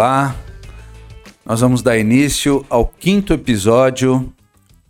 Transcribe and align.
Olá, 0.00 0.34
nós 1.44 1.60
vamos 1.60 1.82
dar 1.82 1.98
início 1.98 2.64
ao 2.70 2.86
quinto 2.86 3.34
episódio 3.34 4.32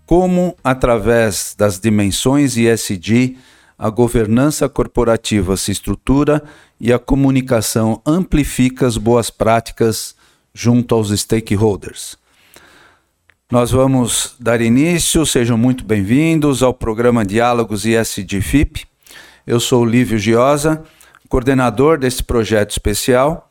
Como, 0.07 0.57
através 0.63 1.53
das 1.59 1.81
dimensões 1.81 2.57
ISD, 2.57 3.37
a 3.77 3.91
governança 3.91 4.69
corporativa 4.69 5.57
se 5.57 5.73
estrutura 5.73 6.41
e 6.79 6.93
a 6.93 6.99
comunicação 7.01 8.01
amplifica 8.07 8.87
as 8.87 8.97
boas 8.97 9.31
práticas 9.31 10.15
junto 10.55 10.95
aos 10.95 11.11
stakeholders. 11.11 12.17
Nós 13.51 13.73
vamos 13.73 14.37
dar 14.39 14.61
início, 14.61 15.27
sejam 15.27 15.59
muito 15.59 15.83
bem-vindos 15.83 16.63
ao 16.63 16.73
programa 16.73 17.27
Diálogos 17.27 17.85
ISD 17.85 18.41
FIP. 18.41 18.85
Eu 19.45 19.59
sou 19.59 19.85
Lívio 19.85 20.21
Giosa, 20.21 20.85
coordenador 21.29 21.99
desse 21.99 22.23
projeto 22.23 22.71
especial 22.71 23.50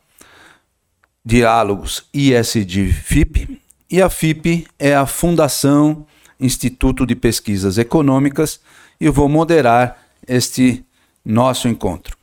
Diálogos 1.22 2.04
ISD 2.14 2.90
FIP, 2.92 3.60
e 3.90 4.00
a 4.00 4.08
FIP 4.08 4.66
é 4.78 4.94
a 4.94 5.04
Fundação 5.04 6.06
Instituto 6.40 7.04
de 7.04 7.14
Pesquisas 7.14 7.76
Econômicas, 7.76 8.58
e 8.98 9.04
eu 9.04 9.12
vou 9.12 9.28
moderar 9.28 9.98
este 10.26 10.82
nosso 11.22 11.68
encontro. 11.68 12.16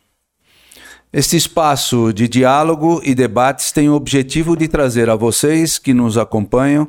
Este 1.13 1.37
espaço 1.37 2.11
de 2.11 2.27
diálogo 2.27 2.99
e 3.03 3.13
debates 3.13 3.71
tem 3.71 3.87
o 3.87 3.93
objetivo 3.93 4.57
de 4.57 4.67
trazer 4.67 5.11
a 5.11 5.15
vocês 5.15 5.77
que 5.77 5.93
nos 5.93 6.17
acompanham 6.17 6.87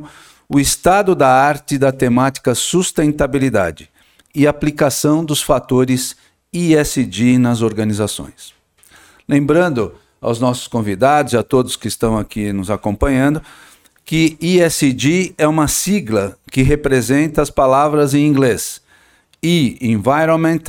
o 0.48 0.58
estado 0.58 1.14
da 1.14 1.28
arte 1.28 1.76
da 1.76 1.92
temática 1.92 2.54
sustentabilidade 2.54 3.90
e 4.34 4.46
aplicação 4.46 5.22
dos 5.22 5.42
fatores 5.42 6.16
ISD 6.50 7.36
nas 7.36 7.60
organizações. 7.60 8.54
Lembrando 9.28 9.94
aos 10.20 10.40
nossos 10.40 10.66
convidados 10.66 11.34
a 11.34 11.42
todos 11.42 11.76
que 11.76 11.88
estão 11.88 12.18
aqui 12.18 12.52
nos 12.52 12.70
acompanhando 12.70 13.42
que 14.08 14.38
ESG 14.40 15.34
é 15.36 15.46
uma 15.46 15.68
sigla 15.68 16.34
que 16.50 16.62
representa 16.62 17.42
as 17.42 17.50
palavras 17.50 18.14
em 18.14 18.26
inglês 18.26 18.80
E, 19.42 19.76
Environment, 19.82 20.62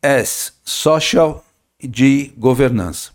S, 0.00 0.52
Social, 0.64 1.44
G, 1.78 2.32
Governança. 2.38 3.10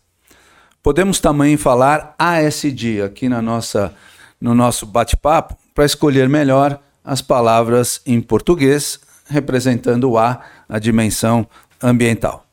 Podemos 0.84 1.20
também 1.20 1.58
falar 1.58 2.14
ASD 2.20 3.02
aqui 3.02 3.28
na 3.28 3.42
nossa, 3.42 3.92
no 4.40 4.54
nosso 4.54 4.86
bate-papo 4.86 5.58
para 5.74 5.84
escolher 5.84 6.30
melhor 6.30 6.80
as 7.04 7.20
palavras 7.20 8.02
em 8.06 8.22
português, 8.22 9.00
representando 9.28 10.12
o 10.12 10.20
A, 10.20 10.42
a 10.70 10.78
dimensão 10.78 11.48
ambiental. 11.82 12.49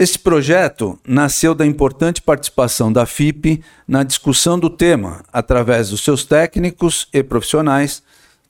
Este 0.00 0.16
projeto 0.16 0.96
nasceu 1.04 1.56
da 1.56 1.66
importante 1.66 2.22
participação 2.22 2.92
da 2.92 3.04
FIP 3.04 3.64
na 3.84 4.04
discussão 4.04 4.56
do 4.56 4.70
tema, 4.70 5.24
através 5.32 5.90
dos 5.90 6.04
seus 6.04 6.24
técnicos 6.24 7.08
e 7.12 7.20
profissionais, 7.20 8.00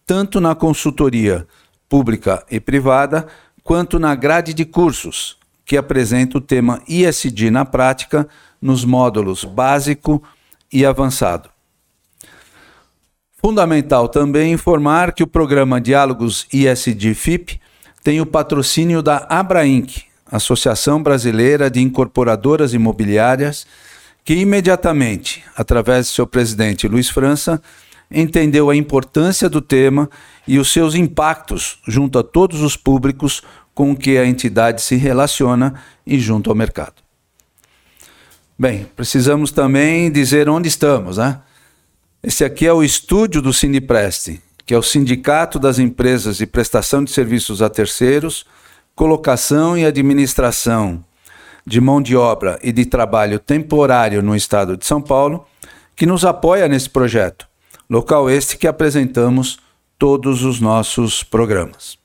tanto 0.06 0.42
na 0.42 0.54
consultoria 0.54 1.48
pública 1.88 2.44
e 2.50 2.60
privada, 2.60 3.26
quanto 3.64 3.98
na 3.98 4.14
grade 4.14 4.52
de 4.52 4.66
cursos, 4.66 5.38
que 5.64 5.78
apresenta 5.78 6.36
o 6.36 6.40
tema 6.42 6.82
ISD 6.86 7.50
na 7.50 7.64
prática 7.64 8.28
nos 8.60 8.84
módulos 8.84 9.42
básico 9.42 10.22
e 10.70 10.84
avançado. 10.84 11.48
Fundamental 13.40 14.06
também 14.10 14.52
informar 14.52 15.14
que 15.14 15.22
o 15.22 15.26
programa 15.26 15.80
Diálogos 15.80 16.46
ISD 16.52 17.14
FIP 17.14 17.58
tem 18.04 18.20
o 18.20 18.26
patrocínio 18.26 19.00
da 19.00 19.26
Abrainc, 19.30 20.07
Associação 20.30 21.02
Brasileira 21.02 21.70
de 21.70 21.80
Incorporadoras 21.80 22.74
Imobiliárias, 22.74 23.66
que 24.24 24.34
imediatamente, 24.34 25.42
através 25.56 26.06
de 26.06 26.12
seu 26.12 26.26
presidente 26.26 26.86
Luiz 26.86 27.08
França, 27.08 27.62
entendeu 28.10 28.70
a 28.70 28.76
importância 28.76 29.48
do 29.48 29.60
tema 29.60 30.08
e 30.46 30.58
os 30.58 30.72
seus 30.72 30.94
impactos 30.94 31.78
junto 31.86 32.18
a 32.18 32.22
todos 32.22 32.62
os 32.62 32.76
públicos 32.76 33.42
com 33.74 33.94
que 33.96 34.18
a 34.18 34.26
entidade 34.26 34.82
se 34.82 34.96
relaciona 34.96 35.74
e 36.06 36.18
junto 36.18 36.50
ao 36.50 36.56
mercado. 36.56 36.94
Bem, 38.58 38.86
precisamos 38.96 39.52
também 39.52 40.10
dizer 40.10 40.48
onde 40.48 40.68
estamos, 40.68 41.16
né? 41.16 41.40
Esse 42.20 42.44
aqui 42.44 42.66
é 42.66 42.72
o 42.72 42.82
estúdio 42.82 43.40
do 43.40 43.52
Sindipreste, 43.52 44.42
que 44.66 44.74
é 44.74 44.78
o 44.78 44.82
Sindicato 44.82 45.58
das 45.58 45.78
Empresas 45.78 46.38
de 46.38 46.46
Prestação 46.46 47.04
de 47.04 47.12
Serviços 47.12 47.62
a 47.62 47.70
Terceiros, 47.70 48.44
colocação 48.98 49.78
e 49.78 49.86
administração 49.86 51.04
de 51.64 51.80
mão 51.80 52.02
de 52.02 52.16
obra 52.16 52.58
e 52.64 52.72
de 52.72 52.84
trabalho 52.84 53.38
temporário 53.38 54.20
no 54.20 54.34
estado 54.34 54.76
de 54.76 54.84
São 54.84 55.00
Paulo, 55.00 55.46
que 55.94 56.04
nos 56.04 56.24
apoia 56.24 56.66
nesse 56.66 56.90
projeto, 56.90 57.46
local 57.88 58.28
este 58.28 58.58
que 58.58 58.66
apresentamos 58.66 59.60
todos 59.96 60.42
os 60.42 60.58
nossos 60.58 61.22
programas. 61.22 61.96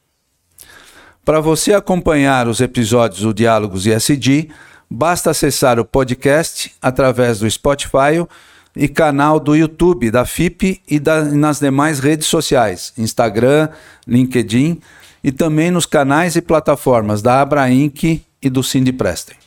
Para 1.26 1.40
você 1.40 1.74
acompanhar 1.74 2.48
os 2.48 2.62
episódios 2.62 3.22
do 3.22 3.34
Diálogos 3.34 3.88
ISD, 3.88 4.50
basta 4.88 5.32
acessar 5.32 5.80
o 5.80 5.86
podcast 5.86 6.76
através 6.80 7.40
do 7.40 7.50
Spotify 7.50 8.24
e 8.76 8.88
canal 8.88 9.40
do 9.40 9.56
YouTube 9.56 10.12
da 10.12 10.26
FIP 10.26 10.80
e 10.88 11.00
da, 11.00 11.24
nas 11.24 11.60
demais 11.60 12.00
redes 12.00 12.28
sociais, 12.28 12.94
Instagram, 12.96 13.70
LinkedIn, 14.08 14.80
e 15.24 15.32
também 15.32 15.72
nos 15.72 15.86
canais 15.86 16.36
e 16.36 16.42
plataformas 16.42 17.22
da 17.22 17.42
Abrainc 17.42 18.22
e 18.42 18.50
do 18.50 18.62
Cindy 18.62 18.92
Prestem. 18.92 19.38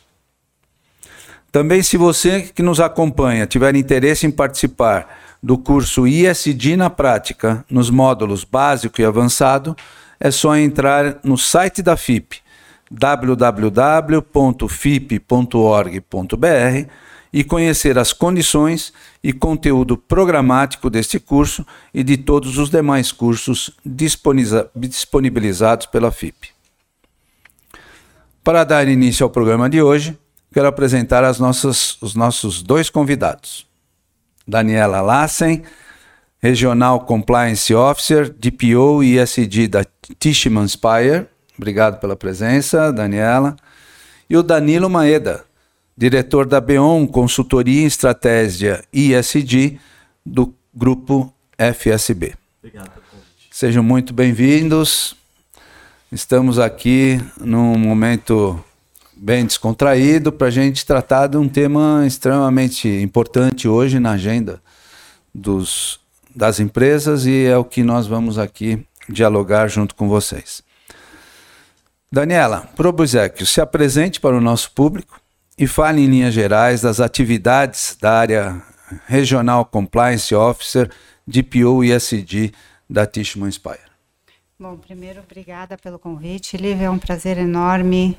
Também, 1.53 1.83
se 1.83 1.97
você 1.97 2.43
que 2.43 2.63
nos 2.63 2.81
acompanha 2.81 3.47
tiver 3.47 3.75
interesse 3.75 4.27
em 4.27 4.31
participar 4.31 5.09
do 5.43 5.59
curso 5.59 6.07
ISD 6.07 6.77
na 6.77 6.89
Prática, 6.91 7.65
nos 7.71 7.91
módulos 7.91 8.45
básico 8.45 9.01
e 9.01 9.05
avançado, 9.05 9.77
é 10.19 10.31
só 10.31 10.57
entrar 10.57 11.19
no 11.23 11.37
site 11.37 11.83
da 11.83 11.97
FIP, 11.97 12.39
www.fip.org.br 12.91 13.67
e 17.37 17.45
conhecer 17.45 17.99
as 17.99 18.15
condições 18.15 18.95
e 19.23 19.31
conteúdo 19.31 19.99
programático 19.99 20.89
deste 20.89 21.21
curso 21.21 21.67
e 21.93 22.03
de 22.03 22.17
todos 22.17 22.57
os 22.57 22.71
demais 22.71 23.13
cursos 23.13 23.71
disponibilizados 23.85 25.85
pela 25.85 26.11
FIP. 26.11 26.49
Para 28.43 28.65
dar 28.65 28.89
início 28.89 29.23
ao 29.23 29.29
programa 29.29 29.69
de 29.69 29.83
hoje, 29.83 30.19
quero 30.51 30.67
apresentar 30.67 31.25
as 31.25 31.39
nossas, 31.39 32.01
os 32.01 32.15
nossos 32.15 32.63
dois 32.63 32.89
convidados. 32.89 33.67
Daniela 34.49 35.03
Lassen, 35.03 35.63
Regional 36.41 37.01
Compliance 37.01 37.75
Officer, 37.75 38.31
DPO 38.31 39.05
e 39.05 39.19
ISD 39.19 39.69
da 39.69 39.85
Tishman 40.19 40.67
Spire. 40.67 41.27
Obrigado 41.55 42.01
pela 42.01 42.17
presença, 42.17 42.91
Daniela. 42.91 43.57
E 44.31 44.39
o 44.39 44.43
Danilo 44.43 44.89
Maeda, 44.89 45.45
diretor 45.97 46.47
da 46.47 46.61
BEON 46.61 47.07
Consultoria 47.07 47.83
em 47.83 47.87
Estratégia 47.87 48.85
ISD 48.93 49.81
do 50.25 50.53
grupo 50.75 51.33
FSB. 51.57 52.35
Obrigado. 52.63 52.91
Sejam 53.51 53.83
muito 53.83 54.13
bem-vindos. 54.13 55.17
Estamos 56.13 56.59
aqui 56.59 57.19
num 57.41 57.79
momento 57.79 58.63
bem 59.17 59.47
descontraído 59.47 60.31
para 60.31 60.49
a 60.49 60.51
gente 60.51 60.85
tratar 60.85 61.29
de 61.29 61.39
um 61.39 61.49
tema 61.49 62.05
extremamente 62.07 62.87
importante 62.87 63.67
hoje 63.67 63.99
na 63.99 64.13
agenda 64.13 64.61
dos, 65.35 65.99
das 66.35 66.61
empresas 66.61 67.25
e 67.25 67.47
é 67.47 67.57
o 67.57 67.65
que 67.65 67.83
nós 67.83 68.07
vamos 68.07 68.39
aqui 68.39 68.85
dialogar 69.09 69.69
junto 69.69 69.95
com 69.95 70.07
vocês. 70.09 70.63
Daniela, 72.13 72.69
Probuzek, 72.77 73.47
se 73.47 73.61
apresente 73.63 74.21
para 74.21 74.37
o 74.37 74.41
nosso 74.41 74.71
público 74.73 75.19
e 75.59 75.67
fale 75.67 76.03
em 76.03 76.07
linhas 76.07 76.35
gerais 76.35 76.83
das 76.83 77.01
atividades 77.01 77.97
da 78.01 78.13
área 78.13 78.63
Regional 79.07 79.65
Compliance 79.65 80.35
Officer, 80.35 80.91
DPO 81.27 81.83
e 81.83 81.93
SD 81.93 82.53
da 82.89 83.07
Tishman 83.07 83.49
Inspire. 83.49 83.81
Bom, 84.59 84.77
primeiro, 84.77 85.21
obrigada 85.21 85.77
pelo 85.77 85.99
convite. 85.99 86.57
Lívia, 86.57 86.87
é 86.87 86.91
um 86.91 86.99
prazer 86.99 87.37
enorme 87.39 88.19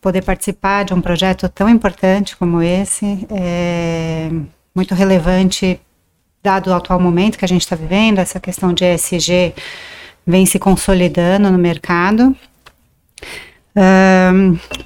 poder 0.00 0.22
participar 0.22 0.84
de 0.84 0.94
um 0.94 1.00
projeto 1.00 1.48
tão 1.48 1.68
importante 1.68 2.36
como 2.36 2.62
esse, 2.62 3.26
é 3.30 4.30
muito 4.74 4.94
relevante, 4.94 5.80
dado 6.42 6.70
o 6.70 6.74
atual 6.74 7.00
momento 7.00 7.36
que 7.36 7.44
a 7.44 7.48
gente 7.48 7.62
está 7.62 7.74
vivendo, 7.74 8.18
essa 8.18 8.38
questão 8.38 8.72
de 8.72 8.84
ESG 8.84 9.54
vem 10.24 10.46
se 10.46 10.58
consolidando 10.58 11.50
no 11.50 11.58
mercado. 11.58 12.36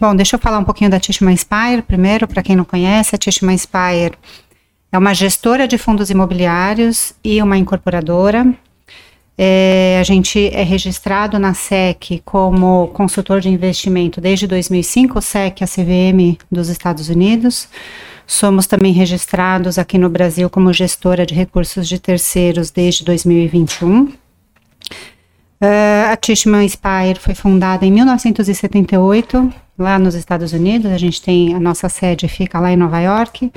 Bom, 0.00 0.14
deixa 0.14 0.36
eu 0.36 0.40
falar 0.40 0.58
um 0.58 0.64
pouquinho 0.64 0.90
da 0.90 1.00
Tishman 1.00 1.34
Inspire 1.34 1.82
primeiro, 1.86 2.28
para 2.28 2.42
quem 2.42 2.56
não 2.56 2.64
conhece, 2.64 3.14
a 3.14 3.18
Tishman 3.18 3.54
Inspire 3.54 4.12
é 4.92 4.98
uma 4.98 5.14
gestora 5.14 5.66
de 5.66 5.78
fundos 5.78 6.10
imobiliários 6.10 7.14
e 7.24 7.40
uma 7.42 7.56
incorporadora. 7.56 8.54
É, 9.38 9.96
a 9.98 10.04
gente 10.04 10.48
é 10.52 10.62
registrado 10.62 11.38
na 11.38 11.54
SEC 11.54 12.20
como 12.24 12.88
consultor 12.88 13.40
de 13.40 13.48
investimento 13.48 14.20
desde 14.20 14.46
2005, 14.46 15.22
SEC, 15.22 15.62
a 15.62 15.66
CVM 15.66 16.36
dos 16.50 16.68
Estados 16.68 17.08
Unidos. 17.08 17.68
Somos 18.26 18.66
também 18.66 18.92
registrados 18.92 19.78
aqui 19.78 19.96
no 19.96 20.10
Brasil 20.10 20.50
como 20.50 20.72
gestora 20.72 21.24
de 21.24 21.34
recursos 21.34 21.88
de 21.88 21.98
terceiros 21.98 22.70
desde 22.70 23.04
2021. 23.04 24.12
Uh, 25.62 26.10
a 26.10 26.16
Tishman 26.16 26.68
Spire 26.68 27.20
foi 27.20 27.36
fundada 27.36 27.86
em 27.86 27.92
1978, 27.92 29.54
lá 29.78 29.96
nos 29.96 30.16
Estados 30.16 30.52
Unidos. 30.52 30.90
A 30.90 30.98
gente 30.98 31.22
tem 31.22 31.54
a 31.54 31.60
nossa 31.60 31.88
sede 31.88 32.26
fica 32.26 32.58
lá 32.58 32.72
em 32.72 32.76
Nova 32.76 32.98
York. 32.98 33.48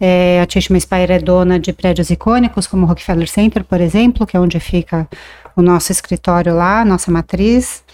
É, 0.00 0.40
a 0.42 0.46
Tishman 0.46 0.80
Spire 0.80 1.12
é 1.12 1.20
dona 1.20 1.60
de 1.60 1.72
prédios 1.72 2.10
icônicos, 2.10 2.66
como 2.66 2.84
o 2.84 2.88
Rockefeller 2.88 3.28
Center, 3.28 3.62
por 3.62 3.80
exemplo, 3.80 4.26
que 4.26 4.36
é 4.36 4.40
onde 4.40 4.58
fica 4.58 5.08
o 5.54 5.62
nosso 5.62 5.92
escritório 5.92 6.52
lá, 6.52 6.84
nossa 6.84 7.12
matriz. 7.12 7.84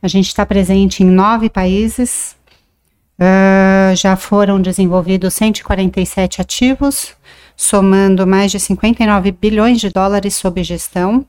A 0.00 0.08
gente 0.08 0.28
está 0.28 0.46
presente 0.46 1.02
em 1.02 1.06
nove 1.06 1.50
países. 1.50 2.34
Uh, 3.20 3.94
já 3.94 4.16
foram 4.16 4.58
desenvolvidos 4.58 5.34
147 5.34 6.40
ativos, 6.40 7.14
somando 7.54 8.26
mais 8.26 8.50
de 8.50 8.58
59 8.58 9.32
bilhões 9.32 9.82
de 9.82 9.90
dólares 9.90 10.34
sob 10.34 10.64
gestão. 10.64 11.26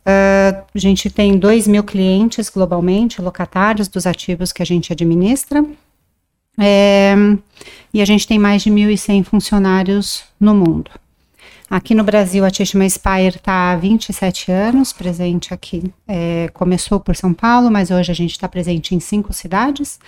Uh, 0.00 0.64
a 0.74 0.78
gente 0.78 1.10
tem 1.10 1.38
2 1.38 1.68
mil 1.68 1.84
clientes 1.84 2.48
globalmente, 2.48 3.20
locatários 3.20 3.88
dos 3.88 4.06
ativos 4.06 4.52
que 4.52 4.62
a 4.62 4.66
gente 4.66 4.92
administra. 4.92 5.64
É, 6.58 7.14
e 7.92 8.02
a 8.02 8.04
gente 8.04 8.26
tem 8.26 8.38
mais 8.38 8.62
de 8.62 8.70
1.100 8.70 9.24
funcionários 9.24 10.24
no 10.38 10.54
mundo. 10.54 10.90
Aqui 11.70 11.94
no 11.94 12.02
Brasil, 12.02 12.44
a 12.44 12.50
Tishma 12.50 12.88
Spire 12.88 13.36
está 13.36 13.72
há 13.72 13.76
27 13.76 14.50
anos 14.50 14.92
presente 14.92 15.54
aqui. 15.54 15.84
É, 16.06 16.48
começou 16.52 16.98
por 16.98 17.14
São 17.14 17.32
Paulo, 17.32 17.70
mas 17.70 17.90
hoje 17.90 18.10
a 18.10 18.14
gente 18.14 18.32
está 18.32 18.48
presente 18.48 18.94
em 18.94 19.00
cinco 19.00 19.32
cidades: 19.32 20.00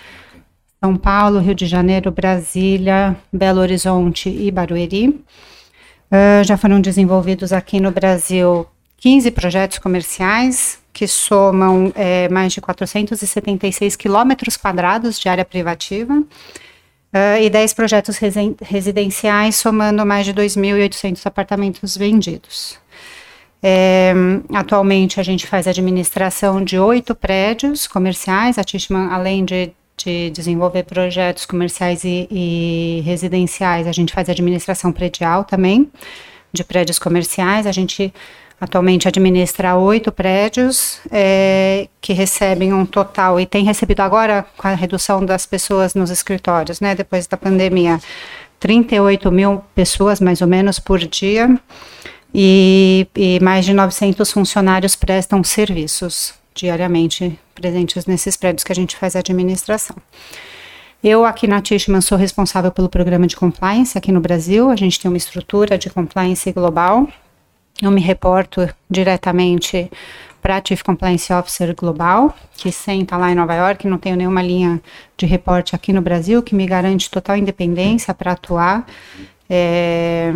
São 0.83 0.97
Paulo, 0.97 1.39
Rio 1.39 1.55
de 1.55 1.65
Janeiro, 1.65 2.11
Brasília, 2.11 3.15
Belo 3.31 3.61
Horizonte 3.61 4.29
e 4.29 4.51
Barueri. 4.51 5.07
Uh, 5.07 6.43
já 6.43 6.57
foram 6.57 6.81
desenvolvidos 6.81 7.53
aqui 7.53 7.79
no 7.79 7.91
Brasil 7.91 8.67
15 9.03 9.31
projetos 9.31 9.79
comerciais 9.79 10.79
que 10.93 11.05
somam 11.07 11.91
é, 11.93 12.29
mais 12.29 12.53
de 12.53 12.61
476 12.61 13.97
quilômetros 13.97 14.55
quadrados 14.55 15.19
de 15.19 15.27
área 15.27 15.43
privativa 15.43 16.13
uh, 16.13 17.41
e 17.41 17.49
10 17.49 17.73
projetos 17.73 18.17
residenciais, 18.61 19.57
somando 19.57 20.05
mais 20.05 20.25
de 20.25 20.33
2.800 20.33 21.19
apartamentos 21.25 21.97
vendidos. 21.97 22.79
É, 23.61 24.13
atualmente, 24.53 25.19
a 25.19 25.23
gente 25.23 25.47
faz 25.47 25.67
administração 25.67 26.63
de 26.63 26.79
oito 26.79 27.13
prédios 27.13 27.85
comerciais. 27.85 28.57
A 28.57 28.63
Tishman, 28.63 29.09
além 29.11 29.43
de, 29.43 29.73
de 29.97 30.29
desenvolver 30.29 30.83
projetos 30.83 31.45
comerciais 31.45 32.05
e, 32.05 32.25
e 32.31 33.03
residenciais, 33.03 33.85
a 33.85 33.91
gente 33.91 34.13
faz 34.13 34.29
administração 34.29 34.93
predial 34.93 35.43
também, 35.43 35.91
de 36.53 36.63
prédios 36.63 36.99
comerciais. 36.99 37.67
A 37.67 37.71
gente 37.73 38.13
Atualmente 38.59 39.07
administra 39.07 39.75
oito 39.75 40.11
prédios 40.11 40.99
é, 41.11 41.87
que 41.99 42.13
recebem 42.13 42.73
um 42.73 42.85
total, 42.85 43.39
e 43.39 43.45
tem 43.45 43.63
recebido 43.63 43.99
agora, 43.99 44.45
com 44.57 44.67
a 44.67 44.73
redução 44.73 45.25
das 45.25 45.45
pessoas 45.45 45.93
nos 45.93 46.09
escritórios, 46.09 46.79
né, 46.79 46.95
depois 46.95 47.27
da 47.27 47.35
pandemia, 47.35 47.99
38 48.59 49.31
mil 49.31 49.61
pessoas, 49.75 50.21
mais 50.21 50.41
ou 50.41 50.47
menos, 50.47 50.79
por 50.79 50.99
dia, 50.99 51.59
e, 52.33 53.05
e 53.15 53.39
mais 53.41 53.65
de 53.65 53.73
900 53.73 54.31
funcionários 54.31 54.95
prestam 54.95 55.43
serviços 55.43 56.33
diariamente 56.55 57.37
presentes 57.53 58.05
nesses 58.05 58.37
prédios 58.37 58.63
que 58.63 58.71
a 58.71 58.75
gente 58.75 58.95
faz 58.95 59.15
a 59.15 59.19
administração. 59.19 59.95
Eu 61.03 61.25
aqui 61.25 61.47
na 61.47 61.61
Tishman 61.61 61.99
sou 61.99 62.17
responsável 62.17 62.71
pelo 62.71 62.87
programa 62.87 63.27
de 63.27 63.35
compliance 63.35 63.97
aqui 63.97 64.11
no 64.11 64.21
Brasil. 64.21 64.69
A 64.69 64.75
gente 64.75 64.97
tem 64.97 65.11
uma 65.11 65.17
estrutura 65.17 65.77
de 65.77 65.89
compliance 65.89 66.49
global 66.53 67.09
eu 67.83 67.91
me 67.91 68.01
reporto 68.01 68.67
diretamente 68.89 69.91
para 70.41 70.61
Chief 70.65 70.81
Compliance 70.81 71.31
Officer 71.31 71.75
Global, 71.75 72.35
que 72.55 72.71
senta 72.71 73.15
lá 73.17 73.31
em 73.31 73.35
Nova 73.35 73.53
York, 73.53 73.87
não 73.87 73.97
tenho 73.97 74.15
nenhuma 74.15 74.41
linha 74.41 74.81
de 75.17 75.25
reporte 75.25 75.75
aqui 75.75 75.93
no 75.93 76.01
Brasil, 76.01 76.41
que 76.41 76.55
me 76.55 76.65
garante 76.65 77.09
total 77.09 77.37
independência 77.37 78.13
para 78.13 78.33
atuar 78.33 78.85
é, 79.49 80.31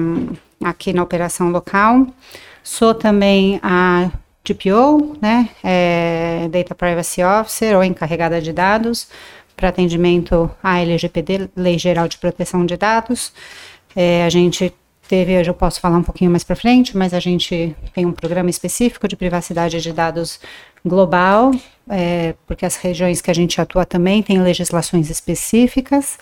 aqui 0.63 0.93
na 0.93 1.03
operação 1.03 1.49
local. 1.49 2.07
Sou 2.63 2.93
também 2.93 3.59
a 3.61 4.09
DPO, 4.45 5.17
né, 5.21 5.49
é, 5.63 6.47
Data 6.49 6.73
Privacy 6.73 7.21
Officer, 7.23 7.75
ou 7.75 7.83
encarregada 7.83 8.41
de 8.41 8.53
dados, 8.53 9.09
para 9.55 9.69
atendimento 9.69 10.49
à 10.61 10.79
LGPD, 10.79 11.49
Lei 11.55 11.77
Geral 11.77 12.07
de 12.07 12.17
Proteção 12.17 12.65
de 12.65 12.77
Dados. 12.77 13.33
É, 13.95 14.23
a 14.23 14.29
gente 14.29 14.73
teve, 15.07 15.33
eu 15.33 15.53
posso 15.53 15.79
falar 15.79 15.97
um 15.97 16.03
pouquinho 16.03 16.29
mais 16.29 16.43
para 16.43 16.55
frente, 16.55 16.95
mas 16.95 17.13
a 17.13 17.19
gente 17.19 17.75
tem 17.93 18.05
um 18.05 18.11
programa 18.11 18.49
específico 18.49 19.07
de 19.07 19.15
privacidade 19.15 19.81
de 19.81 19.93
dados 19.93 20.39
global, 20.85 21.51
é, 21.89 22.35
porque 22.45 22.65
as 22.65 22.75
regiões 22.75 23.21
que 23.21 23.31
a 23.31 23.33
gente 23.33 23.59
atua 23.59 23.85
também 23.85 24.21
têm 24.21 24.41
legislações 24.41 25.09
específicas, 25.09 26.17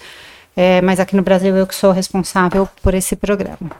é, 0.55 0.81
mas 0.81 0.99
aqui 0.99 1.15
no 1.15 1.21
Brasil 1.21 1.55
eu 1.55 1.67
que 1.67 1.75
sou 1.75 1.91
responsável 1.91 2.67
por 2.81 2.93
esse 2.93 3.15
programa. 3.15 3.71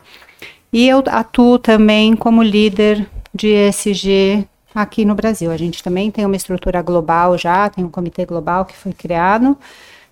E 0.74 0.88
eu 0.88 1.04
atuo 1.08 1.58
também 1.58 2.16
como 2.16 2.44
líder 2.44 3.08
de 3.34 3.48
ESG 3.48 4.48
aqui 4.74 5.06
no 5.06 5.16
Brasil. 5.16 5.52
A 5.52 5.58
gente 5.58 5.82
também 5.82 6.12
tem 6.12 6.26
uma 6.26 6.36
estrutura 6.36 6.82
global 6.82 7.38
já, 7.38 7.70
tem 7.70 7.86
um 7.86 7.90
comitê 7.90 8.26
global 8.26 8.66
que 8.66 8.76
foi 8.76 8.92
criado, 8.92 9.58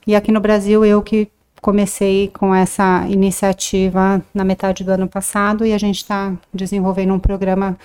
e 0.06 0.16
aqui 0.16 0.32
no 0.32 0.40
Brasil 0.40 0.86
eu 0.86 1.02
que 1.02 1.28
comecei 1.64 2.28
com 2.28 2.54
essa 2.54 3.08
iniciativa 3.08 4.22
na 4.34 4.44
metade 4.44 4.84
do 4.84 4.92
ano 4.92 5.08
passado 5.08 5.66
e 5.66 5.72
a 5.72 5.78
gente 5.78 5.96
está 5.96 6.34
desenvolvendo 6.54 7.14
um 7.14 7.20
programa 7.20 7.78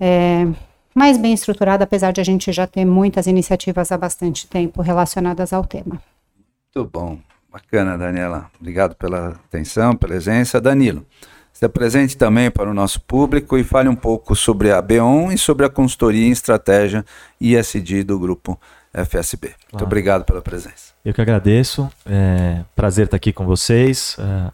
é, 0.00 0.46
mais 0.94 1.18
bem 1.18 1.34
estruturado, 1.34 1.84
apesar 1.84 2.12
de 2.12 2.20
a 2.22 2.24
gente 2.24 2.50
já 2.50 2.66
ter 2.66 2.86
muitas 2.86 3.26
iniciativas 3.26 3.92
há 3.92 3.98
bastante 3.98 4.48
tempo 4.48 4.80
relacionadas 4.80 5.52
ao 5.52 5.62
tema. 5.66 6.00
Muito 6.74 6.90
bom, 6.90 7.18
bacana, 7.52 7.98
Daniela. 7.98 8.50
Obrigado 8.58 8.94
pela 8.94 9.38
atenção, 9.46 9.94
presença. 9.94 10.58
Danilo, 10.58 11.04
se 11.52 11.66
apresente 11.66 12.16
também 12.16 12.50
para 12.50 12.70
o 12.70 12.74
nosso 12.74 13.02
público 13.02 13.58
e 13.58 13.62
fale 13.62 13.90
um 13.90 13.94
pouco 13.94 14.34
sobre 14.34 14.72
a 14.72 14.80
BEON 14.80 15.30
e 15.30 15.36
sobre 15.36 15.66
a 15.66 15.68
consultoria 15.68 16.26
em 16.26 16.30
estratégia 16.30 17.04
ISD 17.38 18.02
do 18.02 18.18
grupo 18.18 18.58
FSB. 18.94 19.48
Claro. 19.48 19.58
Muito 19.72 19.84
obrigado 19.84 20.24
pela 20.24 20.40
presença. 20.40 20.89
Eu 21.04 21.14
que 21.14 21.20
agradeço. 21.20 21.90
É, 22.04 22.62
prazer 22.76 23.06
estar 23.06 23.16
aqui 23.16 23.32
com 23.32 23.46
vocês, 23.46 24.16
é, 24.18 24.50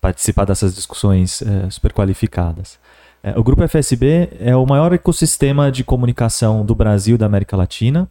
participar 0.00 0.44
dessas 0.44 0.74
discussões 0.74 1.40
é, 1.42 1.70
super 1.70 1.92
qualificadas. 1.92 2.78
É, 3.22 3.38
o 3.38 3.42
Grupo 3.42 3.66
FSB 3.66 4.28
é 4.38 4.54
o 4.54 4.66
maior 4.66 4.92
ecossistema 4.92 5.72
de 5.72 5.82
comunicação 5.82 6.64
do 6.64 6.74
Brasil 6.74 7.14
e 7.14 7.18
da 7.18 7.26
América 7.26 7.56
Latina. 7.56 8.08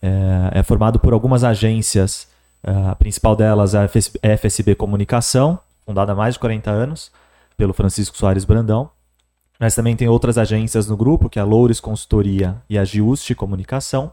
É, 0.00 0.58
é 0.58 0.62
formado 0.62 0.98
por 0.98 1.12
algumas 1.12 1.44
agências, 1.44 2.26
é, 2.62 2.70
a 2.90 2.94
principal 2.94 3.36
delas 3.36 3.74
é 3.74 3.78
a 3.78 3.88
FSB 4.36 4.74
Comunicação, 4.74 5.58
fundada 5.86 6.12
há 6.12 6.14
mais 6.14 6.34
de 6.34 6.40
40 6.40 6.70
anos 6.70 7.12
pelo 7.56 7.72
Francisco 7.72 8.16
Soares 8.16 8.44
Brandão. 8.44 8.90
Mas 9.60 9.76
também 9.76 9.94
tem 9.94 10.08
outras 10.08 10.36
agências 10.38 10.88
no 10.88 10.96
grupo, 10.96 11.30
que 11.30 11.38
é 11.38 11.42
a 11.42 11.44
Loures 11.44 11.78
Consultoria 11.78 12.56
e 12.68 12.76
a 12.76 12.84
Giuste 12.84 13.32
Comunicação. 13.32 14.12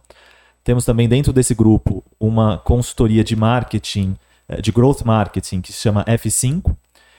Temos 0.69 0.85
também 0.85 1.09
dentro 1.09 1.33
desse 1.33 1.55
grupo 1.55 2.03
uma 2.19 2.59
consultoria 2.59 3.23
de 3.23 3.35
marketing, 3.35 4.15
eh, 4.47 4.61
de 4.61 4.71
growth 4.71 5.01
marketing, 5.03 5.61
que 5.61 5.73
se 5.73 5.81
chama 5.81 6.05
F5. 6.05 6.75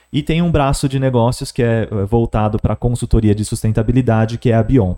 E 0.09 0.23
tem 0.23 0.41
um 0.41 0.49
braço 0.49 0.87
de 0.87 0.97
negócios 0.97 1.51
que 1.51 1.61
é 1.61 1.81
eh, 1.81 2.05
voltado 2.05 2.57
para 2.57 2.77
consultoria 2.77 3.35
de 3.35 3.43
sustentabilidade, 3.43 4.37
que 4.37 4.51
é 4.51 4.55
a 4.55 4.63
Bion. 4.63 4.91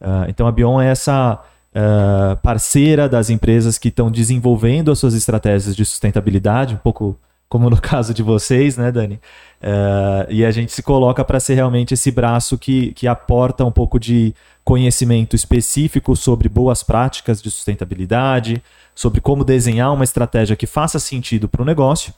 Uh, 0.00 0.28
então 0.28 0.46
a 0.46 0.52
Bion 0.52 0.80
é 0.80 0.86
essa 0.86 1.42
uh, 1.74 2.36
parceira 2.36 3.08
das 3.08 3.30
empresas 3.30 3.78
que 3.78 3.88
estão 3.88 4.12
desenvolvendo 4.12 4.92
as 4.92 5.00
suas 5.00 5.14
estratégias 5.14 5.74
de 5.74 5.84
sustentabilidade, 5.84 6.74
um 6.74 6.78
pouco 6.78 7.18
como 7.48 7.70
no 7.70 7.78
caso 7.80 8.12
de 8.12 8.22
vocês, 8.22 8.76
né, 8.76 8.92
Dani? 8.92 9.20
Uh, 9.60 10.30
e 10.30 10.44
a 10.44 10.50
gente 10.50 10.72
se 10.72 10.82
coloca 10.82 11.24
para 11.24 11.40
ser 11.40 11.54
realmente 11.54 11.94
esse 11.94 12.10
braço 12.10 12.56
que, 12.56 12.92
que 12.92 13.08
aporta 13.08 13.64
um 13.64 13.72
pouco 13.72 13.98
de 13.98 14.34
conhecimento 14.64 15.34
específico 15.34 16.14
sobre 16.14 16.48
boas 16.48 16.82
práticas 16.82 17.40
de 17.40 17.50
sustentabilidade, 17.50 18.62
sobre 18.94 19.20
como 19.20 19.44
desenhar 19.44 19.92
uma 19.92 20.04
estratégia 20.04 20.54
que 20.56 20.66
faça 20.66 20.98
sentido 20.98 21.48
para 21.48 21.62
o 21.62 21.64
negócio 21.64 22.12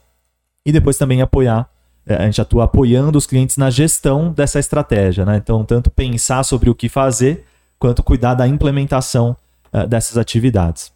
e 0.66 0.72
depois 0.72 0.98
também 0.98 1.22
apoiar. 1.22 1.68
Eh, 2.06 2.14
a 2.14 2.24
gente 2.24 2.40
atua 2.40 2.64
apoiando 2.64 3.16
os 3.16 3.26
clientes 3.26 3.56
na 3.56 3.70
gestão 3.70 4.32
dessa 4.32 4.58
estratégia, 4.58 5.24
né? 5.24 5.36
Então, 5.36 5.64
tanto 5.64 5.90
pensar 5.90 6.42
sobre 6.42 6.68
o 6.68 6.74
que 6.74 6.88
fazer, 6.88 7.44
quanto 7.78 8.02
cuidar 8.02 8.34
da 8.34 8.48
implementação 8.48 9.36
uh, 9.72 9.86
dessas 9.86 10.18
atividades. 10.18 10.92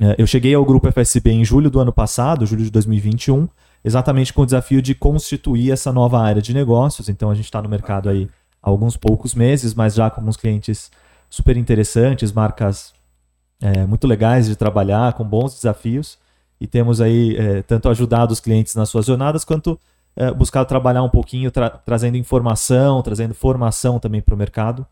Uh, 0.00 0.14
eu 0.16 0.26
cheguei 0.26 0.54
ao 0.54 0.64
grupo 0.64 0.90
FSB 0.90 1.30
em 1.30 1.44
julho 1.44 1.70
do 1.70 1.78
ano 1.78 1.92
passado, 1.92 2.46
julho 2.46 2.64
de 2.64 2.70
2021, 2.70 3.46
exatamente 3.84 4.32
com 4.32 4.42
o 4.42 4.46
desafio 4.46 4.80
de 4.80 4.94
constituir 4.94 5.70
essa 5.70 5.92
nova 5.92 6.18
área 6.20 6.40
de 6.40 6.54
negócios. 6.54 7.08
Então, 7.08 7.30
a 7.30 7.34
gente 7.34 7.44
está 7.44 7.60
no 7.60 7.68
mercado 7.68 8.08
aí 8.08 8.28
alguns 8.62 8.96
poucos 8.96 9.34
meses, 9.34 9.74
mas 9.74 9.94
já 9.94 10.08
com 10.10 10.20
alguns 10.20 10.36
clientes 10.36 10.90
super 11.28 11.56
interessantes, 11.56 12.32
marcas 12.32 12.92
é, 13.60 13.86
muito 13.86 14.06
legais 14.06 14.46
de 14.46 14.56
trabalhar, 14.56 15.12
com 15.12 15.24
bons 15.24 15.54
desafios. 15.54 16.18
E 16.60 16.66
temos 16.66 17.00
aí 17.00 17.36
é, 17.36 17.62
tanto 17.62 17.88
ajudado 17.88 18.32
os 18.32 18.40
clientes 18.40 18.74
nas 18.74 18.88
suas 18.88 19.06
jornadas, 19.06 19.44
quanto 19.44 19.78
é, 20.16 20.30
buscado 20.32 20.68
trabalhar 20.68 21.02
um 21.02 21.08
pouquinho, 21.08 21.50
tra 21.50 21.70
trazendo 21.70 22.16
informação, 22.16 23.02
trazendo 23.02 23.34
formação 23.34 23.98
também 23.98 24.20
para 24.20 24.34
o 24.34 24.38
mercado, 24.38 24.86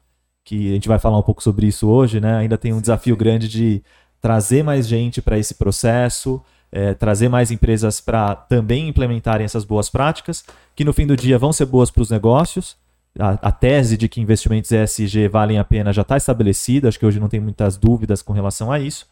que 0.45 0.71
a 0.71 0.75
gente 0.75 0.89
vai 0.89 0.99
falar 0.99 1.19
um 1.19 1.23
pouco 1.23 1.43
sobre 1.43 1.67
isso 1.67 1.89
hoje, 1.89 2.21
né? 2.21 2.37
Ainda 2.37 2.57
tem 2.57 2.73
um 2.73 2.81
desafio 2.81 3.17
grande 3.17 3.49
de 3.49 3.83
trazer 4.21 4.63
mais 4.63 4.87
gente 4.87 5.23
para 5.23 5.39
esse 5.39 5.55
processo, 5.55 6.43
é, 6.71 6.95
trazer 6.95 7.29
mais 7.29 7.51
empresas 7.51 8.01
para 8.01 8.35
também 8.35 8.89
implementarem 8.89 9.45
essas 9.45 9.65
boas 9.65 9.89
práticas, 9.89 10.45
que 10.75 10.85
no 10.85 10.93
fim 10.93 11.07
do 11.07 11.17
dia 11.17 11.39
vão 11.39 11.53
ser 11.53 11.67
boas 11.67 11.91
para 11.91 12.03
os 12.03 12.11
negócios. 12.11 12.77
A, 13.19 13.49
a, 13.49 13.53
tese 13.53 13.97
de 13.97 14.09
que 14.09 14.21
investimentos 14.21 14.71
ESG 14.71 15.29
valem 15.29 15.59
a 15.59 15.65
pena 15.65 15.93
já 15.93 16.03
está 16.03 16.17
estabelecida, 16.17 16.89
acho 16.89 16.99
que 16.99 17.07
hoje 17.07 17.19
não 17.19 17.29
tem 17.29 17.41
muitas 17.41 17.77
dúvidas 17.77 18.23
com 18.23 18.33
relação 18.33 18.71
a 18.71 18.79
isso. 18.79 19.07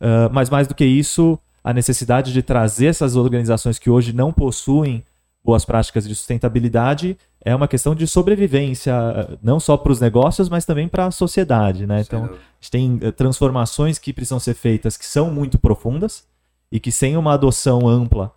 Uh, 0.00 0.32
mas 0.32 0.50
mais 0.50 0.66
do 0.66 0.74
que 0.74 0.84
isso, 0.84 1.38
a 1.62 1.72
necessidade 1.72 2.32
de 2.32 2.42
trazer 2.42 2.86
essas 2.86 3.16
organizações 3.16 3.78
que 3.78 3.90
hoje 3.90 4.12
não 4.12 4.32
possuem 4.32 5.04
boas 5.44 5.64
práticas 5.64 6.08
de 6.08 6.14
sustentabilidade 6.14 7.16
é 7.44 7.54
uma 7.54 7.68
questão 7.68 7.94
de 7.94 8.06
sobrevivência, 8.06 8.94
não 9.42 9.60
só 9.60 9.76
para 9.76 9.92
os 9.92 10.00
negócios, 10.00 10.48
mas 10.48 10.64
também 10.64 10.88
para 10.88 11.06
a 11.06 11.10
sociedade. 11.10 11.86
Né? 11.86 12.00
Então, 12.00 12.24
a 12.24 12.28
gente 12.58 12.70
tem 12.70 12.98
eh, 13.02 13.10
transformações 13.10 13.98
que 13.98 14.12
precisam 14.12 14.40
ser 14.40 14.54
feitas 14.54 14.96
que 14.96 15.04
são 15.04 15.30
muito 15.30 15.58
profundas 15.58 16.24
e 16.72 16.80
que 16.80 16.90
sem 16.90 17.16
uma 17.16 17.34
adoção 17.34 17.86
ampla 17.86 18.32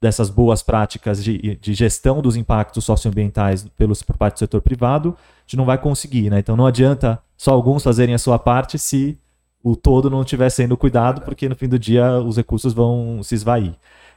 dessas 0.00 0.30
boas 0.30 0.62
práticas 0.62 1.24
de, 1.24 1.56
de 1.56 1.74
gestão 1.74 2.22
dos 2.22 2.36
impactos 2.36 2.84
socioambientais 2.84 3.66
pelos, 3.76 4.02
por 4.02 4.16
parte 4.16 4.34
do 4.34 4.38
setor 4.40 4.60
privado, 4.60 5.16
a 5.18 5.40
gente 5.46 5.56
não 5.56 5.64
vai 5.64 5.78
conseguir. 5.78 6.30
Né? 6.30 6.38
Então, 6.38 6.56
não 6.56 6.66
adianta 6.66 7.18
só 7.36 7.52
alguns 7.52 7.82
fazerem 7.82 8.14
a 8.14 8.18
sua 8.18 8.38
parte 8.38 8.78
se 8.78 9.18
o 9.64 9.74
todo 9.74 10.10
não 10.10 10.20
estiver 10.20 10.50
sendo 10.50 10.76
cuidado, 10.76 11.22
porque 11.22 11.48
no 11.48 11.56
fim 11.56 11.68
do 11.68 11.78
dia 11.78 12.20
os 12.20 12.36
recursos 12.36 12.72
vão 12.72 13.20
se 13.22 13.34
esvair. 13.34 13.74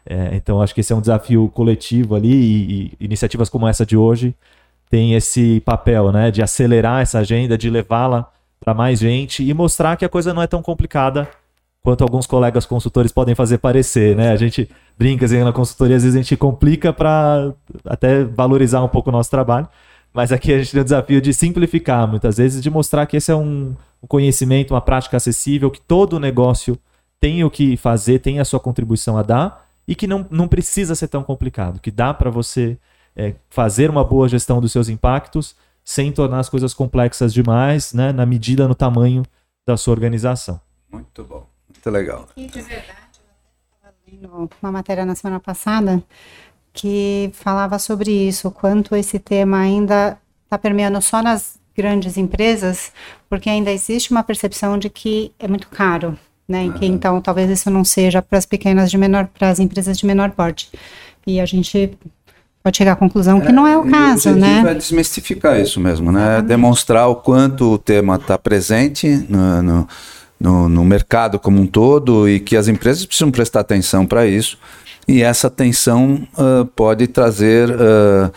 É, 0.10 0.36
então 0.36 0.62
acho 0.62 0.74
que 0.74 0.80
esse 0.80 0.94
é 0.94 0.96
um 0.96 1.02
desafio 1.02 1.50
coletivo 1.50 2.16
ali 2.16 2.34
e, 2.34 2.98
e 3.00 3.06
iniciativas 3.06 3.50
como 3.50 3.68
essa 3.68 3.86
de 3.86 3.98
hoje 3.98 4.34
têm 4.90 5.16
esse 5.16 5.60
papel, 5.66 6.12
né, 6.14 6.32
de 6.32 6.42
acelerar 6.42 7.02
essa 7.02 7.20
agenda, 7.20 7.58
de 7.58 7.70
levá-la 7.70 8.32
para 8.60 8.74
mais 8.74 9.00
gente 9.00 9.44
e 9.44 9.54
mostrar 9.54 9.98
que 9.98 10.06
a 10.06 10.10
coisa 10.10 10.34
não 10.34 10.42
é 10.42 10.48
tão 10.48 10.62
complicada 10.62 11.28
quanto 11.84 12.04
alguns 12.04 12.26
colegas 12.26 12.66
consultores 12.66 13.12
podem 13.12 13.36
fazer 13.36 13.60
parecer, 13.60 14.16
né? 14.16 14.32
A 14.32 14.36
gente 14.36 14.70
brinca 14.98 15.26
assim, 15.26 15.42
na 15.42 15.54
consultoria, 15.54 15.96
às 15.96 16.04
vezes 16.04 16.18
a 16.18 16.22
gente 16.22 16.36
complica 16.36 16.92
para 16.92 17.54
até 17.86 18.26
valorizar 18.26 18.84
um 18.84 18.90
pouco 18.90 19.10
o 19.10 19.14
nosso 19.14 19.30
trabalho, 19.30 19.68
mas 20.14 20.32
aqui 20.32 20.52
a 20.54 20.58
gente 20.58 20.72
tem 20.72 20.82
o 20.82 20.84
desafio 20.84 21.22
de 21.22 21.34
simplificar, 21.34 22.08
muitas 22.08 22.38
vezes, 22.38 22.62
de 22.62 22.70
mostrar 22.70 23.06
que 23.06 23.16
esse 23.16 23.32
é 23.32 23.36
um 23.36 23.74
conhecimento, 24.08 24.74
uma 24.74 24.82
prática 24.82 25.16
acessível, 25.16 25.72
que 25.72 25.80
todo 25.80 26.20
negócio 26.20 26.78
tem 27.22 27.44
o 27.44 27.50
que 27.50 27.78
fazer, 27.78 28.20
tem 28.20 28.40
a 28.40 28.46
sua 28.46 28.60
contribuição 28.60 29.18
a 29.18 29.24
dar, 29.24 29.67
e 29.88 29.96
que 29.96 30.06
não, 30.06 30.26
não 30.30 30.48
precisa 30.48 30.96
ser 30.96 31.08
tão 31.08 31.24
complicado, 31.24 31.80
que 31.80 31.90
dá 31.90 32.14
para 32.14 32.30
você 32.30 32.78
é, 33.16 33.36
fazer 33.50 33.90
uma 33.90 34.04
boa 34.04 34.28
gestão 34.28 34.60
dos 34.60 34.72
seus 34.72 34.90
impactos 34.90 35.56
sem 35.84 36.12
tornar 36.12 36.40
as 36.40 36.50
coisas 36.50 36.74
complexas 36.74 37.34
demais, 37.34 37.94
né, 37.94 38.12
na 38.12 38.26
medida, 38.26 38.68
no 38.68 38.76
tamanho 38.76 39.24
da 39.66 39.78
sua 39.78 39.94
organização. 39.94 40.60
Muito 40.92 41.24
bom, 41.24 41.48
muito 41.70 41.90
legal. 41.90 42.28
E 42.36 42.46
de 42.46 42.62
verdade, 42.62 43.20
eu 44.06 44.16
estava 44.16 44.50
uma 44.62 44.72
matéria 44.72 45.06
na 45.06 45.16
semana 45.16 45.40
passada 45.40 46.04
que 46.74 47.32
falava 47.34 47.80
sobre 47.80 48.12
isso, 48.12 48.52
quanto 48.52 48.96
esse 48.96 49.18
tema 49.18 49.60
ainda 49.60 50.20
está 50.44 50.58
permeando 50.58 51.02
só 51.02 51.24
nas 51.24 51.58
grandes 51.76 52.18
empresas, 52.18 52.92
porque 53.30 53.50
ainda 53.50 53.72
existe 53.72 54.12
uma 54.12 54.24
percepção 54.24 54.78
de 54.78 54.90
que 54.90 55.32
é 55.40 55.48
muito 55.48 55.70
caro 55.70 56.18
né? 56.48 56.64
Uhum. 56.64 56.72
Que, 56.74 56.86
então 56.86 57.22
talvez 57.22 57.50
isso 57.50 57.70
não 57.70 57.84
seja 57.84 58.22
para 58.22 58.38
as 58.38 58.46
pequenas 58.46 58.90
de 58.90 58.98
menor, 58.98 59.28
para 59.28 59.50
as 59.50 59.60
empresas 59.60 59.98
de 59.98 60.06
menor 60.06 60.32
porte. 60.32 60.70
E 61.26 61.40
a 61.40 61.46
gente 61.46 61.98
pode 62.64 62.78
chegar 62.78 62.94
à 62.94 62.96
conclusão 62.96 63.40
que 63.42 63.52
não 63.52 63.68
é 63.68 63.78
o 63.78 63.90
caso, 63.90 64.30
o 64.30 64.36
né? 64.36 64.64
É 64.68 64.74
desmistificar 64.74 65.60
isso 65.60 65.80
mesmo, 65.80 66.12
né? 66.12 66.42
Demonstrar 66.42 67.08
o 67.08 67.16
quanto 67.16 67.74
o 67.74 67.78
tema 67.78 68.16
está 68.16 68.38
presente 68.38 69.26
no, 69.30 69.62
no, 69.62 69.88
no, 70.40 70.70
no, 70.70 70.86
mercado 70.86 71.40
como 71.40 71.62
um 71.62 71.68
todo 71.68 72.28
e 72.30 72.40
que 72.40 72.56
as 72.56 72.68
empresas 72.68 73.06
precisam 73.06 73.32
prestar 73.32 73.62
atenção 73.62 74.06
para 74.06 74.26
isso. 74.26 74.58
E 75.08 75.22
essa 75.22 75.48
atenção 75.48 76.28
uh, 76.34 76.66
pode 76.66 77.08
trazer 77.08 77.70
uh, 77.70 78.32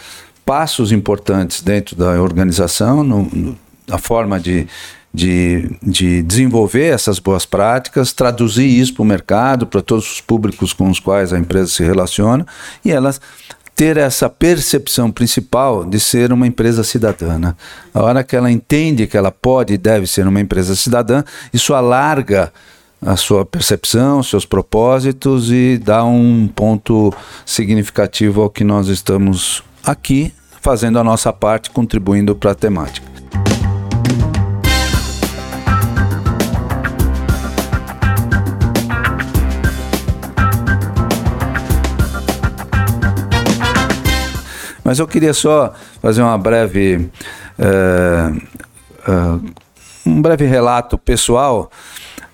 passos 0.44 0.92
importantes 0.92 1.62
dentro 1.62 1.96
da 1.96 2.22
organização, 2.22 3.02
no, 3.02 3.24
no, 3.24 3.58
a 3.90 3.98
forma 3.98 4.38
de 4.38 4.66
de, 5.12 5.70
de 5.82 6.22
desenvolver 6.22 6.92
essas 6.92 7.18
boas 7.18 7.44
práticas, 7.44 8.12
traduzir 8.12 8.66
isso 8.66 8.94
para 8.94 9.02
o 9.02 9.06
mercado, 9.06 9.66
para 9.66 9.82
todos 9.82 10.12
os 10.12 10.20
públicos 10.20 10.72
com 10.72 10.88
os 10.88 11.00
quais 11.00 11.32
a 11.32 11.38
empresa 11.38 11.68
se 11.68 11.82
relaciona, 11.82 12.46
e 12.84 12.90
elas 12.90 13.20
ter 13.74 13.96
essa 13.96 14.28
percepção 14.28 15.10
principal 15.10 15.86
de 15.86 15.98
ser 15.98 16.32
uma 16.34 16.46
empresa 16.46 16.84
cidadã. 16.84 17.38
Né? 17.38 17.54
A 17.94 18.02
hora 18.02 18.22
que 18.22 18.36
ela 18.36 18.50
entende 18.50 19.06
que 19.06 19.16
ela 19.16 19.30
pode 19.30 19.72
e 19.72 19.78
deve 19.78 20.06
ser 20.06 20.26
uma 20.28 20.38
empresa 20.38 20.76
cidadã, 20.76 21.24
isso 21.50 21.72
alarga 21.72 22.52
a 23.00 23.16
sua 23.16 23.46
percepção, 23.46 24.22
seus 24.22 24.44
propósitos 24.44 25.50
e 25.50 25.80
dá 25.82 26.04
um 26.04 26.46
ponto 26.46 27.10
significativo 27.46 28.42
ao 28.42 28.50
que 28.50 28.62
nós 28.62 28.88
estamos 28.88 29.62
aqui 29.82 30.30
fazendo 30.60 30.98
a 30.98 31.04
nossa 31.04 31.32
parte, 31.32 31.70
contribuindo 31.70 32.36
para 32.36 32.50
a 32.50 32.54
temática. 32.54 33.09
Mas 44.90 44.98
eu 44.98 45.06
queria 45.06 45.32
só 45.32 45.72
fazer 46.02 46.20
uma 46.20 46.36
breve. 46.36 47.08
Uh, 47.56 48.42
uh, 49.08 49.54
um 50.04 50.20
breve 50.20 50.44
relato 50.46 50.98
pessoal 50.98 51.70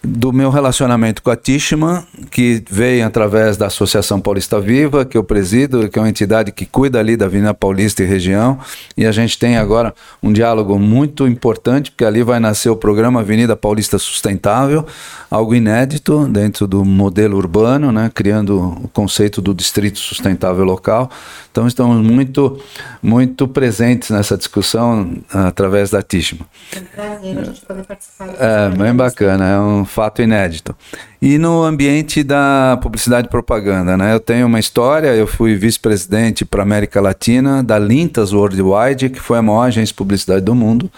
do 0.07 0.33
meu 0.33 0.51
relacionamento 0.51 1.21
com 1.21 1.31
a 1.31 1.37
Tishman, 1.37 2.05
que 2.31 2.63
veio 2.71 3.05
através 3.05 3.57
da 3.57 3.67
Associação 3.67 4.21
Paulista 4.21 4.61
Viva, 4.61 5.05
que 5.05 5.19
eu 5.19 5.25
presido, 5.25 5.89
que 5.89 5.99
é 5.99 6.03
uma 6.03 6.09
entidade 6.09 6.53
que 6.53 6.65
cuida 6.65 7.01
ali 7.01 7.17
da 7.17 7.27
Avenida 7.27 7.53
Paulista 7.53 8.05
e 8.05 8.07
região, 8.07 8.59
e 8.97 9.05
a 9.05 9.11
gente 9.11 9.37
tem 9.37 9.57
agora 9.57 9.93
um 10.23 10.33
diálogo 10.33 10.79
muito 10.79 11.27
importante, 11.27 11.91
porque 11.91 12.05
ali 12.05 12.23
vai 12.23 12.39
nascer 12.39 12.71
o 12.71 12.77
programa 12.77 13.21
Avenida 13.21 13.57
Paulista 13.57 13.99
Sustentável, 13.99 14.87
algo 15.29 15.55
inédito 15.55 16.29
dentro 16.29 16.69
do 16.69 16.85
modelo 16.85 17.37
urbano, 17.37 17.91
né, 17.91 18.09
criando 18.15 18.79
o 18.85 18.89
conceito 18.89 19.43
do 19.43 19.53
distrito 19.53 19.99
sustentável 19.99 20.65
local. 20.65 21.11
Então 21.51 21.67
estamos 21.67 22.05
muito, 22.05 22.61
muito 23.03 23.49
presentes 23.49 24.11
nessa 24.11 24.37
discussão 24.37 25.17
através 25.31 25.91
da 25.91 26.03
Tishman. 26.03 26.47
É 26.75 26.79
um 26.79 26.85
prazer 26.85 27.39
a 27.39 27.45
gente 27.45 27.61
poder 27.63 27.85
participar. 27.85 28.29
É, 28.39 28.69
bem 28.69 28.95
bacana, 28.95 29.49
é 29.49 29.59
um 29.59 29.85
fato 29.97 30.21
inédito. 30.21 30.77
E 31.23 31.39
no 31.39 31.63
ambiente 31.63 32.23
da 32.23 32.79
publicidade 32.83 33.29
e 33.29 33.31
propaganda, 33.31 33.97
né? 33.97 34.13
Eu 34.13 34.21
tenho 34.21 34.47
uma 34.47 34.61
história, 34.61 35.09
eu 35.15 35.27
fui 35.27 35.55
vice-presidente 35.55 36.45
para 36.45 36.63
América 36.63 37.01
Latina 37.01 37.63
da 37.63 37.79
Lintas 37.79 38.31
Worldwide, 38.35 39.09
que 39.09 39.19
foi 39.19 39.39
a 39.39 39.43
maior 39.43 39.63
agência 39.63 39.87
de 39.87 39.95
publicidade 39.95 40.45
do 40.45 40.55
mundo. 40.55 40.93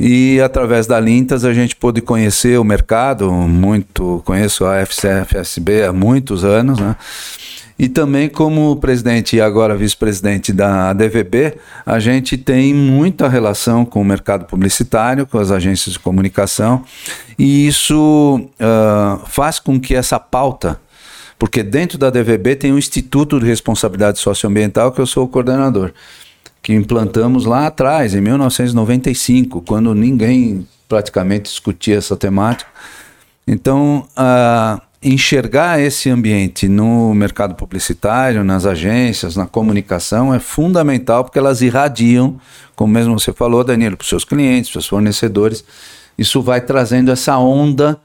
E 0.00 0.40
através 0.40 0.88
da 0.88 0.98
Lintas 0.98 1.44
a 1.44 1.54
gente 1.54 1.76
pôde 1.76 2.00
conhecer 2.00 2.58
o 2.58 2.64
mercado, 2.64 3.30
muito, 3.30 4.20
conheço 4.24 4.64
a 4.64 4.80
FCFSB 4.84 5.84
há 5.84 5.92
muitos 5.92 6.44
anos, 6.44 6.80
né? 6.80 6.96
E 7.78 7.88
também 7.88 8.28
como 8.28 8.74
presidente 8.76 9.36
e 9.36 9.40
agora 9.40 9.76
vice-presidente 9.76 10.52
da 10.52 10.90
ADVB, 10.90 11.54
a 11.86 12.00
gente 12.00 12.36
tem 12.36 12.74
muita 12.74 13.28
relação 13.28 13.84
com 13.84 14.00
o 14.00 14.04
mercado 14.04 14.46
publicitário, 14.46 15.24
com 15.24 15.38
as 15.38 15.52
agências 15.52 15.92
de 15.92 15.98
comunicação, 16.00 16.82
e 17.38 17.68
isso 17.68 18.40
uh, 18.58 19.24
faz 19.26 19.60
com 19.60 19.78
que 19.78 19.94
essa 19.94 20.18
pauta, 20.18 20.80
porque 21.38 21.62
dentro 21.62 21.96
da 21.96 22.08
ADVB 22.08 22.56
tem 22.56 22.72
o 22.72 22.78
Instituto 22.78 23.38
de 23.38 23.46
Responsabilidade 23.46 24.18
Socioambiental, 24.18 24.90
que 24.90 25.00
eu 25.00 25.06
sou 25.06 25.24
o 25.24 25.28
coordenador, 25.28 25.92
que 26.60 26.74
implantamos 26.74 27.44
lá 27.44 27.68
atrás, 27.68 28.12
em 28.12 28.20
1995, 28.20 29.62
quando 29.62 29.94
ninguém 29.94 30.66
praticamente 30.88 31.44
discutia 31.44 31.96
essa 31.96 32.16
temática. 32.16 32.68
Então, 33.46 34.06
uh, 34.18 34.87
enxergar 35.02 35.80
esse 35.80 36.10
ambiente 36.10 36.66
no 36.68 37.14
mercado 37.14 37.54
publicitário, 37.54 38.42
nas 38.42 38.66
agências, 38.66 39.36
na 39.36 39.46
comunicação 39.46 40.34
é 40.34 40.40
fundamental 40.40 41.24
porque 41.24 41.38
elas 41.38 41.62
irradiam, 41.62 42.38
como 42.74 42.92
mesmo 42.92 43.18
você 43.18 43.32
falou, 43.32 43.62
Danilo, 43.62 43.96
para 43.96 44.02
os 44.02 44.08
seus 44.08 44.24
clientes, 44.24 44.70
para 44.70 44.80
os 44.80 44.86
fornecedores. 44.86 45.64
Isso 46.16 46.42
vai 46.42 46.60
trazendo 46.60 47.12
essa 47.12 47.38
onda 47.38 48.00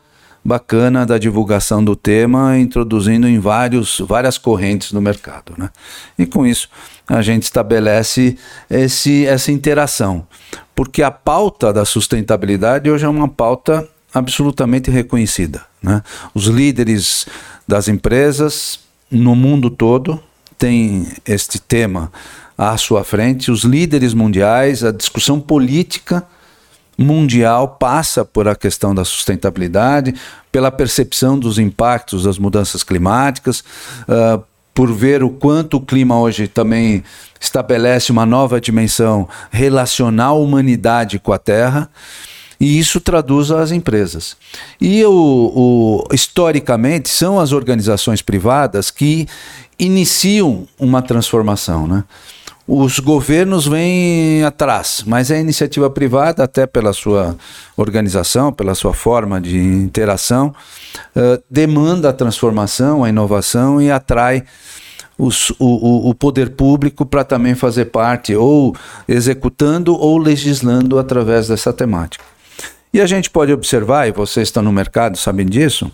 bacana 0.46 1.06
da 1.06 1.18
divulgação 1.18 1.84
do 1.84 1.96
tema, 1.96 2.58
introduzindo 2.58 3.28
em 3.28 3.40
vários, 3.40 4.00
várias 4.00 4.38
correntes 4.38 4.92
no 4.92 5.02
mercado. 5.02 5.54
Né? 5.58 5.70
E 6.18 6.26
com 6.26 6.46
isso 6.46 6.70
a 7.08 7.22
gente 7.22 7.44
estabelece 7.44 8.38
esse, 8.70 9.26
essa 9.26 9.52
interação. 9.52 10.28
Porque 10.76 11.02
a 11.02 11.12
pauta 11.12 11.72
da 11.72 11.86
sustentabilidade 11.86 12.90
hoje 12.90 13.06
é 13.06 13.10
uma 13.10 13.28
pauta 13.28 13.88
absolutamente 14.14 14.92
reconhecida. 14.92 15.64
Né? 15.82 16.04
Os 16.34 16.46
líderes 16.46 17.26
das 17.68 17.88
empresas 17.88 18.80
no 19.10 19.36
mundo 19.36 19.70
todo 19.70 20.22
tem 20.58 21.08
este 21.26 21.60
tema 21.60 22.12
à 22.58 22.78
sua 22.78 23.04
frente, 23.04 23.52
os 23.52 23.64
líderes 23.64 24.14
mundiais, 24.14 24.84
a 24.84 24.92
discussão 24.92 25.40
política 25.40 26.24
mundial 26.98 27.70
passa 27.80 28.24
por 28.24 28.48
a 28.48 28.56
questão 28.56 28.94
da 28.94 29.04
sustentabilidade, 29.04 30.14
pela 30.52 30.72
percepção 30.72 31.38
dos 31.38 31.58
impactos 31.58 32.24
das 32.24 32.38
mudanças 32.38 32.84
climáticas, 32.84 33.64
uh, 34.08 34.44
por 34.74 34.92
ver 34.92 35.24
o 35.24 35.30
quanto 35.30 35.78
o 35.78 35.82
clima 35.82 36.20
hoje 36.20 36.48
também 36.48 37.04
estabelece 37.40 38.12
uma 38.12 38.26
nova 38.26 38.60
dimensão 38.62 39.28
relacional 39.52 40.42
humanidade 40.42 41.20
com 41.20 41.34
a 41.34 41.38
Terra. 41.38 41.90
E 42.64 42.80
isso 42.80 43.02
traduz 43.02 43.52
às 43.52 43.72
empresas. 43.72 44.38
E 44.80 45.04
o, 45.04 45.12
o, 45.12 46.08
historicamente 46.14 47.10
são 47.10 47.38
as 47.38 47.52
organizações 47.52 48.22
privadas 48.22 48.90
que 48.90 49.28
iniciam 49.78 50.66
uma 50.80 51.02
transformação. 51.02 51.86
Né? 51.86 52.06
Os 52.66 53.00
governos 53.00 53.68
vêm 53.68 54.46
atrás, 54.46 55.04
mas 55.06 55.30
a 55.30 55.38
iniciativa 55.38 55.90
privada, 55.90 56.42
até 56.42 56.66
pela 56.66 56.94
sua 56.94 57.36
organização, 57.76 58.54
pela 58.54 58.76
sua 58.76 58.94
forma 58.94 59.42
de 59.42 59.58
interação, 59.58 60.56
uh, 61.18 61.44
demanda 61.52 62.12
a 62.12 62.14
transformação, 62.14 63.04
a 63.04 63.10
inovação 63.10 63.82
e 63.82 63.92
atrai 63.92 64.42
os, 65.18 65.50
o, 65.60 66.10
o 66.10 66.16
poder 66.16 66.52
público 66.52 67.06
para 67.06 67.26
também 67.26 67.56
fazer 67.56 67.86
parte, 67.86 68.34
ou 68.34 68.74
executando 69.06 69.94
ou 69.94 70.18
legislando 70.18 70.98
através 70.98 71.50
dessa 71.50 71.74
temática. 71.74 72.33
E 72.94 73.02
a 73.02 73.08
gente 73.08 73.30
pode 73.30 73.52
observar, 73.52 74.08
e 74.08 74.12
vocês 74.12 74.50
estão 74.50 74.62
no 74.62 74.72
mercado, 74.72 75.18
sabem 75.18 75.48
disso, 75.48 75.92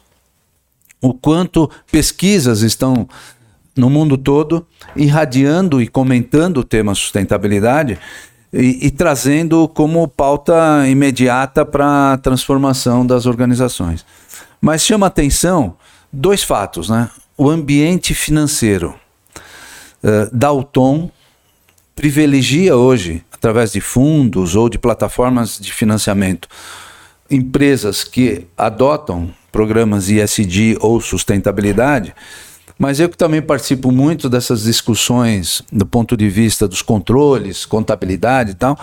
o 1.02 1.14
quanto 1.14 1.72
pesquisas 1.90 2.62
estão 2.62 3.08
no 3.74 3.90
mundo 3.90 4.18
todo 4.18 4.68
irradiando 4.98 5.82
e 5.82 5.88
comentando 5.88 6.58
o 6.58 6.64
tema 6.64 6.94
sustentabilidade 6.94 7.98
e, 8.52 8.88
e 8.88 8.92
trazendo 8.92 9.68
como 9.70 10.06
pauta 10.10 10.86
imediata 10.90 11.66
para 11.66 12.14
a 12.14 12.18
transformação 12.18 13.06
das 13.06 13.26
organizações. 13.26 14.06
Mas 14.60 14.84
chama 14.84 15.08
atenção 15.08 15.78
dois 16.12 16.44
fatos, 16.44 16.90
né? 16.90 17.10
O 17.38 17.50
ambiente 17.50 18.14
financeiro. 18.14 18.94
Uh, 20.04 20.30
dá 20.34 20.52
o 20.52 20.64
tom, 20.64 21.10
privilegia 21.96 22.76
hoje, 22.76 23.24
através 23.32 23.72
de 23.72 23.80
fundos 23.80 24.56
ou 24.56 24.68
de 24.68 24.78
plataformas 24.78 25.58
de 25.58 25.72
financiamento, 25.72 26.50
empresas 27.30 28.04
que 28.04 28.46
adotam 28.58 29.30
programas 29.52 30.10
ISD 30.10 30.78
ou 30.80 31.02
sustentabilidade, 31.02 32.14
mas 32.78 33.00
eu 33.00 33.10
que 33.10 33.18
também 33.18 33.42
participo 33.42 33.92
muito 33.92 34.30
dessas 34.30 34.64
discussões 34.64 35.62
do 35.70 35.86
ponto 35.86 36.16
de 36.16 36.30
vista 36.30 36.68
dos 36.68 36.82
controles, 36.82 37.66
contabilidade 37.66 38.52
e 38.52 38.54
tal, 38.54 38.80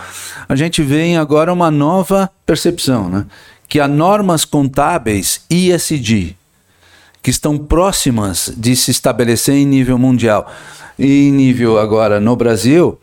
a 0.47 0.55
gente 0.55 0.83
vê 0.83 1.15
agora 1.15 1.51
uma 1.51 1.71
nova 1.71 2.29
percepção, 2.45 3.09
né? 3.09 3.25
que 3.67 3.79
há 3.79 3.87
normas 3.87 4.45
contábeis 4.45 5.41
ISD, 5.49 6.35
que 7.23 7.31
estão 7.31 7.57
próximas 7.57 8.53
de 8.55 8.75
se 8.75 8.91
estabelecer 8.91 9.55
em 9.55 9.65
nível 9.65 9.97
mundial 9.97 10.49
em 10.97 11.31
nível 11.31 11.79
agora 11.79 12.19
no 12.19 12.35
Brasil, 12.35 12.99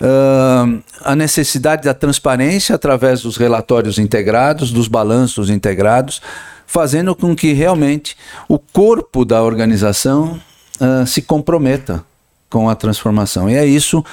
uh, 0.00 0.82
a 1.02 1.16
necessidade 1.16 1.84
da 1.84 1.94
transparência 1.94 2.74
através 2.74 3.22
dos 3.22 3.36
relatórios 3.36 3.98
integrados, 3.98 4.70
dos 4.70 4.88
balanços 4.88 5.48
integrados, 5.50 6.20
fazendo 6.66 7.14
com 7.14 7.34
que 7.34 7.52
realmente 7.52 8.16
o 8.48 8.58
corpo 8.58 9.24
da 9.24 9.42
organização 9.42 10.38
uh, 10.80 11.06
se 11.06 11.22
comprometa 11.22 12.04
com 12.50 12.68
a 12.68 12.74
transformação. 12.74 13.48
E 13.48 13.54
é 13.54 13.64
isso 13.64 14.04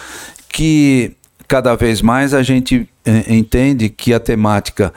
que 0.49 1.15
cada 1.47 1.75
vez 1.75 2.01
mais 2.01 2.33
a 2.33 2.41
gente 2.41 2.89
eh, 3.05 3.35
entende 3.35 3.89
que 3.89 4.13
a 4.13 4.19
temática 4.19 4.93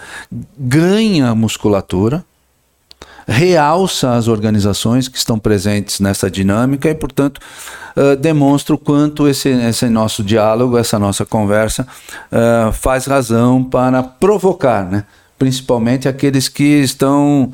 ganha 0.56 1.34
musculatura, 1.34 2.24
realça 3.28 4.14
as 4.14 4.26
organizações 4.26 5.06
que 5.06 5.18
estão 5.18 5.38
presentes 5.38 6.00
nessa 6.00 6.30
dinâmica 6.30 6.88
e, 6.88 6.94
portanto, 6.94 7.38
uh, 7.94 8.16
demonstra 8.16 8.74
o 8.74 8.78
quanto 8.78 9.28
esse, 9.28 9.50
esse 9.50 9.88
nosso 9.90 10.24
diálogo, 10.24 10.78
essa 10.78 10.98
nossa 10.98 11.26
conversa 11.26 11.86
uh, 12.32 12.72
faz 12.72 13.04
razão 13.04 13.62
para 13.62 14.02
provocar, 14.02 14.84
né? 14.90 15.04
principalmente 15.38 16.08
aqueles 16.08 16.48
que 16.48 16.80
estão 16.80 17.52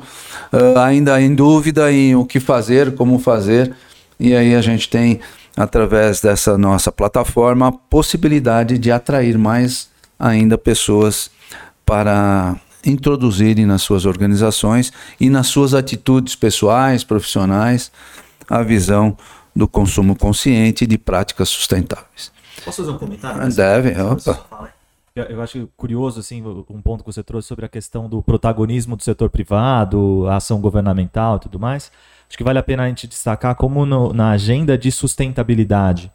uh, 0.51 0.79
ainda 0.79 1.21
em 1.21 1.35
dúvida 1.35 1.91
em 1.91 2.15
o 2.15 2.25
que 2.25 2.39
fazer, 2.39 2.95
como 2.95 3.19
fazer, 3.19 3.73
e 4.17 4.33
aí 4.33 4.55
a 4.55 4.61
gente 4.61 4.87
tem, 4.87 5.19
através 5.57 6.21
dessa 6.21 6.57
nossa 6.57 6.89
plataforma, 6.89 7.67
a 7.67 7.71
possibilidade 7.71 8.77
de 8.77 8.91
atrair 8.91 9.37
mais 9.37 9.89
ainda 10.17 10.57
pessoas 10.57 11.29
para 11.85 12.55
introduzirem 12.85 13.65
nas 13.65 13.81
suas 13.81 14.05
organizações 14.05 14.93
e 15.19 15.29
nas 15.29 15.47
suas 15.47 15.73
atitudes 15.73 16.35
pessoais, 16.35 17.03
profissionais, 17.03 17.91
a 18.49 18.61
visão 18.61 19.17
do 19.55 19.67
consumo 19.67 20.15
consciente 20.15 20.83
e 20.83 20.87
de 20.87 20.97
práticas 20.97 21.49
sustentáveis. 21.49 22.31
Posso 22.63 22.83
fazer 22.83 22.95
um 22.95 22.97
comentário? 22.97 23.55
Deve, 23.55 24.01
opa. 24.01 24.73
Eu 25.15 25.41
acho 25.41 25.69
curioso 25.77 26.19
assim 26.19 26.43
um 26.69 26.81
ponto 26.81 27.01
que 27.01 27.13
você 27.13 27.23
trouxe 27.23 27.47
sobre 27.47 27.65
a 27.65 27.69
questão 27.69 28.09
do 28.09 28.21
protagonismo 28.21 28.97
do 28.97 29.03
setor 29.03 29.29
privado, 29.29 30.25
a 30.27 30.35
ação 30.35 30.59
governamental 30.59 31.37
e 31.37 31.39
tudo 31.39 31.57
mais. 31.57 31.89
Acho 32.27 32.37
que 32.37 32.43
vale 32.43 32.59
a 32.59 32.63
pena 32.63 32.83
a 32.83 32.87
gente 32.89 33.07
destacar 33.07 33.55
como 33.55 33.85
no, 33.85 34.11
na 34.11 34.31
agenda 34.31 34.77
de 34.77 34.91
sustentabilidade, 34.91 36.11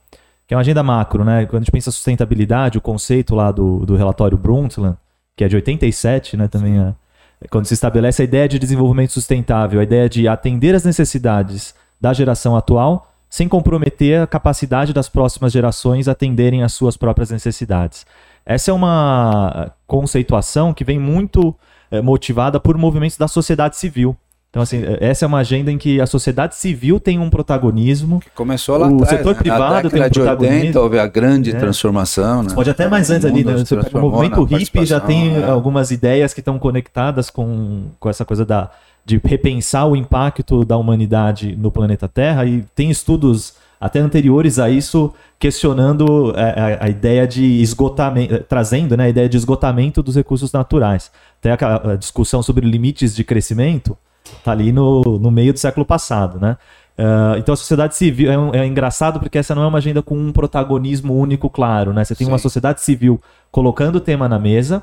que 0.47 0.53
é 0.53 0.57
uma 0.57 0.61
agenda 0.61 0.83
macro, 0.83 1.25
né? 1.25 1.47
Quando 1.47 1.63
a 1.63 1.65
gente 1.65 1.73
pensa 1.73 1.91
sustentabilidade, 1.91 2.77
o 2.77 2.81
conceito 2.81 3.35
lá 3.35 3.51
do, 3.51 3.87
do 3.87 3.97
relatório 3.97 4.37
Brundtland, 4.37 4.99
que 5.41 5.45
é 5.45 5.49
de 5.49 5.57
87, 5.57 6.37
né? 6.37 6.49
Também 6.49 6.79
é, 6.79 6.93
é, 7.41 7.49
quando 7.49 7.65
se 7.65 7.73
estabelece 7.73 8.21
a 8.21 8.25
ideia 8.27 8.47
de 8.47 8.59
desenvolvimento 8.59 9.13
sustentável, 9.13 9.81
a 9.81 9.83
ideia 9.83 10.07
de 10.07 10.29
atender 10.29 10.75
às 10.75 10.85
necessidades 10.85 11.75
da 11.99 12.13
geração 12.13 12.55
atual, 12.55 13.11
sem 13.31 13.49
comprometer 13.49 14.21
a 14.21 14.27
capacidade 14.27 14.93
das 14.93 15.09
próximas 15.09 15.51
gerações 15.51 16.09
atenderem 16.09 16.63
às 16.63 16.75
suas 16.75 16.95
próprias 16.95 17.31
necessidades. 17.31 18.05
Essa 18.45 18.71
é 18.71 18.75
uma 18.75 19.73
conceituação 19.87 20.75
que 20.75 20.85
vem 20.85 20.99
muito 20.99 21.57
é, 21.91 22.03
motivada 22.03 22.61
por 22.61 22.77
movimentos 22.77 23.17
da 23.17 23.27
sociedade 23.27 23.79
civil. 23.79 24.15
Então, 24.51 24.63
assim, 24.63 24.83
essa 25.01 25.25
é 25.25 25.29
uma 25.29 25.39
agenda 25.39 25.71
em 25.71 25.79
que 25.79 26.01
a 26.01 26.07
sociedade 26.07 26.57
civil 26.57 26.99
tem 26.99 27.21
um 27.21 27.31
protagonismo. 27.31 28.19
Que 28.19 28.31
começou 28.31 28.77
lá 28.77 28.89
o 28.89 29.07
setor 29.07 29.35
né? 29.35 29.39
privado 29.41 29.89
tem 29.89 30.03
um 30.03 30.11
protagonismo. 30.11 30.57
80, 30.57 30.81
houve 30.81 30.99
a 30.99 31.07
grande 31.07 31.51
é. 31.51 31.55
transformação. 31.55 32.43
Né? 32.43 32.51
Pode 32.53 32.69
até 32.69 32.89
mais 32.89 33.11
antes 33.13 33.25
ali, 33.25 33.45
né? 33.45 33.55
O 33.95 33.99
movimento 34.01 34.43
hippie 34.43 34.85
já 34.85 34.99
tem 34.99 35.37
é. 35.37 35.45
algumas 35.45 35.93
ideias 35.93 36.35
que 36.35 36.41
estão 36.41 36.59
conectadas 36.59 37.31
com, 37.31 37.85
com 38.01 38.11
essa 38.11 38.25
coisa 38.25 38.45
da, 38.45 38.71
de 39.07 39.21
repensar 39.25 39.87
o 39.87 39.95
impacto 39.95 40.65
da 40.65 40.77
humanidade 40.77 41.55
no 41.57 41.71
planeta 41.71 42.09
Terra 42.09 42.45
e 42.45 42.65
tem 42.75 42.91
estudos 42.91 43.55
até 43.81 44.01
anteriores 44.01 44.59
a 44.59 44.69
isso 44.69 45.15
questionando 45.39 46.35
a, 46.37 46.41
é, 46.41 46.75
a, 46.75 46.85
a 46.87 46.89
ideia 46.89 47.25
de 47.25 47.63
esgotamento, 47.63 48.45
trazendo 48.49 48.97
né, 48.97 49.05
a 49.05 49.09
ideia 49.09 49.29
de 49.29 49.37
esgotamento 49.37 50.03
dos 50.03 50.17
recursos 50.17 50.53
naturais. 50.53 51.11
Tem 51.41 51.53
a, 51.53 51.93
a 51.93 51.95
discussão 51.95 52.43
sobre 52.43 52.67
limites 52.67 53.15
de 53.15 53.23
crescimento, 53.23 53.97
Tá 54.45 54.53
ali 54.53 54.73
no, 54.73 55.03
no 55.03 55.31
meio 55.31 55.53
do 55.53 55.59
século 55.59 55.85
passado, 55.85 56.39
né? 56.39 56.57
Uh, 56.99 57.39
então 57.39 57.55
a 57.55 57.57
sociedade 57.57 57.97
civil 57.97 58.31
é, 58.31 58.39
um, 58.39 58.55
é, 58.55 58.67
engraçado 58.67 59.19
porque 59.19 59.39
essa 59.39 59.55
não 59.55 59.63
é 59.63 59.67
uma 59.67 59.79
agenda 59.79 60.03
com 60.03 60.15
um 60.19 60.33
protagonismo 60.33 61.15
único 61.15 61.49
claro, 61.49 61.95
né? 61.95 62.05
Você 62.05 62.15
tem 62.15 62.27
Sim. 62.27 62.33
uma 62.33 62.39
sociedade 62.39 62.83
civil 62.83 63.21
colocando 63.51 63.97
o 63.97 64.01
tema 64.01 64.29
na 64.29 64.39
mesa 64.39 64.83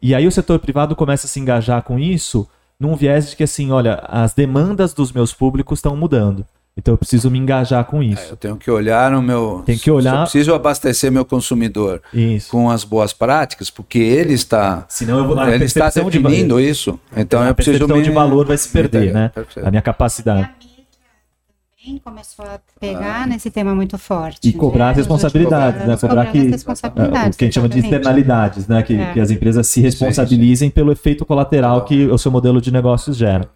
e 0.00 0.14
aí 0.14 0.26
o 0.26 0.32
setor 0.32 0.58
privado 0.60 0.96
começa 0.96 1.26
a 1.26 1.28
se 1.28 1.38
engajar 1.38 1.82
com 1.82 1.98
isso 1.98 2.48
num 2.80 2.96
viés 2.96 3.30
de 3.30 3.36
que 3.36 3.44
assim, 3.44 3.70
olha, 3.70 4.02
as 4.08 4.32
demandas 4.32 4.94
dos 4.94 5.12
meus 5.12 5.34
públicos 5.34 5.78
estão 5.78 5.94
mudando. 5.94 6.46
Então 6.76 6.94
eu 6.94 6.98
preciso 6.98 7.30
me 7.30 7.38
engajar 7.38 7.84
com 7.84 8.02
isso. 8.02 8.30
É, 8.30 8.32
eu 8.32 8.36
tenho 8.36 8.56
que 8.56 8.70
olhar 8.70 9.10
no 9.10 9.20
meu. 9.20 9.62
Tem 9.66 9.76
que 9.76 9.90
olhar. 9.90 10.14
Eu 10.14 10.22
preciso 10.22 10.54
abastecer 10.54 11.12
meu 11.12 11.24
consumidor 11.24 12.00
isso. 12.14 12.50
com 12.50 12.70
as 12.70 12.82
boas 12.82 13.12
práticas, 13.12 13.68
porque 13.68 13.98
ele 13.98 14.32
está. 14.32 14.86
Senão 14.88 15.18
eu 15.18 15.28
vou, 15.28 15.48
ele 15.48 15.64
está 15.64 15.90
definindo 15.90 16.56
de... 16.56 16.68
isso. 16.68 16.98
Então 17.14 17.42
a 17.42 17.48
eu 17.48 17.54
preciso. 17.54 17.84
A 17.84 17.88
me... 17.88 18.02
de 18.02 18.10
valor 18.10 18.46
vai 18.46 18.56
se 18.56 18.68
perder, 18.70 19.12
né? 19.12 19.30
Perfeito. 19.34 19.66
A 19.66 19.70
minha 19.70 19.82
capacidade 19.82 20.50
começou 22.04 22.44
a 22.44 22.60
pegar 22.78 23.22
ah. 23.22 23.26
nesse 23.26 23.50
tema 23.50 23.74
muito 23.74 23.98
forte. 23.98 24.48
E 24.48 24.52
cobrar 24.52 24.88
né? 24.88 24.92
responsabilidades, 24.94 25.80
cobrar, 25.80 25.94
né? 25.94 25.96
Cobrar 26.00 26.26
que, 26.26 26.38
responsabilidades, 26.38 27.34
o 27.34 27.38
que 27.38 27.44
a 27.44 27.46
gente 27.46 27.54
chama 27.54 27.68
de 27.68 27.78
externalidades, 27.80 28.68
né? 28.68 28.82
Que, 28.82 28.94
é. 28.94 29.12
que 29.12 29.20
as 29.20 29.30
empresas 29.30 29.66
se 29.66 29.80
responsabilizem 29.80 30.70
pelo 30.70 30.92
efeito 30.92 31.26
colateral 31.26 31.84
que 31.84 32.06
o 32.06 32.16
seu 32.18 32.30
modelo 32.30 32.60
de 32.60 32.70
negócios 32.70 33.16
gera. 33.16 33.48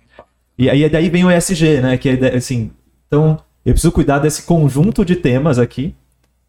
E 0.58 0.68
aí 0.68 0.88
daí 0.88 1.08
vem 1.08 1.24
o 1.24 1.30
ESG, 1.30 1.80
né? 1.80 1.96
Que 1.96 2.08
é 2.08 2.36
assim, 2.36 2.70
então, 3.06 3.38
eu 3.64 3.72
preciso 3.72 3.92
cuidar 3.92 4.18
desse 4.18 4.42
conjunto 4.42 5.04
de 5.04 5.16
temas 5.16 5.58
aqui 5.58 5.94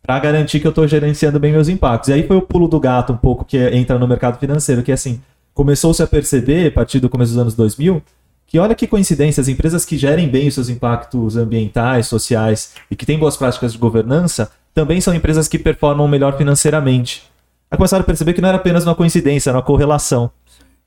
para 0.02 0.20
garantir 0.20 0.60
que 0.60 0.68
eu 0.68 0.70
estou 0.70 0.88
gerenciando 0.88 1.40
bem 1.40 1.52
meus 1.52 1.68
impactos. 1.68 2.10
E 2.10 2.14
aí 2.14 2.26
foi 2.26 2.38
o 2.38 2.42
pulo 2.42 2.68
do 2.68 2.80
gato 2.80 3.12
um 3.12 3.18
pouco 3.18 3.44
que 3.44 3.58
entra 3.58 4.00
no 4.00 4.08
mercado 4.08 4.40
financeiro, 4.40 4.82
que 4.82 4.92
é 4.92 4.94
assim, 4.94 5.22
começou-se 5.54 6.02
a 6.02 6.08
perceber, 6.08 6.68
a 6.68 6.72
partir 6.72 7.00
do 7.00 7.10
começo 7.10 7.32
dos 7.32 7.42
anos 7.42 7.56
2000, 7.56 8.02
que 8.46 8.58
olha 8.58 8.74
que 8.74 8.88
coincidência, 8.88 9.42
as 9.42 9.50
empresas 9.50 9.84
que 9.84 9.98
gerem 9.98 10.30
bem 10.30 10.48
os 10.48 10.54
seus 10.54 10.70
impactos 10.70 11.36
ambientais, 11.36 12.08
sociais 12.08 12.74
e 12.90 12.96
que 12.96 13.06
têm 13.06 13.20
boas 13.20 13.36
práticas 13.36 13.74
de 13.74 13.78
governança, 13.78 14.50
também 14.74 15.02
são 15.02 15.14
empresas 15.14 15.48
que 15.48 15.60
performam 15.60 16.08
melhor 16.08 16.38
financeiramente. 16.38 17.24
Aí 17.70 17.78
começaram 17.78 18.04
a 18.04 18.06
perceber 18.06 18.34
que 18.34 18.40
não 18.40 18.48
era 18.48 18.58
apenas 18.58 18.86
uma 18.86 18.96
coincidência, 18.96 19.50
era 19.50 19.58
uma 19.58 19.64
correlação. 19.64 20.32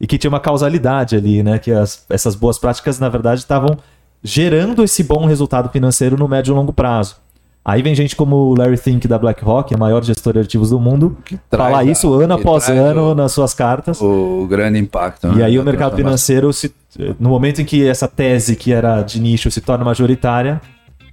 E 0.01 0.07
que 0.07 0.17
tinha 0.17 0.31
uma 0.31 0.41
causalidade 0.41 1.15
ali, 1.15 1.43
né? 1.43 1.59
Que 1.59 1.71
as, 1.73 2.07
essas 2.09 2.35
boas 2.35 2.59
práticas, 2.59 2.99
na 2.99 3.11
verdade, 3.11 3.41
estavam 3.41 3.77
gerando 4.23 4.83
esse 4.85 5.03
bom 5.03 5.27
resultado 5.27 5.71
financeiro 5.71 6.17
no 6.17 6.29
médio 6.29 6.53
e 6.53 6.55
longo 6.55 6.73
prazo. 6.73 7.17
Aí 7.63 7.83
vem 7.83 7.95
gente 7.95 8.17
como 8.17 8.37
o 8.37 8.55
Larry 8.57 8.79
Fink 8.79 9.07
da 9.07 9.19
BlackRock, 9.19 9.75
a 9.75 9.79
maior 9.79 10.03
gestora 10.03 10.41
de 10.41 10.47
ativos 10.47 10.71
do 10.71 10.81
mundo, 10.81 11.17
falar 11.51 11.85
isso 11.85 12.13
ano 12.15 12.35
após 12.35 12.69
ano 12.69 13.13
o, 13.13 13.15
nas 13.15 13.33
suas 13.33 13.53
cartas. 13.53 14.01
O 14.01 14.47
grande 14.49 14.79
impacto. 14.79 15.29
Né? 15.29 15.41
E 15.41 15.43
aí 15.43 15.59
o 15.59 15.63
mercado 15.63 15.95
financeiro, 15.95 16.51
se, 16.53 16.73
no 17.19 17.29
momento 17.29 17.61
em 17.61 17.65
que 17.65 17.87
essa 17.87 18.09
tese 18.09 18.57
que 18.57 18.73
era 18.73 19.03
de 19.03 19.21
nicho 19.21 19.51
se 19.51 19.61
torna 19.61 19.85
majoritária, 19.85 20.61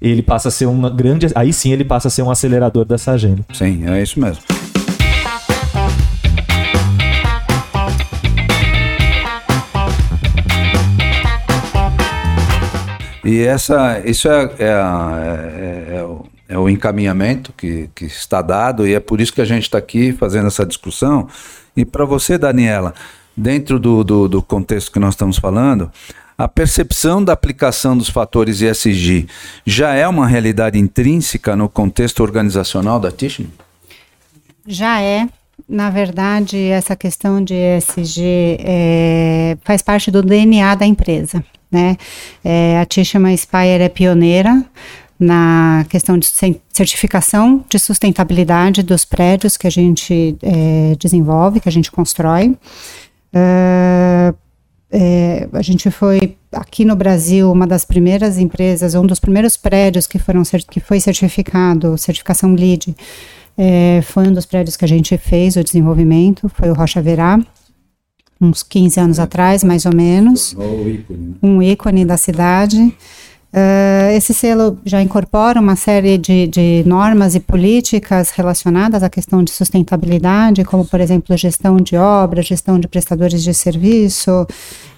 ele 0.01 0.21
passa 0.21 0.47
a 0.47 0.51
ser 0.51 0.67
um 0.67 0.81
grande. 0.95 1.27
Aí 1.35 1.51
sim 1.51 1.73
ele 1.73 1.83
passa 1.83 2.07
a 2.07 2.11
ser 2.11 2.21
um 2.21 2.31
acelerador 2.31 2.85
dessa 2.85 3.11
agenda. 3.11 3.43
Sim, 3.53 3.83
é 3.85 4.01
isso 4.01 4.17
mesmo. 4.17 4.41
E 13.27 13.41
essa, 13.41 14.01
isso 14.05 14.29
é, 14.29 14.43
é, 14.57 14.63
é, 14.63 15.97
é, 15.97 16.03
o, 16.03 16.25
é 16.47 16.57
o 16.57 16.69
encaminhamento 16.69 17.51
que, 17.51 17.89
que 17.93 18.05
está 18.05 18.41
dado, 18.41 18.87
e 18.87 18.93
é 18.93 19.01
por 19.01 19.19
isso 19.19 19.33
que 19.33 19.41
a 19.41 19.45
gente 19.45 19.63
está 19.63 19.77
aqui 19.77 20.13
fazendo 20.13 20.47
essa 20.47 20.65
discussão. 20.65 21.27
E 21.75 21.83
para 21.83 22.05
você, 22.05 22.37
Daniela, 22.37 22.93
dentro 23.35 23.81
do, 23.81 24.01
do, 24.01 24.29
do, 24.29 24.41
contexto 24.41 24.93
que 24.93 24.97
nós 24.97 25.13
estamos 25.13 25.37
falando, 25.37 25.91
a 26.37 26.47
percepção 26.47 27.21
da 27.21 27.33
aplicação 27.33 27.97
dos 27.97 28.07
fatores 28.07 28.61
ESG 28.61 29.27
já 29.65 29.93
é 29.93 30.07
uma 30.07 30.25
realidade 30.25 30.79
intrínseca 30.79 31.53
no 31.53 31.67
contexto 31.67 32.23
organizacional 32.23 32.97
da 32.97 33.11
Tishman? 33.11 33.51
Já 34.65 35.01
é. 35.01 35.27
Na 35.67 35.89
verdade, 35.89 36.57
essa 36.69 36.95
questão 36.95 37.43
de 37.43 37.53
ESG 37.53 38.57
é, 38.61 39.57
faz 39.65 39.81
parte 39.81 40.09
do 40.09 40.23
DNA 40.23 40.75
da 40.75 40.85
empresa. 40.85 41.43
Né? 41.71 41.97
É, 42.43 42.79
a 42.79 42.85
Tishman 42.85 43.35
Spire 43.35 43.83
é 43.83 43.89
pioneira 43.89 44.65
na 45.19 45.85
questão 45.89 46.17
de 46.17 46.27
certificação 46.71 47.65
de 47.69 47.79
sustentabilidade 47.79 48.83
dos 48.83 49.03
prédios 49.03 49.57
que 49.57 49.65
a 49.65 49.69
gente 49.69 50.37
é, 50.41 50.95
desenvolve, 50.99 51.59
que 51.59 51.67
a 51.67 51.71
gente 51.71 51.91
constrói. 51.91 52.55
Uh, 53.33 54.35
é, 54.89 55.49
a 55.51 55.61
gente 55.61 55.91
foi 55.91 56.37
aqui 56.51 56.85
no 56.85 56.95
Brasil 56.95 57.51
uma 57.51 57.67
das 57.67 57.83
primeiras 57.83 58.37
empresas, 58.37 58.95
um 58.95 59.05
dos 59.05 59.19
primeiros 59.19 59.57
prédios 59.57 60.07
que 60.07 60.17
foram 60.17 60.43
que 60.69 60.79
foi 60.79 60.99
certificado, 60.99 61.97
certificação 61.97 62.53
LEED, 62.53 62.95
é, 63.57 64.01
foi 64.03 64.27
um 64.27 64.31
dos 64.31 64.45
prédios 64.45 64.77
que 64.77 64.85
a 64.85 64.87
gente 64.87 65.17
fez 65.17 65.57
o 65.57 65.63
desenvolvimento, 65.63 66.47
foi 66.49 66.69
o 66.69 66.73
Rocha 66.73 67.01
Verá, 67.01 67.39
uns 68.39 68.63
15 68.63 68.99
anos 68.99 69.19
é. 69.19 69.21
atrás, 69.21 69.63
mais 69.63 69.85
ou 69.85 69.95
menos. 69.95 70.53
Ícone, 70.53 71.19
né? 71.19 71.33
Um 71.41 71.61
ícone 71.61 72.05
da 72.05 72.17
cidade. 72.17 72.93
Uh, 73.47 74.11
esse 74.15 74.33
selo 74.33 74.77
já 74.85 75.01
incorpora 75.01 75.59
uma 75.59 75.77
série 75.77 76.17
de, 76.17 76.47
de, 76.47 76.83
normas 76.85 77.33
e 77.33 77.39
políticas 77.39 78.29
relacionadas 78.29 79.01
à 79.01 79.09
questão 79.09 79.41
de 79.41 79.51
sustentabilidade, 79.51 80.65
como, 80.65 80.85
por 80.85 80.99
exemplo, 80.99 81.35
gestão 81.37 81.77
de 81.77 81.95
obras, 81.95 82.45
gestão 82.45 82.77
de 82.77 82.89
prestadores 82.89 83.41
de 83.41 83.53
serviço, 83.53 84.45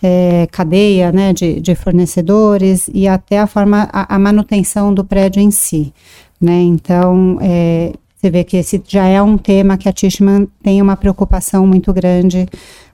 é, 0.02 0.48
cadeia 0.52 1.12
né, 1.12 1.32
de, 1.32 1.62
de, 1.62 1.76
fornecedores 1.76 2.90
e 2.92 3.08
até 3.08 3.40
a 3.40 3.46
forma, 3.46 3.88
a, 3.94 4.16
a 4.16 4.20
manutenção 4.20 4.94
do 4.94 5.06
prédio 5.06 5.42
em 5.42 5.52
si. 5.52 5.94
Né? 6.42 6.60
Então, 6.64 7.38
é, 7.42 7.94
você 8.18 8.30
vê 8.32 8.44
que 8.44 8.58
esse 8.58 8.82
já 8.86 9.06
é 9.06 9.22
um 9.22 9.38
tema 9.38 9.78
que 9.78 9.88
a 9.88 9.94
Tishman 9.94 10.48
tem 10.62 10.82
uma 10.82 10.98
preocupação 10.98 11.68
muito 11.68 11.94
grande 11.94 12.48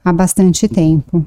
há 0.05 0.13
bastante 0.13 0.67
tempo. 0.67 1.25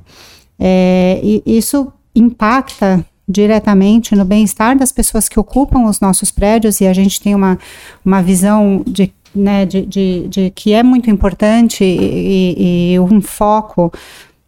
É, 0.59 1.21
e 1.23 1.43
isso 1.45 1.93
impacta 2.14 3.05
diretamente 3.29 4.17
no 4.17 4.25
bem-estar 4.25 4.77
das 4.77 4.91
pessoas 4.91 5.29
que 5.29 5.38
ocupam 5.38 5.85
os 5.85 6.01
nossos 6.01 6.31
prédios 6.31 6.81
e 6.81 6.87
a 6.87 6.95
gente 6.95 7.21
tem 7.21 7.35
uma, 7.35 7.59
uma 8.03 8.23
visão 8.23 8.83
de, 8.87 9.12
né, 9.35 9.67
de, 9.67 9.85
de, 9.85 10.29
de 10.29 10.51
que 10.51 10.73
é 10.73 10.83
muito 10.83 11.11
importante 11.11 11.85
e, 11.85 12.93
e, 12.95 13.01
um 13.01 13.21
foco 13.21 13.93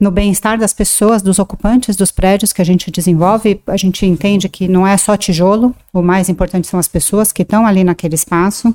no 0.01 0.11
bem-estar 0.11 0.59
das 0.59 0.73
pessoas, 0.73 1.21
dos 1.21 1.39
ocupantes 1.39 1.95
dos 1.95 2.11
prédios 2.11 2.55
que 2.55 2.63
a 2.63 2.65
gente 2.65 2.91
desenvolve. 2.91 3.61
A 3.67 3.77
gente 3.77 4.07
entende 4.07 4.49
que 4.49 4.67
não 4.67 4.87
é 4.87 4.97
só 4.97 5.15
tijolo, 5.15 5.75
o 5.93 6.01
mais 6.01 6.31
importante 6.31 6.67
são 6.67 6.81
as 6.81 6.89
pessoas 6.89 7.33
que 7.33 7.43
estão 7.43 7.67
ali 7.67 7.85
naquele 7.85 8.15
espaço, 8.15 8.75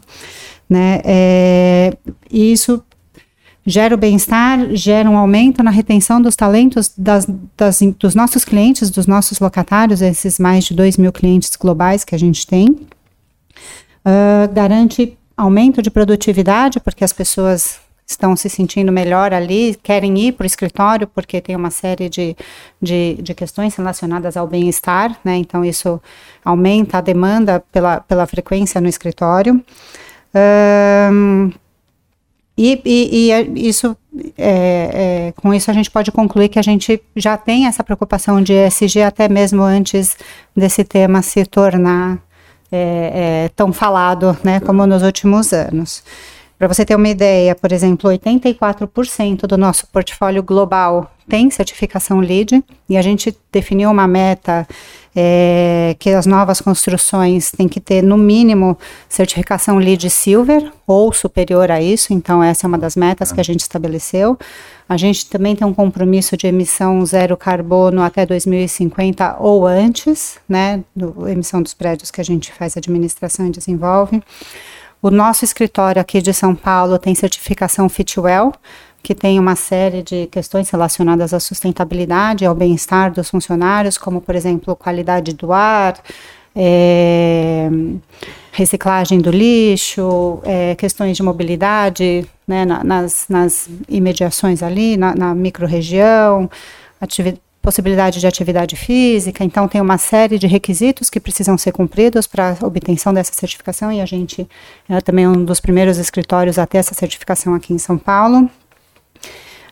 né? 0.70 1.02
É, 1.04 1.98
e 2.32 2.52
isso 2.52 2.84
gera 3.65 3.95
o 3.95 3.97
bem-estar, 3.97 4.75
gera 4.75 5.10
um 5.10 5.17
aumento 5.17 5.63
na 5.63 5.71
retenção 5.71 6.21
dos 6.21 6.36
talentos 6.36 6.91
das, 6.95 7.25
das, 7.58 7.80
dos 7.97 8.13
nossos 8.13 8.45
clientes, 8.45 8.91
dos 8.91 9.08
nossos 9.08 9.39
locatários, 9.39 10.01
esses 10.01 10.38
mais 10.38 10.65
de 10.65 10.75
2 10.75 10.97
mil 10.97 11.12
clientes 11.12 11.56
globais 11.56 12.04
que 12.04 12.13
a 12.13 12.19
gente 12.19 12.45
tem. 12.45 12.69
Uh, 12.69 14.54
garante 14.54 15.17
aumento 15.36 15.82
de 15.82 15.89
produtividade, 15.89 16.80
porque 16.80 17.04
as 17.04 17.12
pessoas 17.12 17.80
estão 18.08 18.36
se 18.36 18.47
sentindo 18.49 18.91
melhor 18.91 19.34
ali, 19.34 19.75
querem 19.82 20.15
ir 20.19 20.34
para 20.34 20.43
o 20.43 20.45
escritório, 20.47 21.08
porque 21.08 21.41
tem 21.41 21.56
uma 21.56 21.71
série 21.71 22.08
de, 22.08 22.38
de, 22.80 23.15
de 23.15 23.34
questões 23.34 23.73
relacionadas 23.73 24.38
ao 24.38 24.47
bem-estar, 24.47 25.17
né? 25.23 25.38
Então, 25.38 25.65
isso 25.65 25.99
aumenta 26.43 26.99
a 26.99 27.01
demanda 27.01 27.63
pela, 27.71 27.99
pela 27.99 28.28
frequência 28.28 28.80
no 28.80 28.88
escritório. 28.88 29.60
Um, 31.12 31.51
e, 32.58 32.82
e, 32.86 33.32
e, 33.32 33.70
isso, 33.70 33.98
é, 34.38 35.28
é, 35.28 35.34
com 35.36 35.54
isso 35.54 35.70
a 35.70 35.74
gente 35.74 35.91
pode 35.91 36.12
concluir 36.12 36.48
que 36.48 36.60
a 36.60 36.62
gente 36.62 37.02
já 37.15 37.36
tem 37.38 37.65
essa 37.65 37.84
preocupação 37.84 38.41
de 38.41 38.54
ESG 38.54 39.02
até 39.02 39.28
mesmo 39.28 39.62
antes 39.62 40.18
desse 40.56 40.84
tema 40.84 41.22
se 41.22 41.46
tornar 41.46 42.18
é, 42.72 43.46
é 43.46 43.50
tão 43.56 43.74
falado, 43.74 44.38
né, 44.44 44.60
como 44.60 44.88
nos 44.88 45.04
últimos 45.04 45.54
anos. 45.54 46.04
Para 46.58 46.68
você 46.70 46.86
ter 46.86 46.96
uma 46.96 47.10
ideia, 47.10 47.54
por 47.54 47.72
exemplo, 47.72 48.10
84% 48.10 49.46
do 49.46 49.58
nosso 49.58 49.88
portfólio 49.88 50.41
global 50.41 51.12
tem 51.28 51.50
certificação 51.50 52.20
LEED 52.20 52.63
e 52.88 52.96
a 52.96 53.02
gente 53.02 53.36
definiu 53.52 53.89
uma 53.89 54.08
meta 54.08 54.68
é, 55.15 55.96
que 55.98 56.12
as 56.12 56.26
novas 56.26 56.62
construções 56.62 57.52
têm 57.52 57.68
que 57.68 57.80
ter 57.80 58.04
no 58.04 58.18
mínimo 58.18 58.78
certificação 59.10 59.78
LEED 59.78 60.10
Silver 60.10 60.72
ou 60.86 61.12
superior 61.12 61.72
a 61.72 61.82
isso. 61.82 62.13
Então 62.13 62.44
essa 62.44 62.65
é 62.65 62.68
uma 62.68 62.78
das 62.78 62.96
metas 62.96 63.32
que 63.32 63.39
a 63.39 63.44
gente 63.44 63.62
estabeleceu. 63.62 64.38
A 64.88 64.98
gente 64.98 65.28
também 65.28 65.56
tem 65.56 65.65
um 65.65 65.74
compromisso 65.74 66.38
de 66.38 66.48
emissão 66.48 67.04
zero 67.06 67.36
carbono 67.36 68.04
até 68.04 68.26
2050 68.26 69.38
ou 69.39 69.65
antes, 69.65 70.38
né, 70.48 70.84
do, 70.96 71.28
emissão 71.28 71.62
dos 71.62 71.74
prédios 71.74 72.12
que 72.12 72.22
a 72.22 72.26
gente 72.26 72.54
faz 72.54 72.78
administração 72.78 73.48
e 73.48 73.50
desenvolve. 73.50 74.22
O 75.01 75.12
nosso 75.12 75.45
escritório 75.45 76.01
aqui 76.01 76.21
de 76.21 76.34
São 76.34 76.55
Paulo 76.55 76.97
tem 76.97 77.13
certificação 77.13 77.88
Fitwell, 77.88 78.53
que 79.03 79.13
tem 79.13 79.39
uma 79.39 79.55
série 79.55 80.01
de 80.01 80.25
questões 80.27 80.69
relacionadas 80.69 81.34
à 81.34 81.39
sustentabilidade, 81.39 82.43
ao 82.43 82.55
bem-estar 82.55 83.12
dos 83.12 83.29
funcionários, 83.29 83.99
como, 83.99 84.19
por 84.19 84.34
exemplo, 84.34 84.75
qualidade 84.75 85.34
do 85.34 85.53
ar, 85.53 85.95
é, 86.55 87.69
reciclagem 88.51 89.19
do 89.19 89.29
lixo, 89.29 90.39
é, 90.43 90.73
questões 90.73 91.15
de 91.15 91.21
mobilidade 91.21 92.25
né, 92.47 92.65
nas, 92.65 93.25
nas 93.29 93.69
imediações 93.88 94.63
ali, 94.63 94.97
na, 94.97 95.13
na 95.13 95.36
micro-região, 95.36 96.49
possibilidade 97.65 98.19
de 98.19 98.28
atividade 98.28 98.75
física, 98.75 99.43
então 99.43 99.67
tem 99.67 99.82
uma 99.82 99.97
série 99.97 100.38
de 100.38 100.45
requisitos 100.45 101.10
que 101.10 101.19
precisam 101.19 101.58
ser 101.58 101.71
cumpridos 101.71 102.28
para 102.28 102.56
a 102.62 102.65
obtenção 102.67 103.12
dessa 103.12 103.34
certificação 103.34 103.91
e 103.91 103.99
a 103.99 104.06
gente 104.06 104.47
é 104.88 105.01
também 105.01 105.28
um 105.28 105.43
dos 105.43 105.60
primeiros 105.60 105.97
escritórios 105.97 106.60
a 106.60 106.67
ter 106.67 106.78
essa 106.78 106.93
certificação 106.93 107.56
aqui 107.56 107.73
em 107.73 107.80
São 107.80 107.97
Paulo. 107.97 108.47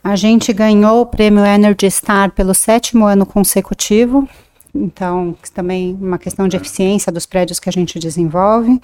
A 0.04 0.16
gente 0.16 0.52
ganhou 0.52 1.02
o 1.02 1.06
prêmio 1.06 1.46
Energy 1.46 1.90
Star 1.92 2.32
pelo 2.32 2.56
sétimo 2.56 3.06
ano 3.06 3.28
consecutivo, 3.28 4.28
então 4.74 5.36
também 5.54 5.96
uma 6.02 6.18
questão 6.18 6.48
de 6.48 6.58
eficiência 6.58 7.12
dos 7.12 7.28
prédios 7.28 7.60
que 7.60 7.70
a 7.70 7.72
gente 7.72 8.00
desenvolve. 8.00 8.82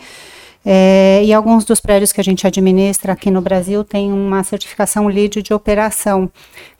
É, 0.65 1.21
e 1.23 1.33
alguns 1.33 1.63
dos 1.63 1.79
prédios 1.79 2.11
que 2.11 2.19
a 2.19 2.23
gente 2.23 2.45
administra 2.45 3.13
aqui 3.13 3.31
no 3.31 3.39
Brasil 3.39 3.81
têm 3.83 4.11
uma 4.11 4.43
certificação 4.43 5.07
LEED 5.07 5.41
de 5.41 5.53
operação, 5.53 6.29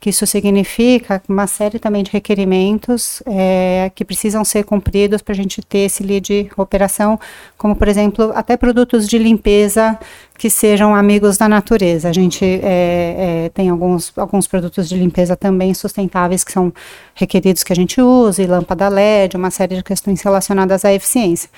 que 0.01 0.09
isso 0.09 0.27
significa 0.27 1.21
uma 1.29 1.47
série 1.47 1.79
também 1.79 2.03
de 2.03 2.11
requerimentos 2.11 3.23
é, 3.25 3.89
que 3.95 4.03
precisam 4.03 4.43
ser 4.43 4.65
cumpridos 4.65 5.21
para 5.21 5.33
a 5.33 5.35
gente 5.35 5.61
ter 5.61 5.79
esse 5.79 6.03
LEED 6.03 6.51
operação, 6.57 7.17
como 7.57 7.73
por 7.73 7.87
exemplo 7.87 8.33
até 8.35 8.57
produtos 8.57 9.07
de 9.07 9.17
limpeza 9.17 9.97
que 10.37 10.49
sejam 10.49 10.93
amigos 10.93 11.37
da 11.37 11.47
natureza. 11.47 12.09
A 12.09 12.13
gente 12.13 12.43
é, 12.43 13.45
é, 13.45 13.49
tem 13.53 13.69
alguns, 13.69 14.11
alguns 14.17 14.45
produtos 14.45 14.89
de 14.89 14.95
limpeza 14.95 15.37
também 15.37 15.73
sustentáveis 15.73 16.43
que 16.43 16.51
são 16.51 16.73
requeridos 17.15 17.63
que 17.63 17.71
a 17.71 17.75
gente 17.75 18.01
use, 18.01 18.45
lâmpada 18.45 18.89
LED, 18.89 19.37
uma 19.37 19.51
série 19.51 19.77
de 19.77 19.83
questões 19.83 20.21
relacionadas 20.21 20.83
à 20.83 20.93
eficiência. 20.93 21.49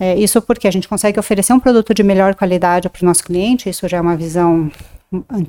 É, 0.00 0.16
isso 0.16 0.40
porque 0.40 0.68
a 0.68 0.70
gente 0.70 0.88
consegue 0.88 1.18
oferecer 1.18 1.52
um 1.52 1.60
produto 1.60 1.92
de 1.92 2.02
melhor 2.02 2.34
qualidade 2.34 2.88
para 2.88 3.02
o 3.02 3.06
nosso 3.06 3.24
cliente, 3.24 3.68
isso 3.68 3.88
já 3.88 3.98
é 3.98 4.00
uma 4.00 4.16
visão 4.16 4.70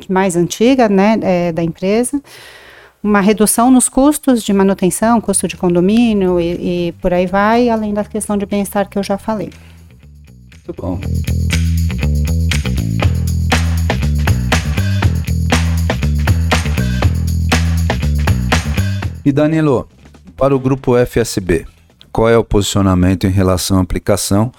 mais 0.09 0.35
antiga 0.35 0.89
né, 0.89 1.17
é, 1.21 1.51
da 1.51 1.63
empresa. 1.63 2.21
Uma 3.01 3.21
redução 3.21 3.71
nos 3.71 3.87
custos 3.87 4.43
de 4.43 4.51
manutenção, 4.51 5.21
custo 5.21 5.47
de 5.47 5.55
condomínio 5.55 6.39
e, 6.39 6.87
e 6.87 6.91
por 6.93 7.13
aí 7.13 7.25
vai, 7.25 7.69
além 7.69 7.93
da 7.93 8.03
questão 8.03 8.37
de 8.37 8.45
bem-estar 8.45 8.89
que 8.89 8.97
eu 8.97 9.03
já 9.03 9.17
falei. 9.17 9.51
Muito 10.67 10.81
bom. 10.81 10.99
E 19.23 19.31
Danilo, 19.31 19.87
para 20.35 20.55
o 20.55 20.59
grupo 20.59 20.93
FSB, 20.97 21.65
qual 22.11 22.29
é 22.29 22.37
o 22.37 22.43
posicionamento 22.43 23.25
em 23.25 23.29
relação 23.29 23.77
à 23.77 23.81
aplicação 23.81 24.51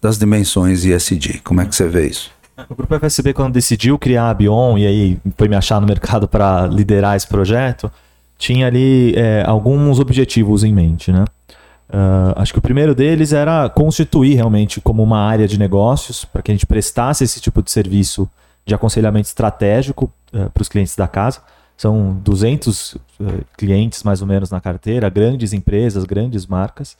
das 0.00 0.18
dimensões 0.18 0.84
ISD? 0.84 1.40
Como 1.44 1.60
é 1.60 1.66
que 1.66 1.74
você 1.74 1.88
vê 1.88 2.08
isso? 2.08 2.30
O 2.68 2.74
grupo 2.74 2.98
FSB, 2.98 3.32
quando 3.32 3.54
decidiu 3.54 3.98
criar 3.98 4.30
a 4.30 4.34
Bion 4.34 4.76
e 4.76 4.86
aí 4.86 5.18
foi 5.36 5.48
me 5.48 5.56
achar 5.56 5.80
no 5.80 5.86
mercado 5.86 6.28
para 6.28 6.66
liderar 6.66 7.16
esse 7.16 7.26
projeto, 7.26 7.90
tinha 8.38 8.66
ali 8.66 9.14
é, 9.16 9.44
alguns 9.46 9.98
objetivos 9.98 10.64
em 10.64 10.72
mente, 10.72 11.10
né? 11.12 11.24
Uh, 11.92 12.32
acho 12.36 12.52
que 12.52 12.58
o 12.58 12.62
primeiro 12.62 12.94
deles 12.94 13.32
era 13.32 13.68
constituir 13.68 14.36
realmente 14.36 14.80
como 14.80 15.02
uma 15.02 15.18
área 15.18 15.48
de 15.48 15.58
negócios 15.58 16.24
para 16.24 16.40
que 16.40 16.52
a 16.52 16.54
gente 16.54 16.64
prestasse 16.64 17.24
esse 17.24 17.40
tipo 17.40 17.60
de 17.60 17.70
serviço 17.70 18.30
de 18.64 18.72
aconselhamento 18.72 19.26
estratégico 19.26 20.10
uh, 20.32 20.48
para 20.50 20.62
os 20.62 20.68
clientes 20.68 20.94
da 20.94 21.08
casa. 21.08 21.40
São 21.80 22.12
200 22.22 22.92
uh, 22.92 23.00
eh, 23.20 23.44
clientes 23.56 24.02
mais 24.02 24.20
ou 24.20 24.26
menos 24.26 24.50
na 24.50 24.60
carteira, 24.60 25.08
grandes 25.08 25.54
empresas, 25.54 26.04
grandes 26.04 26.46
marcas, 26.46 26.92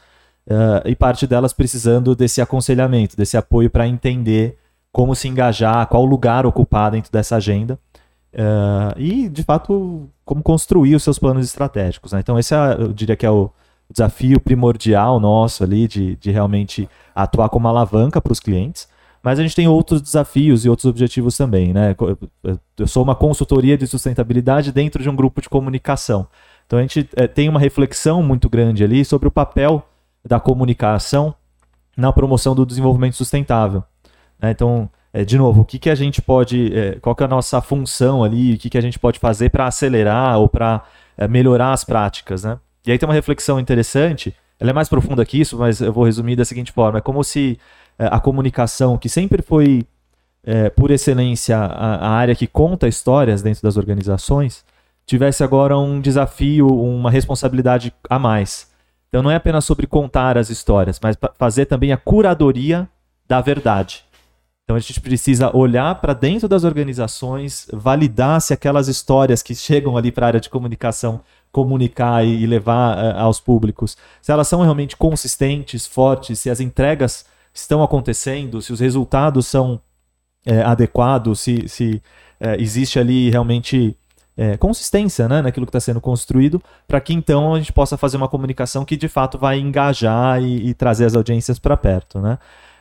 uh, 0.47 0.89
e 0.89 0.97
parte 0.97 1.27
delas 1.27 1.53
precisando 1.53 2.17
desse 2.17 2.41
aconselhamento, 2.41 3.15
desse 3.15 3.37
apoio 3.37 3.69
para 3.69 3.87
entender 3.87 4.57
como 4.91 5.15
se 5.15 5.29
engajar, 5.29 5.87
qual 5.87 6.07
lugar 6.07 6.47
ocupar 6.47 6.93
dentro 6.93 7.13
dessa 7.13 7.37
agenda. 7.37 7.79
Uh, 8.33 8.99
e, 8.99 9.29
de 9.29 9.43
fato, 9.43 10.09
como 10.25 10.43
construir 10.43 10.95
os 10.95 11.03
seus 11.03 11.19
planos 11.19 11.45
estratégicos. 11.45 12.13
Né? 12.13 12.21
Então, 12.21 12.39
esse 12.39 12.55
é, 12.55 12.77
eu 12.79 12.91
diria 12.91 13.17
que 13.17 13.27
é 13.27 13.31
o 13.31 13.51
desafio 13.91 14.41
primordial 14.41 15.21
nosso 15.21 15.63
ali, 15.63 15.87
de, 15.87 16.17
de 16.17 16.31
realmente 16.31 16.89
atuar 17.15 17.51
como 17.51 17.69
alavanca 17.69 18.19
para 18.19 18.33
os 18.33 18.41
clientes. 18.41 18.89
Mas 19.23 19.39
a 19.39 19.43
gente 19.43 19.55
tem 19.55 19.69
outros 19.69 20.01
desafios 20.01 20.65
e 20.65 20.69
outros 20.69 20.87
objetivos 20.87 21.37
também, 21.37 21.73
né? 21.73 21.95
Eu 22.79 22.87
sou 22.87 23.03
uma 23.03 23.15
consultoria 23.15 23.77
de 23.77 23.87
sustentabilidade 23.87 24.73
dentro 24.73 25.03
de 25.03 25.11
um 25.11 25.17
grupo 25.17 25.43
de 25.43 25.49
comunicação. 25.49 26.27
Então 26.67 26.79
a 26.79 26.83
gente 26.83 27.09
é, 27.17 27.27
tem 27.27 27.49
uma 27.49 27.61
reflexão 27.61 28.23
muito 28.23 28.49
grande 28.49 28.83
ali 28.83 29.05
sobre 29.05 29.29
o 29.29 29.31
papel 29.31 29.87
da 30.25 30.41
comunicação 30.41 31.35
na 31.97 32.13
promoção 32.13 32.55
do 32.55 32.65
desenvolvimento 32.65 33.17
sustentável. 33.17 33.83
Né? 34.41 34.53
Então, 34.53 34.89
é, 35.13 35.25
de 35.25 35.37
novo, 35.37 35.63
o 35.63 35.65
que, 35.65 35.79
que 35.79 35.91
a 35.91 35.95
gente 35.95 36.23
pode, 36.23 36.73
é, 36.75 36.93
qual 37.01 37.15
que 37.15 37.23
é 37.23 37.27
a 37.27 37.29
nossa 37.29 37.61
função 37.61 38.25
ali, 38.25 38.55
o 38.55 38.59
que, 38.59 38.71
que 38.71 38.79
a 38.79 38.81
gente 38.81 38.99
pode 38.99 39.19
fazer 39.19 39.51
para 39.51 39.67
acelerar 39.67 40.39
ou 40.39 40.49
para 40.49 40.83
melhorar 41.29 41.73
as 41.73 41.85
práticas, 41.85 42.45
né? 42.45 42.59
E 42.87 42.91
aí 42.91 42.99
tem 42.99 43.07
uma 43.07 43.15
reflexão 43.15 43.61
interessante, 43.61 44.35
ela 44.59 44.71
é 44.71 44.73
mais 44.73 44.89
profunda 44.89 45.25
que 45.25 45.41
isso, 45.41 45.59
mas 45.59 45.81
eu 45.81 45.93
vou 45.93 46.05
resumir 46.05 46.37
da 46.37 46.45
seguinte 46.45 46.73
forma: 46.73 46.99
é 46.99 47.01
como 47.01 47.23
se 47.25 47.59
a 48.07 48.21
comunicação, 48.21 48.97
que 48.97 49.09
sempre 49.09 49.43
foi, 49.43 49.87
é, 50.45 50.71
por 50.71 50.91
excelência, 50.91 51.59
a, 51.59 51.97
a, 51.97 52.11
área 52.11 52.35
que 52.35 52.47
conta 52.47 52.89
histórias 52.89 53.43
dentro 53.43 53.63
das 53.63 53.77
organizações, 53.77 54.65
tivesse 55.07 55.43
agora 55.43 55.79
um 55.79 56.01
desafio, 56.01 56.69
uma 56.69 57.11
responsabilidade 57.11 57.93
a 58.09 58.19
mais. 58.19 58.71
Então 59.09 59.23
não 59.23 59.31
é 59.31 59.35
apenas 59.35 59.65
sobre 59.65 59.87
contar 59.87 60.39
as 60.39 60.51
histórias, 60.51 61.01
mas 61.03 61.17
fazer 61.37 61.67
também 61.67 61.93
a 61.93 61.97
curadoria 61.97 62.89
da 63.27 63.41
verdade. 63.41 64.05
Então 64.65 64.77
a 64.77 64.81
gente 64.81 65.01
precisa 65.01 65.55
olhar 65.57 65.93
para 65.97 66.15
dentro 66.15 66.47
das 66.47 66.63
organizações, 66.63 67.67
validar 67.73 68.41
se 68.41 68.55
aquelas 68.55 68.87
histórias 68.87 69.43
que 69.43 69.53
chegam 69.53 69.97
ali 69.97 70.13
para 70.13 70.27
a 70.27 70.29
área 70.29 70.41
de 70.41 70.49
comunicação 70.49 71.21
comunicar 71.51 72.25
e 72.25 72.47
levar 72.47 72.97
uh, 72.97 73.19
aos 73.19 73.41
públicos, 73.41 73.97
se 74.23 74.31
elas 74.31 74.47
são 74.47 74.63
realmente 74.63 74.97
consistentes, 74.97 75.89
fortes, 75.89 76.39
se 76.39 76.49
as 76.49 76.61
entregas 76.61 77.25
estão 77.53 77.83
acontecendo, 77.83 78.61
se 78.63 78.73
os 78.73 78.81
resultados 78.81 79.47
são 79.47 79.81
é, 80.47 80.63
adequados, 80.63 81.41
se, 81.41 81.69
se 81.69 82.03
é, 82.39 82.61
existe 82.61 82.99
ali 82.99 83.31
realmente 83.31 83.97
é, 84.37 84.57
consistência 84.57 85.29
né, 85.29 85.43
naquilo 85.43 85.67
que 85.67 85.71
está 85.71 85.81
sendo 85.81 86.01
construído, 86.01 86.63
para 86.89 87.01
que 87.01 87.13
então 87.13 87.55
a 87.55 87.59
gente 87.59 87.73
possa 87.73 87.97
fazer 87.97 88.17
uma 88.17 88.29
comunicação 88.29 88.85
que 88.85 88.97
de 88.97 89.09
fato 89.09 89.37
vai 89.37 89.59
engajar 89.59 90.43
e, 90.43 90.69
e 90.69 90.75
trazer 90.75 91.05
as 91.05 91.15
audiências 91.15 91.59
para 91.59 91.77
perto. 91.77 92.21
Né? 92.21 92.39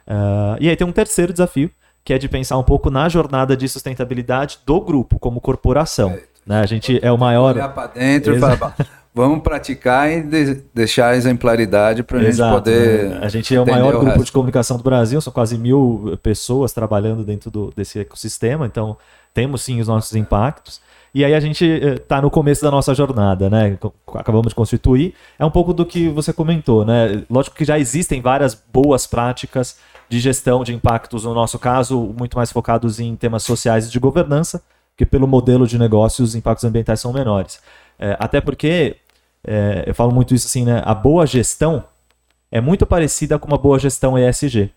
Uh, 0.07 0.55
e 0.59 0.69
aí 0.69 0.75
tem 0.75 0.87
um 0.87 0.91
terceiro 0.91 1.33
desafio, 1.33 1.69
que 2.03 2.13
é 2.13 2.17
de 2.17 2.29
pensar 2.29 2.57
um 2.57 2.63
pouco 2.63 2.89
na 2.89 3.09
jornada 3.09 3.57
de 3.57 3.67
sustentabilidade 3.67 4.59
do 4.65 4.79
grupo, 4.79 5.19
como 5.19 5.41
corporação. 5.41 6.17
Né? 6.45 6.61
A 6.61 6.65
gente 6.65 6.97
é 7.03 7.11
o 7.11 7.17
maior. 7.17 7.55
Olhar 7.55 7.69
para 7.69 7.87
dentro 7.87 8.35
e 8.35 8.39
falar. 8.39 8.75
Vamos 9.13 9.41
praticar 9.41 10.11
e 10.11 10.21
de 10.21 10.63
deixar 10.73 11.09
a 11.09 11.15
exemplaridade 11.15 12.03
para 12.03 12.19
a 12.19 12.23
gente 12.23 12.37
poder. 12.37 13.09
Né? 13.09 13.19
A 13.21 13.27
gente 13.27 13.55
é 13.55 13.59
o 13.59 13.65
maior 13.65 13.95
o 13.95 13.99
grupo 13.99 14.05
resto. 14.05 14.25
de 14.25 14.31
comunicação 14.31 14.77
do 14.77 14.83
Brasil, 14.83 15.19
são 15.19 15.33
quase 15.33 15.57
mil 15.57 16.17
pessoas 16.21 16.71
trabalhando 16.71 17.23
dentro 17.23 17.49
do, 17.49 17.73
desse 17.75 17.99
ecossistema, 17.99 18.67
então 18.67 18.95
temos 19.33 19.61
sim 19.61 19.79
os 19.81 19.87
nossos 19.87 20.15
impactos. 20.15 20.79
E 21.13 21.25
aí 21.25 21.33
a 21.33 21.39
gente 21.39 21.65
está 21.65 22.17
eh, 22.17 22.21
no 22.21 22.29
começo 22.29 22.61
da 22.61 22.69
nossa 22.69 22.93
jornada, 22.93 23.49
né? 23.49 23.77
Acabamos 24.13 24.49
de 24.49 24.55
constituir. 24.55 25.15
É 25.39 25.45
um 25.45 25.49
pouco 25.49 25.73
do 25.73 25.83
que 25.85 26.07
você 26.09 26.31
comentou, 26.31 26.85
né? 26.85 27.23
Lógico 27.29 27.55
que 27.55 27.65
já 27.65 27.79
existem 27.79 28.21
várias 28.21 28.53
boas 28.53 29.07
práticas 29.07 29.77
de 30.07 30.19
gestão 30.19 30.63
de 30.63 30.73
impactos, 30.73 31.23
no 31.23 31.33
nosso 31.33 31.57
caso, 31.57 32.13
muito 32.17 32.37
mais 32.37 32.51
focados 32.51 32.99
em 32.99 33.15
temas 33.15 33.43
sociais 33.43 33.87
e 33.87 33.91
de 33.91 33.99
governança, 33.99 34.61
que 34.99 35.05
pelo 35.05 35.25
modelo 35.25 35.65
de 35.65 35.79
negócios 35.79 36.31
os 36.31 36.35
impactos 36.35 36.65
ambientais 36.65 36.99
são 36.99 37.13
menores. 37.13 37.61
É, 37.97 38.17
até 38.19 38.41
porque, 38.41 38.97
é, 39.47 39.85
eu 39.87 39.95
falo 39.95 40.11
muito 40.11 40.35
isso 40.35 40.45
assim, 40.45 40.65
né? 40.65 40.81
A 40.83 40.93
boa 40.93 41.25
gestão 41.25 41.85
é 42.51 42.59
muito 42.59 42.85
parecida 42.85 43.39
com 43.39 43.47
uma 43.47 43.57
boa 43.57 43.79
gestão 43.79 44.19
ESG. 44.19 44.69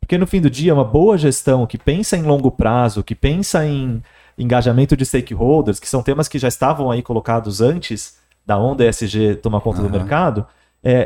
Porque 0.00 0.16
no 0.16 0.26
fim 0.26 0.40
do 0.40 0.48
dia, 0.48 0.72
uma 0.72 0.86
boa 0.86 1.18
gestão 1.18 1.66
que 1.66 1.76
pensa 1.76 2.16
em 2.16 2.22
longo 2.22 2.50
prazo, 2.50 3.04
que 3.04 3.14
pensa 3.14 3.66
em 3.66 4.02
engajamento 4.38 4.96
de 4.96 5.04
stakeholders, 5.04 5.78
que 5.78 5.86
são 5.86 6.02
temas 6.02 6.28
que 6.28 6.38
já 6.38 6.48
estavam 6.48 6.90
aí 6.90 7.02
colocados 7.02 7.60
antes 7.60 8.16
da 8.46 8.56
onda 8.56 8.88
ESG 8.88 9.34
tomar 9.42 9.60
conta 9.60 9.82
uhum. 9.82 9.88
do 9.88 9.98
mercado, 9.98 10.46
é, 10.88 11.04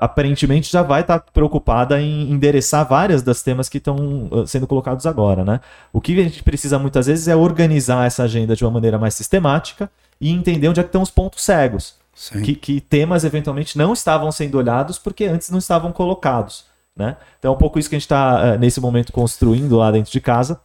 aparentemente 0.00 0.68
já 0.68 0.82
vai 0.82 1.02
estar 1.02 1.20
preocupada 1.32 2.00
em 2.00 2.28
endereçar 2.28 2.84
várias 2.88 3.22
das 3.22 3.40
temas 3.40 3.68
que 3.68 3.78
estão 3.78 4.28
sendo 4.48 4.66
colocados 4.66 5.06
agora. 5.06 5.44
Né? 5.44 5.60
O 5.92 6.00
que 6.00 6.18
a 6.18 6.24
gente 6.24 6.42
precisa 6.42 6.76
muitas 6.76 7.06
vezes 7.06 7.28
é 7.28 7.36
organizar 7.36 8.04
essa 8.04 8.24
agenda 8.24 8.56
de 8.56 8.64
uma 8.64 8.72
maneira 8.72 8.98
mais 8.98 9.14
sistemática 9.14 9.88
e 10.20 10.28
entender 10.32 10.68
onde 10.68 10.80
é 10.80 10.82
que 10.82 10.88
estão 10.88 11.02
os 11.02 11.10
pontos 11.10 11.44
cegos. 11.44 11.94
Que, 12.42 12.54
que, 12.56 12.80
temas 12.80 13.24
eventualmente 13.24 13.76
não 13.78 13.92
estavam 13.92 14.32
sendo 14.32 14.56
olhados 14.56 14.98
porque 14.98 15.26
antes 15.26 15.50
não 15.50 15.58
estavam 15.58 15.92
colocados. 15.92 16.64
Né? 16.96 17.16
Então 17.38 17.52
é 17.52 17.54
um 17.54 17.58
pouco 17.58 17.78
isso 17.78 17.88
que 17.88 17.94
a 17.94 17.98
gente 17.98 18.06
está 18.06 18.54
uh, 18.54 18.58
nesse 18.58 18.80
momento 18.80 19.12
construindo 19.12 19.76
lá 19.76 19.92
dentro 19.92 20.10
de 20.10 20.20
casa, 20.20 20.58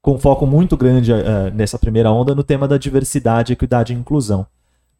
com 0.00 0.18
foco 0.18 0.46
muito 0.46 0.74
grande 0.74 1.12
uh, 1.12 1.50
nessa 1.52 1.78
primeira 1.78 2.10
onda 2.10 2.34
no 2.34 2.44
tema 2.44 2.66
da 2.66 2.78
diversidade, 2.78 3.52
equidade 3.52 3.92
e 3.92 3.96
inclusão. 3.96 4.46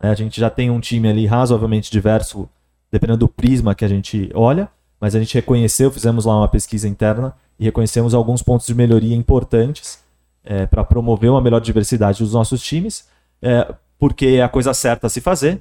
Né? 0.02 0.10
A 0.10 0.14
gente 0.14 0.40
já 0.40 0.50
tem 0.50 0.70
um 0.70 0.80
time 0.80 1.08
ali 1.08 1.26
razoavelmente 1.26 1.90
diverso, 1.90 2.48
dependendo 2.90 3.20
do 3.20 3.28
prisma 3.28 3.74
que 3.74 3.84
a 3.84 3.88
gente 3.88 4.30
olha, 4.34 4.68
mas 5.00 5.14
a 5.14 5.18
gente 5.18 5.34
reconheceu, 5.34 5.90
fizemos 5.90 6.24
lá 6.24 6.36
uma 6.36 6.48
pesquisa 6.48 6.88
interna 6.88 7.34
e 7.58 7.64
reconhecemos 7.64 8.14
alguns 8.14 8.42
pontos 8.42 8.66
de 8.66 8.74
melhoria 8.74 9.14
importantes 9.14 9.98
é, 10.44 10.66
para 10.66 10.84
promover 10.84 11.30
uma 11.30 11.40
melhor 11.40 11.60
diversidade 11.60 12.22
dos 12.22 12.32
nossos 12.32 12.62
times 12.62 13.06
é, 13.42 13.74
porque 13.98 14.26
é 14.26 14.42
a 14.42 14.48
coisa 14.48 14.72
certa 14.74 15.06
a 15.06 15.10
se 15.10 15.20
fazer, 15.20 15.60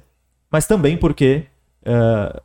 mas 0.50 0.66
também 0.66 0.96
porque 0.96 1.44
é, 1.84 2.40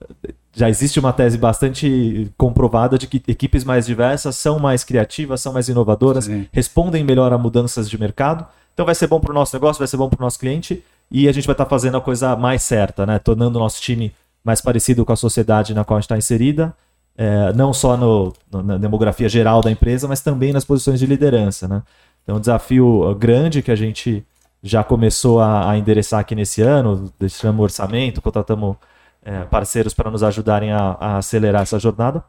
já 0.53 0.69
existe 0.69 0.99
uma 0.99 1.13
tese 1.13 1.37
bastante 1.37 2.31
comprovada 2.37 2.97
de 2.97 3.07
que 3.07 3.21
equipes 3.27 3.63
mais 3.63 3.85
diversas 3.85 4.35
são 4.35 4.59
mais 4.59 4.83
criativas, 4.83 5.41
são 5.41 5.53
mais 5.53 5.69
inovadoras, 5.69 6.25
Sim. 6.25 6.47
respondem 6.51 7.03
melhor 7.03 7.33
a 7.33 7.37
mudanças 7.37 7.89
de 7.89 7.99
mercado. 7.99 8.45
Então 8.73 8.85
vai 8.85 8.95
ser 8.95 9.07
bom 9.07 9.19
para 9.19 9.31
o 9.31 9.33
nosso 9.33 9.55
negócio, 9.55 9.79
vai 9.79 9.87
ser 9.87 9.97
bom 9.97 10.09
para 10.09 10.19
o 10.19 10.21
nosso 10.21 10.39
cliente 10.39 10.83
e 11.11 11.27
a 11.27 11.31
gente 11.31 11.45
vai 11.45 11.53
estar 11.53 11.65
tá 11.65 11.69
fazendo 11.69 11.97
a 11.97 12.01
coisa 12.01 12.35
mais 12.35 12.63
certa, 12.63 13.05
né? 13.05 13.19
tornando 13.19 13.57
o 13.57 13.61
nosso 13.61 13.81
time 13.81 14.11
mais 14.43 14.61
parecido 14.61 15.05
com 15.05 15.13
a 15.13 15.15
sociedade 15.15 15.73
na 15.73 15.83
qual 15.83 15.97
a 15.97 16.01
gente 16.01 16.05
está 16.05 16.17
inserida 16.17 16.75
é, 17.15 17.53
não 17.53 17.73
só 17.73 17.95
no, 17.95 18.33
no, 18.51 18.63
na 18.63 18.77
demografia 18.77 19.29
geral 19.29 19.61
da 19.61 19.71
empresa, 19.71 20.07
mas 20.07 20.21
também 20.21 20.51
nas 20.51 20.65
posições 20.65 20.99
de 20.99 21.05
liderança. 21.05 21.67
Né? 21.67 21.83
Então, 22.23 22.37
um 22.37 22.39
desafio 22.39 23.13
grande 23.15 23.61
que 23.61 23.71
a 23.71 23.75
gente 23.75 24.25
já 24.61 24.83
começou 24.83 25.39
a, 25.39 25.71
a 25.71 25.77
endereçar 25.77 26.19
aqui 26.19 26.33
nesse 26.35 26.61
ano, 26.61 27.11
deixamos 27.19 27.61
orçamento, 27.61 28.21
contratamos 28.21 28.77
é, 29.23 29.43
parceiros 29.43 29.93
para 29.93 30.09
nos 30.09 30.23
ajudarem 30.23 30.71
a, 30.71 30.97
a, 30.99 31.17
acelerar 31.17 31.63
essa 31.63 31.77
jornada, 31.77 32.23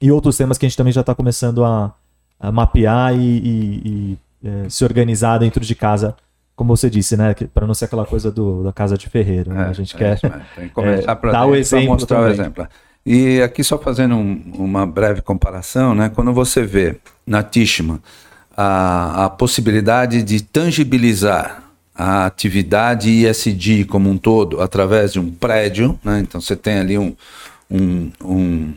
e 0.00 0.12
outros 0.12 0.36
temas 0.36 0.58
que 0.58 0.66
a 0.66 0.68
gente 0.68 0.76
também 0.76 0.92
já 0.92 1.00
está 1.00 1.14
começando 1.14 1.64
a, 1.64 1.92
a, 2.38 2.52
mapear 2.52 3.14
e, 3.14 3.18
e, 3.18 3.82
e 3.84 4.18
é, 4.44 4.68
se 4.68 4.84
organizar 4.84 5.38
dentro 5.38 5.64
de 5.64 5.74
casa 5.74 6.14
como 6.56 6.74
você 6.74 6.88
disse, 6.88 7.16
né? 7.16 7.34
Para 7.52 7.66
não 7.66 7.74
ser 7.74 7.84
aquela 7.84 8.06
coisa 8.06 8.32
do, 8.32 8.64
da 8.64 8.72
casa 8.72 8.96
de 8.96 9.08
ferreiro. 9.08 9.52
Né? 9.52 9.66
É, 9.66 9.68
a 9.68 9.72
gente 9.74 9.94
é, 9.94 9.98
quer 9.98 10.20
tem 10.56 10.68
que 10.68 10.74
começar 10.74 11.20
é, 11.22 11.30
dar 11.30 11.44
o 11.44 11.54
exemplo 11.54 11.88
mostrar 11.90 12.16
também. 12.16 12.30
o 12.30 12.34
exemplo. 12.34 12.68
E 13.04 13.42
aqui 13.42 13.62
só 13.62 13.78
fazendo 13.78 14.16
um, 14.16 14.42
uma 14.58 14.86
breve 14.86 15.20
comparação, 15.20 15.94
né? 15.94 16.10
Quando 16.12 16.32
você 16.32 16.62
vê 16.62 16.96
na 17.26 17.42
Tishman 17.42 18.00
a, 18.56 19.26
a 19.26 19.30
possibilidade 19.30 20.22
de 20.22 20.42
tangibilizar 20.42 21.62
a 21.94 22.26
atividade 22.26 23.10
ISD 23.10 23.84
como 23.84 24.10
um 24.10 24.18
todo 24.18 24.60
através 24.60 25.12
de 25.12 25.20
um 25.20 25.30
prédio, 25.30 25.98
né? 26.02 26.20
Então 26.20 26.40
você 26.40 26.56
tem 26.56 26.78
ali 26.78 26.98
um, 26.98 27.14
um, 27.70 28.10
um 28.24 28.74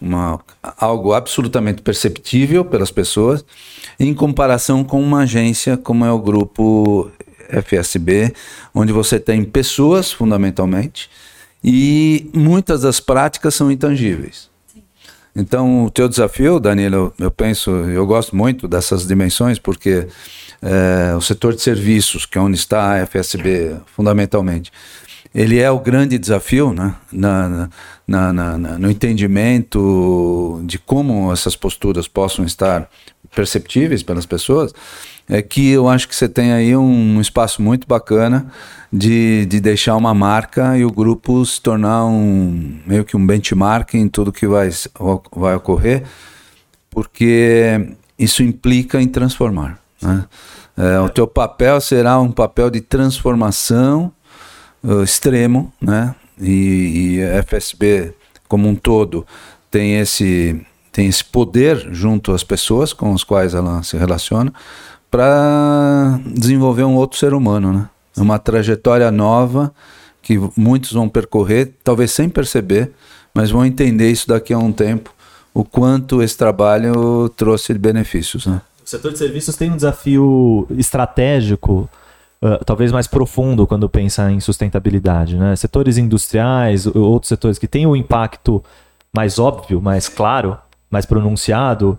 uma, 0.00 0.40
algo 0.78 1.12
absolutamente 1.12 1.82
perceptível 1.82 2.64
pelas 2.64 2.90
pessoas, 2.90 3.44
em 3.98 4.14
comparação 4.14 4.84
com 4.84 5.00
uma 5.00 5.20
agência 5.20 5.76
como 5.76 6.04
é 6.04 6.12
o 6.12 6.18
grupo 6.18 7.10
FSB, 7.48 8.32
onde 8.74 8.92
você 8.92 9.18
tem 9.18 9.44
pessoas, 9.44 10.12
fundamentalmente, 10.12 11.08
e 11.64 12.30
muitas 12.34 12.82
das 12.82 13.00
práticas 13.00 13.54
são 13.54 13.70
intangíveis. 13.70 14.48
Então, 15.34 15.84
o 15.84 15.90
teu 15.90 16.08
desafio, 16.08 16.58
Danilo, 16.58 17.12
eu 17.18 17.30
penso, 17.30 17.70
eu 17.70 18.06
gosto 18.06 18.34
muito 18.34 18.66
dessas 18.66 19.06
dimensões, 19.06 19.58
porque 19.58 20.06
é, 20.62 21.14
o 21.14 21.20
setor 21.20 21.54
de 21.54 21.60
serviços, 21.60 22.24
que 22.24 22.38
é 22.38 22.40
onde 22.40 22.56
está 22.56 22.94
a 22.94 23.06
FSB, 23.06 23.76
fundamentalmente, 23.94 24.72
ele 25.34 25.58
é 25.58 25.70
o 25.70 25.78
grande 25.78 26.16
desafio 26.16 26.72
né, 26.72 26.94
na, 27.12 27.48
na, 27.48 27.70
na, 28.06 28.32
no 28.32 28.90
entendimento 28.90 30.60
de 30.64 30.78
como 30.78 31.32
essas 31.32 31.56
posturas 31.56 32.06
possam 32.06 32.44
estar 32.44 32.88
perceptíveis 33.34 34.02
pelas 34.02 34.24
pessoas, 34.24 34.72
é 35.28 35.42
que 35.42 35.70
eu 35.70 35.88
acho 35.88 36.08
que 36.08 36.14
você 36.14 36.28
tem 36.28 36.52
aí 36.52 36.76
um 36.76 37.20
espaço 37.20 37.60
muito 37.60 37.86
bacana 37.86 38.46
de, 38.92 39.44
de 39.46 39.60
deixar 39.60 39.96
uma 39.96 40.14
marca 40.14 40.78
e 40.78 40.84
o 40.84 40.90
grupo 40.90 41.44
se 41.44 41.60
tornar 41.60 42.06
um 42.06 42.78
meio 42.86 43.04
que 43.04 43.16
um 43.16 43.26
benchmark 43.26 43.94
em 43.94 44.08
tudo 44.08 44.32
que 44.32 44.46
vai, 44.46 44.70
vai 45.34 45.56
ocorrer, 45.56 46.04
porque 46.88 47.88
isso 48.16 48.42
implica 48.42 49.02
em 49.02 49.08
transformar. 49.08 49.80
Né? 50.00 50.24
É, 50.76 51.00
o 51.00 51.08
teu 51.08 51.26
papel 51.26 51.80
será 51.80 52.20
um 52.20 52.30
papel 52.30 52.70
de 52.70 52.80
transformação 52.80 54.12
uh, 54.84 55.02
extremo, 55.02 55.72
né? 55.80 56.14
E, 56.40 57.16
e, 57.16 57.22
a 57.22 57.42
FSB 57.42 58.12
como 58.46 58.68
um 58.68 58.74
todo 58.74 59.26
tem 59.70 59.98
esse 59.98 60.60
tem 60.92 61.08
esse 61.08 61.24
poder 61.24 61.88
junto 61.92 62.32
às 62.32 62.42
pessoas 62.42 62.92
com 62.92 63.14
as 63.14 63.22
quais 63.22 63.54
ela 63.54 63.82
se 63.82 63.96
relaciona 63.96 64.52
para 65.10 66.18
desenvolver 66.24 66.84
um 66.84 66.96
outro 66.96 67.18
ser 67.18 67.34
humano, 67.34 67.72
né? 67.72 67.88
Uma 68.16 68.38
trajetória 68.38 69.10
nova 69.10 69.74
que 70.22 70.38
muitos 70.56 70.92
vão 70.92 71.08
percorrer, 71.08 71.72
talvez 71.84 72.10
sem 72.10 72.28
perceber, 72.28 72.90
mas 73.32 73.50
vão 73.50 73.64
entender 73.64 74.10
isso 74.10 74.26
daqui 74.26 74.52
a 74.52 74.58
um 74.58 74.72
tempo, 74.72 75.14
o 75.54 75.64
quanto 75.64 76.22
esse 76.22 76.36
trabalho 76.36 77.28
trouxe 77.36 77.72
benefícios, 77.74 78.46
né? 78.46 78.60
O 78.84 78.88
setor 78.88 79.12
de 79.12 79.18
serviços 79.18 79.54
tem 79.56 79.70
um 79.70 79.76
desafio 79.76 80.66
estratégico 80.76 81.88
Uh, 82.46 82.64
talvez 82.64 82.92
mais 82.92 83.08
profundo 83.08 83.66
quando 83.66 83.88
pensa 83.88 84.30
em 84.30 84.38
sustentabilidade. 84.38 85.36
Né? 85.36 85.56
Setores 85.56 85.98
industriais, 85.98 86.86
outros 86.86 87.28
setores 87.28 87.58
que 87.58 87.66
têm 87.66 87.86
o 87.86 87.90
um 87.90 87.96
impacto 87.96 88.62
mais 89.12 89.40
óbvio, 89.40 89.82
mais 89.82 90.08
claro, 90.08 90.56
mais 90.88 91.04
pronunciado, 91.04 91.98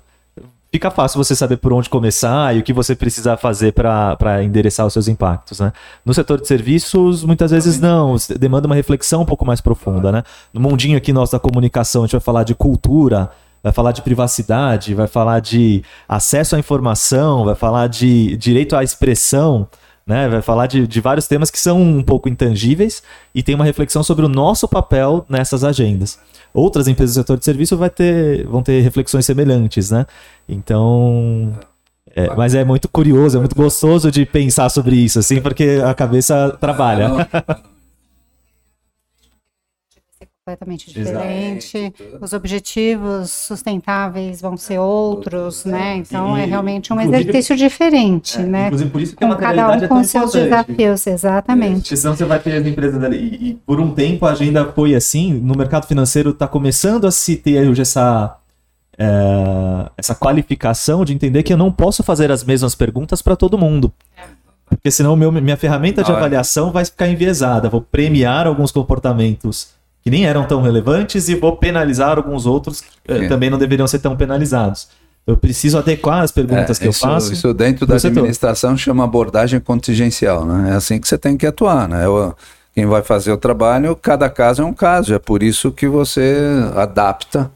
fica 0.71 0.89
fácil 0.89 1.21
você 1.21 1.35
saber 1.35 1.57
por 1.57 1.73
onde 1.73 1.89
começar 1.89 2.55
e 2.55 2.59
o 2.59 2.63
que 2.63 2.71
você 2.71 2.95
precisa 2.95 3.35
fazer 3.35 3.73
para 3.73 4.41
endereçar 4.41 4.85
os 4.85 4.93
seus 4.93 5.09
impactos. 5.09 5.59
Né? 5.59 5.73
No 6.05 6.13
setor 6.13 6.39
de 6.39 6.47
serviços, 6.47 7.25
muitas 7.25 7.51
vezes 7.51 7.77
não, 7.77 8.15
demanda 8.39 8.67
uma 8.67 8.75
reflexão 8.75 9.23
um 9.23 9.25
pouco 9.25 9.45
mais 9.45 9.59
profunda. 9.59 10.13
Né? 10.13 10.23
No 10.53 10.61
mundinho 10.61 10.95
aqui 10.95 11.11
nosso 11.11 11.33
da 11.33 11.39
comunicação, 11.39 12.03
a 12.03 12.05
gente 12.05 12.13
vai 12.13 12.21
falar 12.21 12.43
de 12.43 12.55
cultura, 12.55 13.29
vai 13.61 13.73
falar 13.73 13.91
de 13.91 14.01
privacidade, 14.01 14.93
vai 14.93 15.07
falar 15.07 15.41
de 15.41 15.83
acesso 16.07 16.55
à 16.55 16.59
informação, 16.59 17.43
vai 17.43 17.55
falar 17.55 17.87
de 17.87 18.37
direito 18.37 18.77
à 18.77 18.83
expressão 18.83 19.67
né? 20.07 20.29
Vai 20.29 20.41
falar 20.41 20.67
de, 20.67 20.87
de 20.87 21.01
vários 21.01 21.27
temas 21.27 21.51
que 21.51 21.59
são 21.59 21.81
um 21.81 22.01
pouco 22.01 22.29
intangíveis 22.29 23.03
e 23.35 23.43
tem 23.43 23.53
uma 23.53 23.65
reflexão 23.65 24.01
sobre 24.01 24.25
o 24.25 24.29
nosso 24.29 24.67
papel 24.67 25.25
nessas 25.27 25.65
agendas. 25.65 26.17
Outras 26.53 26.87
empresas 26.87 27.15
do 27.15 27.19
setor 27.19 27.37
de 27.37 27.43
serviço 27.43 27.75
vai 27.75 27.89
ter, 27.89 28.47
vão 28.47 28.63
ter 28.63 28.81
reflexões 28.81 29.25
semelhantes, 29.25 29.91
né? 29.91 30.05
Então. 30.47 31.53
É, 32.15 32.33
mas 32.35 32.55
é 32.55 32.63
muito 32.63 32.87
curioso, 32.87 33.37
é 33.37 33.39
muito 33.39 33.55
gostoso 33.55 34.09
de 34.09 34.25
pensar 34.25 34.69
sobre 34.69 34.95
isso, 34.95 35.19
assim, 35.19 35.39
porque 35.39 35.79
a 35.85 35.93
cabeça 35.93 36.57
trabalha. 36.59 37.27
Completamente 40.47 40.93
diferente, 40.93 41.77
Exato. 41.77 42.23
os 42.23 42.31
objetivos 42.31 43.29
sustentáveis 43.31 44.39
vão 44.39 44.55
ser 44.55 44.79
outros, 44.79 45.65
é, 45.65 45.69
né? 45.69 45.97
Então 45.97 46.37
é 46.37 46.45
realmente 46.45 46.93
um 46.93 47.01
exercício 47.01 47.55
diferente, 47.55 48.39
é, 48.39 48.43
né? 48.43 48.65
Inclusive 48.67 48.89
por 48.89 49.01
isso 49.01 49.15
que 49.15 49.25
com 49.25 49.31
a 49.31 49.35
cada 49.35 49.67
um 49.67 49.71
é 49.73 49.87
com 49.87 50.01
seus 50.05 50.31
desafios, 50.31 51.05
exatamente. 51.05 51.93
É, 51.93 51.97
senão 51.97 52.15
você 52.15 52.23
vai 52.23 52.39
ter 52.39 52.53
as 52.53 52.65
empresas 52.65 53.03
ali 53.03 53.17
e, 53.17 53.49
e, 53.49 53.53
por 53.55 53.81
um 53.81 53.93
tempo 53.93 54.25
a 54.25 54.31
agenda 54.31 54.71
foi 54.71 54.95
assim, 54.95 55.33
no 55.33 55.53
mercado 55.55 55.85
financeiro 55.85 56.29
está 56.29 56.47
começando 56.47 57.05
a 57.05 57.11
se 57.11 57.35
ter 57.35 57.67
hoje 57.67 57.81
essa 57.81 58.37
é, 58.97 59.91
essa 59.97 60.15
qualificação 60.15 61.03
de 61.03 61.13
entender 61.13 61.43
que 61.43 61.51
eu 61.51 61.57
não 61.57 61.71
posso 61.71 62.03
fazer 62.03 62.31
as 62.31 62.43
mesmas 62.43 62.73
perguntas 62.73 63.21
para 63.21 63.35
todo 63.35 63.57
mundo. 63.57 63.91
Porque 64.69 64.91
senão 64.91 65.15
meu, 65.15 65.31
minha 65.31 65.55
ferramenta 65.57 66.03
de 66.03 66.11
avaliação 66.11 66.71
vai 66.71 66.83
ficar 66.83 67.07
enviesada. 67.07 67.69
Vou 67.69 67.81
premiar 67.81 68.47
alguns 68.47 68.71
comportamentos 68.71 69.76
que 70.07 70.11
nem 70.11 70.25
eram 70.25 70.45
tão 70.45 70.61
relevantes 70.61 71.27
e 71.27 71.35
vou 71.35 71.57
penalizar 71.57 72.15
alguns 72.15 72.45
outros 72.45 72.79
que 72.79 73.11
eh, 73.11 73.27
também 73.27 73.49
não 73.49 73.57
deveriam 73.57 73.85
ser 73.85 73.99
tão 73.99 74.15
penalizados. 74.15 74.87
Eu 75.27 75.35
preciso 75.35 75.77
adequar 75.77 76.23
as 76.23 76.31
perguntas 76.31 76.79
é, 76.79 76.83
que 76.83 76.89
isso, 76.89 77.05
eu 77.05 77.09
faço. 77.09 77.33
Isso 77.33 77.53
dentro 77.53 77.85
da 77.85 77.95
administração 77.95 78.69
setor. 78.69 78.83
chama 78.85 79.03
abordagem 79.03 79.59
contingencial, 79.59 80.45
né? 80.45 80.69
É 80.71 80.75
assim 80.75 80.97
que 80.97 81.05
você 81.09 81.17
tem 81.17 81.35
que 81.35 81.45
atuar, 81.45 81.89
né? 81.89 82.05
Eu, 82.05 82.33
quem 82.73 82.85
vai 82.85 83.03
fazer 83.03 83.33
o 83.33 83.37
trabalho, 83.37 83.97
cada 83.97 84.29
caso 84.29 84.61
é 84.61 84.65
um 84.65 84.73
caso. 84.73 85.13
É 85.13 85.19
por 85.19 85.43
isso 85.43 85.73
que 85.73 85.89
você 85.89 86.37
adapta 86.73 87.51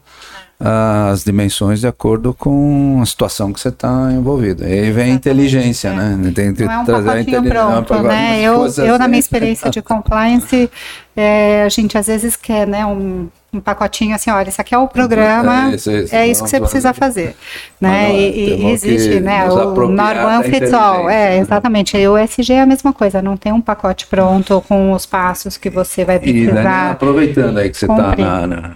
as 0.64 1.24
dimensões 1.24 1.80
de 1.80 1.88
acordo 1.88 2.32
com 2.32 3.00
a 3.02 3.06
situação 3.06 3.52
que 3.52 3.60
você 3.60 3.68
está 3.68 4.12
envolvido. 4.12 4.62
E 4.62 4.72
aí 4.72 4.90
vem 4.92 5.10
a 5.10 5.14
inteligência, 5.14 5.88
é. 5.88 5.94
né? 5.94 6.32
Tem 6.32 6.54
que 6.54 6.64
Não 6.64 6.72
é 6.72 6.78
um 6.78 6.84
trazer 6.84 7.36
a 7.36 7.42
Pronto, 7.42 8.02
né? 8.02 8.40
Eu, 8.40 8.66
eu, 8.78 8.98
na 8.98 9.08
minha 9.08 9.18
experiência 9.18 9.68
de 9.70 9.82
compliance, 9.82 10.70
é, 11.16 11.64
a 11.64 11.68
gente 11.68 11.98
às 11.98 12.06
vezes 12.06 12.36
quer 12.36 12.68
né, 12.68 12.86
um, 12.86 13.28
um 13.52 13.60
pacotinho 13.60 14.14
assim, 14.14 14.30
olha, 14.30 14.48
isso 14.48 14.60
aqui 14.60 14.72
é 14.72 14.78
o 14.78 14.86
programa, 14.86 15.72
é 15.72 15.74
isso, 15.74 15.90
isso, 15.90 16.14
é 16.14 16.26
isso 16.28 16.44
que 16.44 16.50
você 16.50 16.60
precisa 16.60 16.94
fazer, 16.94 17.36
né? 17.78 18.14
e, 18.14 18.62
e 18.62 18.70
existe, 18.70 19.20
né, 19.20 19.46
o 19.50 19.74
One 19.74 20.44
Fits 20.44 20.72
All, 20.72 21.10
é, 21.10 21.36
exatamente, 21.38 21.94
o 22.06 22.16
SG 22.16 22.54
é 22.54 22.60
a 22.62 22.66
mesma 22.66 22.94
coisa, 22.94 23.20
não 23.20 23.36
tem 23.36 23.52
um 23.52 23.60
pacote 23.60 24.06
pronto 24.06 24.64
com 24.66 24.92
os 24.92 25.04
passos 25.04 25.58
que 25.58 25.68
você 25.68 26.02
vai 26.02 26.18
precisar. 26.18 26.50
E, 26.50 26.64
né, 26.64 26.90
aproveitando 26.92 27.58
aí 27.58 27.68
que 27.68 27.76
você 27.76 27.84
está 27.84 28.16
na, 28.16 28.46
na 28.46 28.74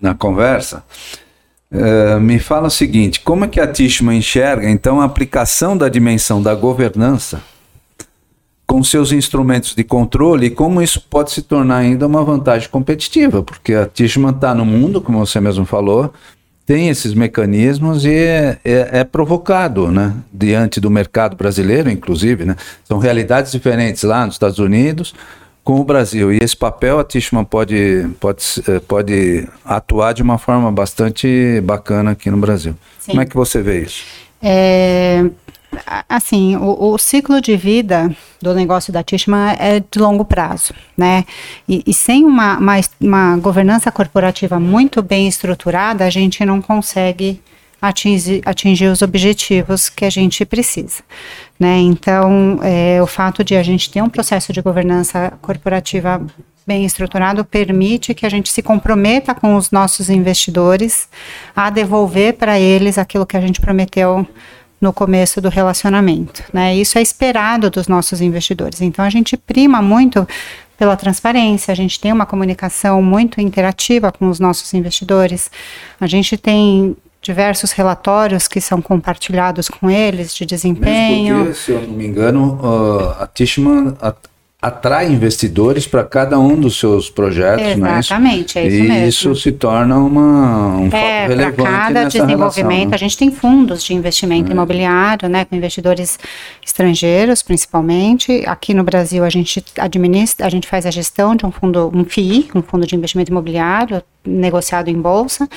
na 0.00 0.14
conversa, 0.14 0.84
uh, 1.70 2.20
me 2.20 2.38
fala 2.38 2.68
o 2.68 2.70
seguinte: 2.70 3.20
como 3.20 3.44
é 3.44 3.48
que 3.48 3.60
a 3.60 3.66
Tishman 3.66 4.18
enxerga 4.18 4.68
então 4.68 5.00
a 5.00 5.04
aplicação 5.04 5.76
da 5.76 5.88
dimensão 5.88 6.42
da 6.42 6.54
governança 6.54 7.42
com 8.66 8.84
seus 8.84 9.10
instrumentos 9.10 9.74
de 9.74 9.82
controle 9.82 10.46
e 10.46 10.50
como 10.50 10.80
isso 10.80 11.04
pode 11.10 11.32
se 11.32 11.42
tornar 11.42 11.78
ainda 11.78 12.06
uma 12.06 12.22
vantagem 12.22 12.68
competitiva? 12.68 13.42
Porque 13.42 13.74
a 13.74 13.86
Tishman 13.86 14.30
está 14.30 14.54
no 14.54 14.64
mundo, 14.64 15.00
como 15.00 15.18
você 15.18 15.40
mesmo 15.40 15.64
falou, 15.64 16.12
tem 16.70 16.88
esses 16.88 17.14
mecanismos 17.14 18.04
e 18.04 18.14
é, 18.14 18.58
é, 18.64 18.88
é, 19.00 19.04
provocado, 19.04 19.90
né? 19.90 20.14
Diante 20.32 20.78
do 20.80 20.88
mercado 20.88 21.34
brasileiro, 21.34 21.90
inclusive, 21.90 22.44
né? 22.44 22.54
São 22.84 22.98
realidades 22.98 23.50
diferentes 23.50 24.04
lá 24.04 24.24
nos 24.24 24.36
Estados 24.36 24.60
Unidos, 24.60 25.12
com 25.64 25.80
o 25.80 25.84
Brasil. 25.84 26.32
E 26.32 26.38
esse 26.42 26.56
papel 26.56 26.98
a 26.98 27.04
Tishman 27.04 27.44
pode, 27.44 28.08
pode, 28.18 28.42
eh, 28.66 28.80
pode 28.80 29.48
atuar 29.64 30.12
de 30.12 30.22
uma 30.22 30.38
forma 30.38 30.70
bastante 30.72 31.60
bacana 31.62 32.12
aqui 32.12 32.30
no 32.30 32.38
Brasil. 32.38 32.74
Sim. 32.98 33.12
Como 33.12 33.22
é 33.22 33.26
que 33.26 33.36
você 33.36 33.62
vê 33.62 33.82
isso? 33.82 34.04
É, 34.42 35.22
assim, 36.08 36.56
o, 36.56 36.92
o, 36.92 36.98
ciclo 36.98 37.40
de 37.40 37.56
vida 37.56 38.10
do 38.40 38.54
negócio 38.54 38.92
da 38.92 39.02
Tishman 39.02 39.54
é 39.58 39.80
de 39.80 39.98
longo 39.98 40.24
prazo, 40.24 40.72
né? 40.96 41.24
E, 41.68 41.82
e 41.86 41.92
sem 41.92 42.24
uma, 42.24 42.58
uma, 42.58 42.80
uma, 43.00 43.36
governança 43.36 43.92
corporativa 43.92 44.58
muito 44.58 45.02
bem 45.02 45.28
estruturada, 45.28 46.04
a 46.04 46.10
gente 46.10 46.44
não 46.44 46.62
consegue 46.62 47.40
atingir, 47.80 48.42
atingir 48.44 48.86
os 48.86 49.02
objetivos 49.02 49.88
que 49.88 50.04
a 50.04 50.10
gente 50.10 50.44
precisa, 50.44 51.02
né? 51.58 51.78
Então, 51.78 52.60
é, 52.62 53.02
o 53.02 53.06
fato 53.06 53.42
de 53.42 53.56
a 53.56 53.62
gente 53.62 53.90
ter 53.90 54.02
um 54.02 54.08
processo 54.08 54.52
de 54.52 54.60
governança 54.60 55.32
corporativa 55.40 56.20
bem 56.66 56.84
estruturado 56.84 57.44
permite 57.44 58.14
que 58.14 58.24
a 58.24 58.28
gente 58.28 58.52
se 58.52 58.62
comprometa 58.62 59.34
com 59.34 59.56
os 59.56 59.70
nossos 59.70 60.08
investidores 60.08 61.08
a 61.56 61.70
devolver 61.70 62.34
para 62.34 62.60
eles 62.60 62.98
aquilo 62.98 63.26
que 63.26 63.36
a 63.36 63.40
gente 63.40 63.60
prometeu 63.60 64.26
no 64.80 64.92
começo 64.92 65.40
do 65.40 65.48
relacionamento. 65.48 66.42
Né? 66.52 66.76
Isso 66.76 66.96
é 66.96 67.02
esperado 67.02 67.70
dos 67.70 67.88
nossos 67.88 68.20
investidores. 68.20 68.80
Então 68.80 69.04
a 69.04 69.10
gente 69.10 69.36
prima 69.36 69.82
muito 69.82 70.26
pela 70.78 70.96
transparência, 70.96 71.72
a 71.72 71.74
gente 71.74 72.00
tem 72.00 72.10
uma 72.10 72.24
comunicação 72.24 73.02
muito 73.02 73.40
interativa 73.40 74.10
com 74.10 74.28
os 74.28 74.40
nossos 74.40 74.72
investidores, 74.72 75.50
a 76.00 76.06
gente 76.06 76.38
tem 76.38 76.96
diversos 77.22 77.72
relatórios 77.72 78.48
que 78.48 78.60
são 78.60 78.80
compartilhados 78.80 79.68
com 79.68 79.90
eles 79.90 80.34
de 80.34 80.46
desempenho. 80.46 81.36
Mesmo 81.36 81.44
porque, 81.46 81.60
se 81.60 81.72
eu 81.72 81.82
não 81.82 81.94
me 81.94 82.06
engano, 82.06 82.58
uh, 82.62 83.22
a 83.22 83.26
Tishman 83.26 83.96
atrai 84.62 85.10
investidores 85.10 85.86
para 85.86 86.04
cada 86.04 86.38
um 86.38 86.54
dos 86.54 86.78
seus 86.78 87.08
projetos, 87.08 87.66
Exatamente, 87.66 88.58
né? 88.58 88.64
é 88.64 88.68
isso 88.68 88.76
e 88.76 88.88
mesmo. 88.88 89.08
isso 89.08 89.34
se 89.36 89.52
torna 89.52 89.96
uma, 89.96 90.76
um 90.76 90.86
é, 90.88 90.90
fato 90.90 91.28
relevante 91.28 91.62
cada 91.62 92.04
desenvolvimento, 92.04 92.68
relação, 92.68 92.90
né? 92.90 92.94
a 92.94 92.98
gente 92.98 93.16
tem 93.16 93.30
fundos 93.30 93.82
de 93.82 93.94
investimento 93.94 94.50
é. 94.50 94.52
imobiliário, 94.52 95.30
né, 95.30 95.46
com 95.46 95.56
investidores 95.56 96.18
estrangeiros, 96.62 97.42
principalmente. 97.42 98.44
Aqui 98.46 98.74
no 98.74 98.84
Brasil 98.84 99.24
a 99.24 99.30
gente 99.30 99.64
administra, 99.78 100.46
a 100.46 100.50
gente 100.50 100.68
faz 100.68 100.84
a 100.84 100.90
gestão 100.90 101.34
de 101.34 101.46
um 101.46 101.50
fundo, 101.50 101.90
um 101.94 102.04
FII, 102.04 102.50
um 102.54 102.62
fundo 102.62 102.86
de 102.86 102.94
investimento 102.94 103.30
imobiliário 103.30 104.02
negociado 104.22 104.88
em 104.88 105.00
bolsa, 105.00 105.48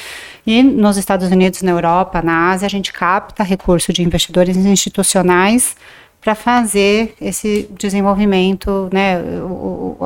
e 0.48 0.64
nos 0.64 0.96
Estados 0.96 1.30
Unidos, 1.30 1.62
na 1.62 1.72
Europa, 1.72 2.22
na 2.22 2.52
Ásia, 2.52 2.66
a 2.66 2.70
gente 2.70 2.94
capta 2.94 3.44
recurso 3.44 3.92
de 3.92 4.02
investidores 4.02 4.56
institucionais 4.56 5.76
para 6.24 6.36
fazer 6.36 7.16
esse 7.20 7.70
desenvolvimento, 7.78 8.90
né, 8.94 9.20
o, 9.20 9.98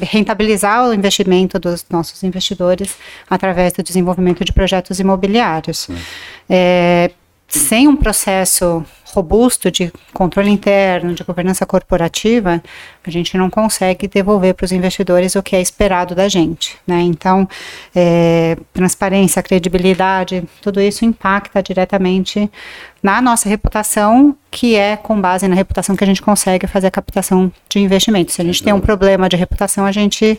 rentabilizar 0.00 0.88
o 0.88 0.94
investimento 0.94 1.58
dos 1.58 1.84
nossos 1.90 2.22
investidores 2.22 2.96
através 3.28 3.74
do 3.74 3.82
desenvolvimento 3.82 4.44
de 4.44 4.52
projetos 4.52 4.98
imobiliários. 4.98 5.88
É, 6.48 7.10
sem 7.48 7.86
um 7.86 7.96
processo 7.96 8.84
robusto 9.16 9.70
de 9.70 9.90
controle 10.12 10.50
interno, 10.50 11.14
de 11.14 11.24
governança 11.24 11.64
corporativa, 11.64 12.62
a 13.06 13.10
gente 13.10 13.38
não 13.38 13.48
consegue 13.48 14.06
devolver 14.06 14.52
para 14.52 14.66
os 14.66 14.72
investidores 14.72 15.34
o 15.36 15.42
que 15.42 15.56
é 15.56 15.60
esperado 15.60 16.14
da 16.14 16.28
gente. 16.28 16.76
Né? 16.86 17.00
Então, 17.00 17.48
é, 17.94 18.58
transparência, 18.74 19.42
credibilidade, 19.42 20.44
tudo 20.60 20.82
isso 20.82 21.04
impacta 21.04 21.62
diretamente 21.62 22.50
na 23.02 23.22
nossa 23.22 23.48
reputação, 23.48 24.36
que 24.50 24.74
é 24.74 24.96
com 24.96 25.18
base 25.18 25.48
na 25.48 25.54
reputação 25.54 25.96
que 25.96 26.04
a 26.04 26.06
gente 26.06 26.20
consegue 26.20 26.66
fazer 26.66 26.88
a 26.88 26.90
captação 26.90 27.50
de 27.70 27.78
investimentos. 27.78 28.34
Se 28.34 28.42
a 28.42 28.44
gente 28.44 28.62
tem 28.62 28.72
um 28.72 28.80
problema 28.80 29.28
de 29.28 29.36
reputação, 29.36 29.86
a 29.86 29.92
gente 29.92 30.38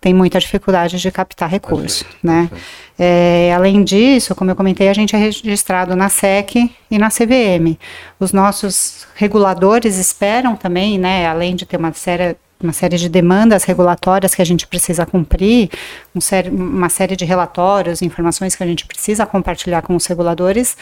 tem 0.00 0.14
muita 0.14 0.38
dificuldade 0.38 0.98
de 0.98 1.10
captar 1.10 1.48
recursos, 1.48 2.04
né? 2.22 2.50
É, 2.98 3.52
além 3.54 3.84
disso, 3.84 4.34
como 4.34 4.50
eu 4.50 4.56
comentei, 4.56 4.88
a 4.88 4.92
gente 4.92 5.14
é 5.14 5.18
registrado 5.18 5.94
na 5.94 6.08
SEC 6.08 6.70
e 6.90 6.98
na 6.98 7.08
CVM. 7.08 7.78
Os 8.18 8.32
nossos 8.32 9.06
reguladores 9.14 9.96
esperam 9.96 10.56
também, 10.56 10.98
né, 10.98 11.26
além 11.26 11.54
de 11.54 11.64
ter 11.64 11.76
uma 11.76 11.92
série 11.92 12.36
uma 12.60 12.72
série 12.72 12.96
de 12.96 13.08
demandas 13.08 13.62
regulatórias 13.62 14.34
que 14.34 14.42
a 14.42 14.44
gente 14.44 14.66
precisa 14.66 15.06
cumprir, 15.06 15.70
um 16.14 16.20
série, 16.20 16.50
uma 16.50 16.88
série 16.88 17.14
de 17.14 17.24
relatórios, 17.24 18.02
informações 18.02 18.56
que 18.56 18.62
a 18.62 18.66
gente 18.66 18.84
precisa 18.84 19.24
compartilhar 19.24 19.80
com 19.82 19.94
os 19.94 20.06
reguladores, 20.06 20.76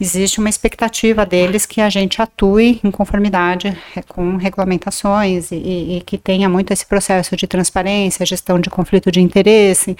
existe 0.00 0.38
uma 0.38 0.48
expectativa 0.48 1.24
deles 1.24 1.66
que 1.66 1.80
a 1.80 1.88
gente 1.88 2.20
atue 2.20 2.80
em 2.82 2.90
conformidade 2.90 3.76
com 4.08 4.36
regulamentações 4.36 5.52
e, 5.52 5.56
e, 5.96 6.02
que 6.04 6.18
tenha 6.18 6.48
muito 6.48 6.72
esse 6.72 6.84
processo 6.86 7.36
de 7.36 7.46
transparência, 7.46 8.26
gestão 8.26 8.58
de 8.58 8.68
conflito 8.68 9.10
de 9.10 9.20
interesse. 9.20 9.96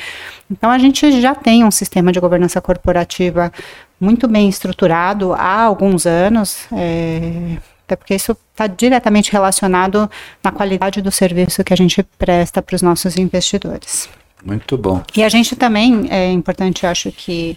Então, 0.50 0.70
a 0.70 0.78
gente 0.78 1.20
já 1.20 1.34
tem 1.34 1.64
um 1.64 1.70
sistema 1.70 2.10
de 2.12 2.20
governança 2.20 2.60
corporativa 2.60 3.52
muito 4.00 4.26
bem 4.26 4.48
estruturado 4.48 5.32
há 5.32 5.62
alguns 5.62 6.06
anos. 6.06 6.66
É, 6.72 7.58
até 7.86 7.96
porque 7.96 8.14
isso 8.14 8.36
está 8.52 8.66
diretamente 8.66 9.30
relacionado 9.30 10.10
na 10.42 10.50
qualidade 10.50 11.02
do 11.02 11.10
serviço 11.10 11.62
que 11.62 11.72
a 11.72 11.76
gente 11.76 12.02
presta 12.18 12.62
para 12.62 12.74
os 12.74 12.82
nossos 12.82 13.16
investidores. 13.16 14.08
Muito 14.44 14.76
bom. 14.76 15.02
E 15.16 15.22
a 15.22 15.28
gente 15.28 15.54
também, 15.56 16.06
é 16.10 16.30
importante, 16.30 16.86
acho 16.86 17.10
que, 17.12 17.56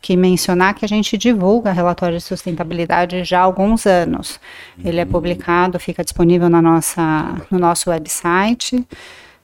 que 0.00 0.16
mencionar 0.16 0.74
que 0.74 0.84
a 0.84 0.88
gente 0.88 1.16
divulga 1.18 1.72
relatório 1.72 2.16
de 2.16 2.22
sustentabilidade 2.22 3.24
já 3.24 3.40
há 3.40 3.42
alguns 3.42 3.86
anos. 3.86 4.40
Ele 4.84 5.00
é 5.00 5.04
uhum. 5.04 5.10
publicado, 5.10 5.78
fica 5.78 6.04
disponível 6.04 6.48
na 6.48 6.62
nossa, 6.62 7.36
no 7.50 7.58
nosso 7.58 7.90
website. 7.90 8.86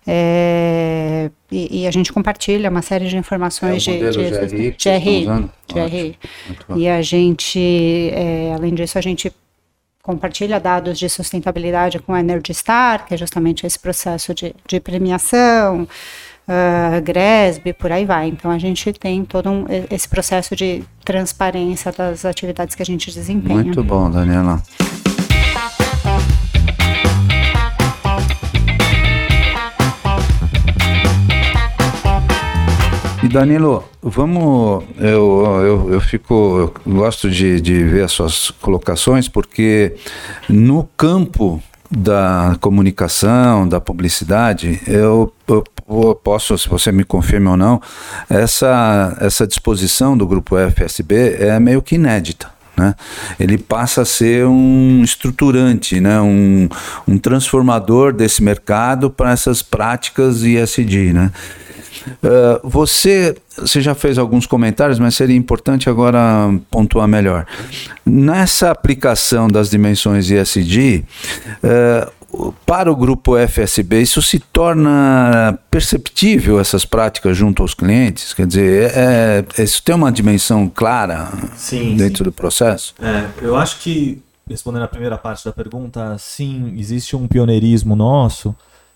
É, 0.07 1.31
e, 1.51 1.83
e, 1.83 1.87
a 1.87 1.91
gente 1.91 2.13
compartilha 2.13 2.69
uma 2.69 2.83
série 2.83 3.09
de 3.09 3.17
informações 3.17 3.89
é 3.89 3.93
de, 3.93 4.11
de, 4.11 4.71
GRI, 4.73 5.27
GRI, 5.67 6.19
E 6.77 6.87
a 6.87 7.01
gente, 7.01 8.11
é, 8.13 8.53
além 8.55 8.75
disso, 8.75 8.99
a 8.99 9.01
gente 9.01 9.33
compartilha 10.03 10.61
dados 10.61 10.99
de 10.99 11.09
sustentabilidade 11.09 11.99
com 11.99 12.13
a 12.13 12.21
Energy 12.21 12.53
Star, 12.53 13.07
que 13.07 13.15
é 13.15 13.17
justamente 13.17 13.67
esse 13.67 13.79
processo 13.79 14.35
de, 14.35 14.55
de 14.69 14.79
premiação, 14.79 15.89
uh, 16.49 17.03
GRESB, 17.03 17.73
por 17.73 17.93
aí 17.93 18.05
vai. 18.05 18.29
Então 18.29 18.51
a 18.51 18.59
gente 18.59 18.93
tem 18.93 19.25
todo 19.25 19.51
um, 19.51 19.67
esse 19.91 20.09
processo 20.09 20.55
de 20.55 20.85
transparência 21.05 21.93
das 21.93 22.25
atividades 22.25 22.75
que 22.75 22.83
a 22.83 22.87
gente 22.87 23.13
desempenha. 23.13 23.63
Muito 23.63 23.83
bom, 23.83 24.11
Daniela. 24.11 24.63
E 33.23 33.29
Danilo, 33.29 33.83
vamos. 34.03 34.85
Eu, 34.99 35.63
eu, 35.65 35.93
eu 35.95 36.01
fico. 36.01 36.35
Eu 36.85 36.95
gosto 36.95 37.31
de, 37.31 37.59
de 37.59 37.83
ver 37.83 38.05
as 38.05 38.13
suas 38.13 38.51
colocações, 38.51 39.29
porque 39.29 39.97
no 40.47 40.87
campo 40.95 41.63
da 41.91 42.57
comunicação, 42.61 43.67
da 43.67 43.81
publicidade, 43.81 44.81
eu, 44.87 45.33
eu, 45.49 45.65
eu, 45.89 46.15
posso, 46.15 46.57
se 46.59 46.69
você 46.69 46.91
me 46.91 47.05
confirma 47.05 47.53
ou 47.53 47.57
não, 47.57 47.81
essa, 48.29 49.17
essa 49.21 49.47
disposição 49.47 50.17
do 50.17 50.27
grupo 50.27 50.57
FSB 50.57 51.37
é 51.39 51.59
meio 51.61 51.83
que 51.83 51.97
inédita. 51.97 52.53
Né? 52.77 52.95
Ele 53.39 53.57
passa 53.57 54.03
a 54.03 54.05
ser 54.05 54.47
um 54.47 55.03
estruturante, 55.03 56.01
né? 56.01 56.21
um, 56.21 56.69
um 57.07 57.19
transformador 57.19 58.13
desse 58.13 58.43
mercado 58.43 59.11
para 59.11 59.31
essas 59.31 59.63
práticas 59.63 60.43
ISD. 60.43 61.13
Né? 61.13 61.31
Uh, 62.23 62.69
você, 62.69 63.37
você 63.57 63.81
já 63.81 63.95
fez 63.95 64.19
alguns 64.19 64.47
comentários, 64.47 64.99
mas 64.99 65.15
seria 65.15 65.37
importante 65.37 65.89
agora 65.89 66.19
pontuar 66.71 67.09
melhor. 67.09 67.47
Nessa 68.05 68.71
aplicação 68.71 69.49
das 69.49 69.71
dimensões 69.71 70.31
ESG, 70.31 71.05
uh, 71.63 72.13
para 72.67 72.91
o 72.91 72.97
grupo 72.97 73.37
FSB, 73.37 74.03
isso 74.03 74.21
se 74.23 74.39
torna 74.39 75.59
perceptível 75.71 76.61
essas 76.61 76.85
práticas 76.85 77.37
junto 77.37 77.63
aos 77.63 77.75
clientes? 77.75 78.33
Quer 78.35 78.47
dizer, 78.47 78.93
é, 78.95 79.45
é 79.59 79.63
isso 79.63 79.83
tem 79.83 79.95
uma 79.95 80.13
dimensão 80.13 80.69
clara 80.69 81.31
sim, 81.57 81.97
dentro 81.97 82.19
sim. 82.19 82.25
do 82.25 82.33
processo? 82.33 82.95
É, 83.01 83.29
eu 83.43 83.57
acho 83.57 83.79
que, 83.81 84.23
respondendo 84.49 84.83
a 84.83 84.89
primeira 84.89 85.19
parte 85.19 85.45
da 85.45 85.53
pergunta, 85.53 86.17
sim, 86.19 86.75
existe 86.77 87.17
um 87.17 87.27
pioneirismo 87.27 87.95
nosso 87.95 88.55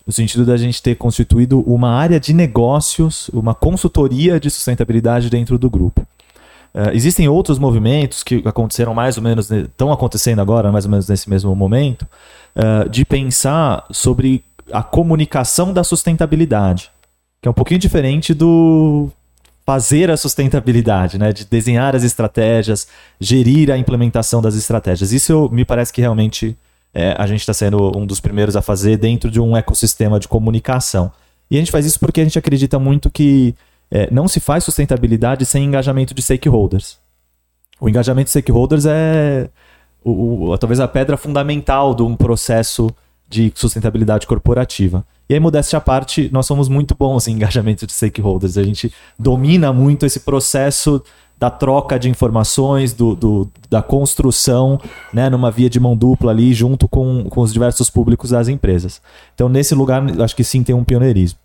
no 0.09 0.13
sentido 0.13 0.43
da 0.43 0.57
gente 0.57 0.81
ter 0.81 0.95
constituído 0.95 1.59
uma 1.61 1.91
área 1.91 2.19
de 2.19 2.33
negócios, 2.33 3.29
uma 3.29 3.53
consultoria 3.53 4.39
de 4.39 4.49
sustentabilidade 4.49 5.29
dentro 5.29 5.55
do 5.55 5.69
grupo. 5.69 6.01
Uh, 6.73 6.91
existem 6.93 7.27
outros 7.27 7.57
movimentos 7.57 8.23
que 8.23 8.41
aconteceram 8.45 8.93
mais 8.93 9.17
ou 9.17 9.23
menos, 9.23 9.49
estão 9.49 9.91
acontecendo 9.91 10.39
agora, 10.39 10.71
mais 10.71 10.85
ou 10.85 10.91
menos 10.91 11.07
nesse 11.07 11.29
mesmo 11.29 11.55
momento, 11.55 12.05
uh, 12.55 12.87
de 12.89 13.03
pensar 13.03 13.85
sobre 13.91 14.43
a 14.71 14.83
comunicação 14.83 15.73
da 15.73 15.83
sustentabilidade, 15.83 16.91
que 17.41 17.47
é 17.47 17.51
um 17.51 17.53
pouquinho 17.53 17.79
diferente 17.79 18.33
do 18.33 19.09
fazer 19.65 20.09
a 20.09 20.17
sustentabilidade, 20.17 21.19
né? 21.19 21.31
de 21.31 21.45
desenhar 21.45 21.95
as 21.95 22.03
estratégias, 22.03 22.87
gerir 23.19 23.71
a 23.71 23.77
implementação 23.77 24.41
das 24.41 24.55
estratégias. 24.55 25.11
Isso 25.11 25.47
me 25.51 25.63
parece 25.63 25.93
que 25.93 26.01
realmente 26.01 26.57
é, 26.91 27.15
a 27.17 27.27
gente 27.27 27.41
está 27.41 27.53
sendo 27.53 27.95
um 27.95 28.03
dos 28.03 28.19
primeiros 28.19 28.55
a 28.55 28.63
fazer 28.63 28.97
dentro 28.97 29.29
de 29.29 29.39
um 29.39 29.55
ecossistema 29.55 30.19
de 30.19 30.27
comunicação. 30.27 31.11
E 31.51 31.55
a 31.55 31.59
gente 31.59 31.71
faz 31.71 31.85
isso 31.85 31.99
porque 31.99 32.21
a 32.21 32.23
gente 32.23 32.39
acredita 32.39 32.79
muito 32.79 33.11
que 33.11 33.53
é, 33.91 34.09
não 34.11 34.27
se 34.27 34.39
faz 34.39 34.63
sustentabilidade 34.63 35.45
sem 35.45 35.65
engajamento 35.65 36.13
de 36.13 36.21
stakeholders. 36.21 36.97
O 37.79 37.87
engajamento 37.89 38.25
de 38.25 38.31
stakeholders 38.31 38.85
é 38.85 39.49
o, 40.03 40.51
o, 40.51 40.57
talvez 40.57 40.79
a 40.79 40.87
pedra 40.87 41.17
fundamental 41.17 41.93
de 41.93 42.03
um 42.03 42.15
processo 42.15 42.89
de 43.29 43.51
sustentabilidade 43.55 44.25
corporativa. 44.25 45.05
E 45.29 45.33
aí, 45.33 45.39
modéstia 45.39 45.77
à 45.77 45.81
parte, 45.81 46.29
nós 46.33 46.47
somos 46.47 46.67
muito 46.67 46.95
bons 46.97 47.27
em 47.27 47.33
engajamento 47.33 47.85
de 47.85 47.93
stakeholders. 47.93 48.57
A 48.57 48.63
gente 48.63 48.91
domina 49.17 49.71
muito 49.71 50.05
esse 50.05 50.21
processo 50.21 51.01
da 51.37 51.49
troca 51.49 51.97
de 51.97 52.09
informações, 52.09 52.91
do, 52.91 53.15
do, 53.15 53.49
da 53.69 53.81
construção, 53.81 54.79
né, 55.13 55.29
numa 55.29 55.49
via 55.49 55.69
de 55.69 55.79
mão 55.79 55.95
dupla 55.95 56.31
ali, 56.31 56.53
junto 56.53 56.87
com, 56.87 57.25
com 57.29 57.41
os 57.41 57.53
diversos 57.53 57.89
públicos 57.89 58.31
das 58.31 58.49
empresas. 58.49 59.01
Então, 59.35 59.47
nesse 59.47 59.73
lugar, 59.73 60.03
acho 60.21 60.35
que 60.35 60.43
sim 60.43 60.63
tem 60.63 60.75
um 60.75 60.83
pioneirismo. 60.83 61.39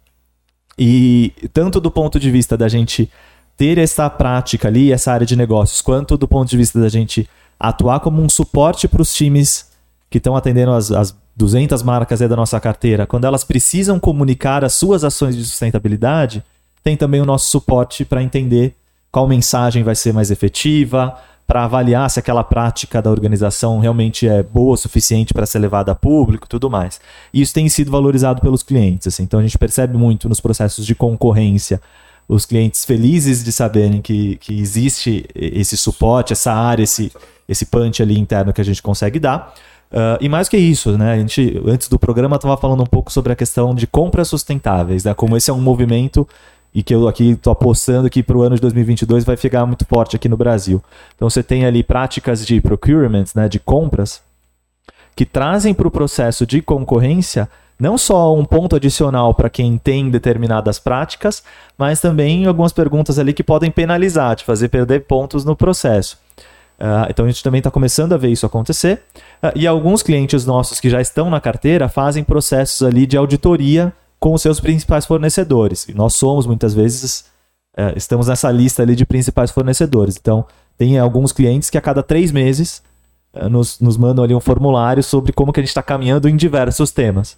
E 0.78 1.32
tanto 1.52 1.80
do 1.80 1.90
ponto 1.90 2.18
de 2.18 2.30
vista 2.30 2.56
da 2.56 2.68
gente 2.68 3.10
ter 3.56 3.78
essa 3.78 4.10
prática 4.10 4.68
ali, 4.68 4.92
essa 4.92 5.12
área 5.12 5.26
de 5.26 5.36
negócios, 5.36 5.80
quanto 5.80 6.16
do 6.16 6.26
ponto 6.26 6.48
de 6.48 6.56
vista 6.56 6.80
da 6.80 6.88
gente 6.88 7.28
atuar 7.58 8.00
como 8.00 8.20
um 8.20 8.28
suporte 8.28 8.88
para 8.88 9.02
os 9.02 9.14
times 9.14 9.70
que 10.10 10.18
estão 10.18 10.36
atendendo 10.36 10.72
as, 10.72 10.90
as 10.90 11.16
200 11.36 11.82
marcas 11.82 12.20
da 12.20 12.36
nossa 12.36 12.58
carteira, 12.60 13.06
quando 13.06 13.24
elas 13.24 13.44
precisam 13.44 13.98
comunicar 13.98 14.64
as 14.64 14.74
suas 14.74 15.04
ações 15.04 15.36
de 15.36 15.44
sustentabilidade, 15.44 16.42
tem 16.82 16.96
também 16.96 17.20
o 17.20 17.24
nosso 17.24 17.48
suporte 17.48 18.04
para 18.04 18.22
entender 18.22 18.74
qual 19.10 19.26
mensagem 19.26 19.82
vai 19.82 19.94
ser 19.94 20.12
mais 20.12 20.30
efetiva, 20.30 21.16
para 21.47 21.64
avaliar 21.64 22.09
se 22.11 22.18
aquela 22.18 22.42
prática 22.42 23.03
da 23.03 23.11
organização 23.11 23.78
realmente 23.78 24.26
é 24.26 24.42
boa 24.42 24.74
o 24.74 24.76
suficiente 24.76 25.34
para 25.34 25.45
ser 25.45 25.59
levada 25.59 25.92
a 25.92 25.95
público 25.95 26.49
tudo 26.49 26.70
mais. 26.70 27.01
E 27.32 27.42
isso 27.42 27.53
tem 27.53 27.68
sido 27.68 27.90
valorizado 27.90 28.40
pelos 28.40 28.62
clientes. 28.62 29.07
Assim. 29.07 29.24
Então 29.24 29.40
a 29.40 29.42
gente 29.42 29.59
percebe 29.59 29.97
muito 29.97 30.28
nos 30.28 30.40
processos 30.40 30.86
de 30.86 30.95
concorrência 30.95 31.80
os 32.26 32.47
clientes 32.47 32.84
felizes 32.84 33.45
de 33.45 33.53
saberem 33.53 34.01
que, 34.01 34.36
que 34.36 34.59
existe 34.59 35.26
esse 35.34 35.76
suporte, 35.76 36.32
essa 36.32 36.53
área, 36.53 36.82
esse, 36.82 37.12
esse 37.49 37.66
punch 37.66 38.03
ali 38.03 38.18
interno 38.18 38.53
que 38.53 38.61
a 38.61 38.64
gente 38.64 38.82
consegue 38.82 39.18
dar. 39.18 39.55
Uh, 39.92 40.18
e 40.20 40.28
mais 40.28 40.49
que 40.49 40.57
isso, 40.57 40.97
né? 40.97 41.12
A 41.12 41.18
gente, 41.18 41.62
antes 41.66 41.86
do 41.88 41.99
programa, 41.99 42.36
estava 42.36 42.57
falando 42.57 42.82
um 42.82 42.86
pouco 42.86 43.12
sobre 43.12 43.32
a 43.32 43.36
questão 43.36 43.74
de 43.74 43.86
compras 43.86 44.28
sustentáveis, 44.28 45.05
né? 45.05 45.14
Como 45.14 45.36
esse 45.36 45.51
é 45.51 45.53
um 45.53 45.61
movimento 45.61 46.26
e 46.74 46.82
que 46.82 46.94
eu 46.94 47.06
aqui 47.06 47.30
estou 47.30 47.52
apostando 47.52 48.10
que 48.10 48.22
para 48.22 48.36
o 48.36 48.42
ano 48.42 48.56
de 48.56 48.60
2022 48.60 49.24
vai 49.24 49.36
ficar 49.36 49.64
muito 49.64 49.84
forte 49.84 50.16
aqui 50.16 50.28
no 50.28 50.36
Brasil. 50.36 50.82
Então 51.14 51.30
você 51.30 51.42
tem 51.42 51.64
ali 51.64 51.84
práticas 51.84 52.44
de 52.44 52.60
procurement, 52.60 53.26
né? 53.34 53.48
De 53.48 53.60
compras, 53.60 54.20
que 55.14 55.24
trazem 55.24 55.72
para 55.72 55.86
o 55.86 55.90
processo 55.90 56.44
de 56.44 56.60
concorrência 56.60 57.48
não 57.78 57.98
só 57.98 58.34
um 58.34 58.44
ponto 58.44 58.76
adicional 58.76 59.34
para 59.34 59.50
quem 59.50 59.76
tem 59.76 60.08
determinadas 60.08 60.78
práticas, 60.78 61.42
mas 61.76 62.00
também 62.00 62.46
algumas 62.46 62.72
perguntas 62.72 63.18
ali 63.18 63.32
que 63.32 63.42
podem 63.42 63.70
penalizar, 63.70 64.36
te 64.36 64.44
fazer 64.44 64.68
perder 64.68 65.04
pontos 65.06 65.44
no 65.44 65.56
processo. 65.56 66.18
Uh, 66.78 67.06
então 67.08 67.24
a 67.24 67.28
gente 67.28 67.42
também 67.42 67.58
está 67.58 67.70
começando 67.70 68.12
a 68.12 68.16
ver 68.16 68.30
isso 68.30 68.46
acontecer. 68.46 69.02
Uh, 69.42 69.52
e 69.54 69.66
alguns 69.66 70.02
clientes 70.02 70.44
nossos 70.46 70.80
que 70.80 70.90
já 70.90 71.00
estão 71.00 71.30
na 71.30 71.40
carteira 71.40 71.88
fazem 71.88 72.24
processos 72.24 72.82
ali 72.82 73.06
de 73.06 73.16
auditoria 73.16 73.92
com 74.24 74.32
os 74.32 74.40
seus 74.40 74.58
principais 74.58 75.04
fornecedores. 75.04 75.86
E 75.86 75.92
nós 75.92 76.14
somos 76.14 76.46
muitas 76.46 76.72
vezes 76.72 77.26
uh, 77.76 77.92
estamos 77.94 78.26
nessa 78.26 78.50
lista 78.50 78.82
ali 78.82 78.96
de 78.96 79.04
principais 79.04 79.50
fornecedores. 79.50 80.16
Então 80.18 80.46
tem 80.78 80.98
alguns 80.98 81.30
clientes 81.30 81.68
que 81.68 81.76
a 81.76 81.80
cada 81.82 82.02
três 82.02 82.32
meses 82.32 82.82
nos, 83.50 83.78
nos 83.80 83.98
mandam 83.98 84.24
ali 84.24 84.34
um 84.34 84.40
formulário 84.40 85.02
sobre 85.02 85.30
como 85.30 85.52
que 85.52 85.60
a 85.60 85.62
gente 85.62 85.68
está 85.68 85.82
caminhando 85.82 86.26
em 86.26 86.36
diversos 86.36 86.90
temas. 86.90 87.36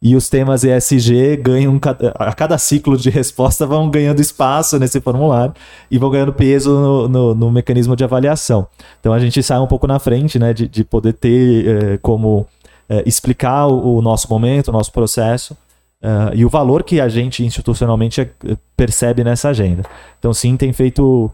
E 0.00 0.14
os 0.14 0.28
temas 0.28 0.62
ESG 0.62 1.36
ganham, 1.38 1.80
a 2.14 2.32
cada 2.32 2.56
ciclo 2.58 2.96
de 2.96 3.10
resposta, 3.10 3.66
vão 3.66 3.90
ganhando 3.90 4.20
espaço 4.20 4.78
nesse 4.78 5.00
formulário 5.00 5.52
e 5.90 5.98
vão 5.98 6.10
ganhando 6.10 6.32
peso 6.32 6.70
no, 6.70 7.08
no, 7.08 7.34
no 7.34 7.50
mecanismo 7.50 7.96
de 7.96 8.04
avaliação. 8.04 8.68
Então 9.00 9.12
a 9.12 9.18
gente 9.18 9.42
sai 9.42 9.58
um 9.58 9.66
pouco 9.66 9.88
na 9.88 9.98
frente, 9.98 10.38
né, 10.38 10.54
de, 10.54 10.68
de 10.68 10.84
poder 10.84 11.14
ter 11.14 11.66
eh, 11.66 11.98
como 12.00 12.46
eh, 12.88 13.02
explicar 13.04 13.66
o, 13.66 13.96
o, 13.96 14.00
nosso 14.00 14.30
momento, 14.30 14.68
o 14.68 14.72
nosso 14.72 14.92
processo 14.92 15.56
uh, 16.02 16.34
e 16.34 16.44
o 16.44 16.48
valor 16.48 16.82
que 16.82 17.00
a 17.00 17.08
gente 17.08 17.44
institucionalmente 17.44 18.30
percebe 18.76 19.24
nessa 19.24 19.50
agenda. 19.50 19.82
Então, 20.18 20.32
sim, 20.32 20.56
tem 20.56 20.72
feito 20.72 21.30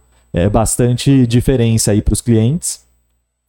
bastante 0.53 1.27
diferença 1.27 1.93
aí 1.93 2.03
para 2.03 2.13
os 2.13 2.21
clientes. 2.21 2.87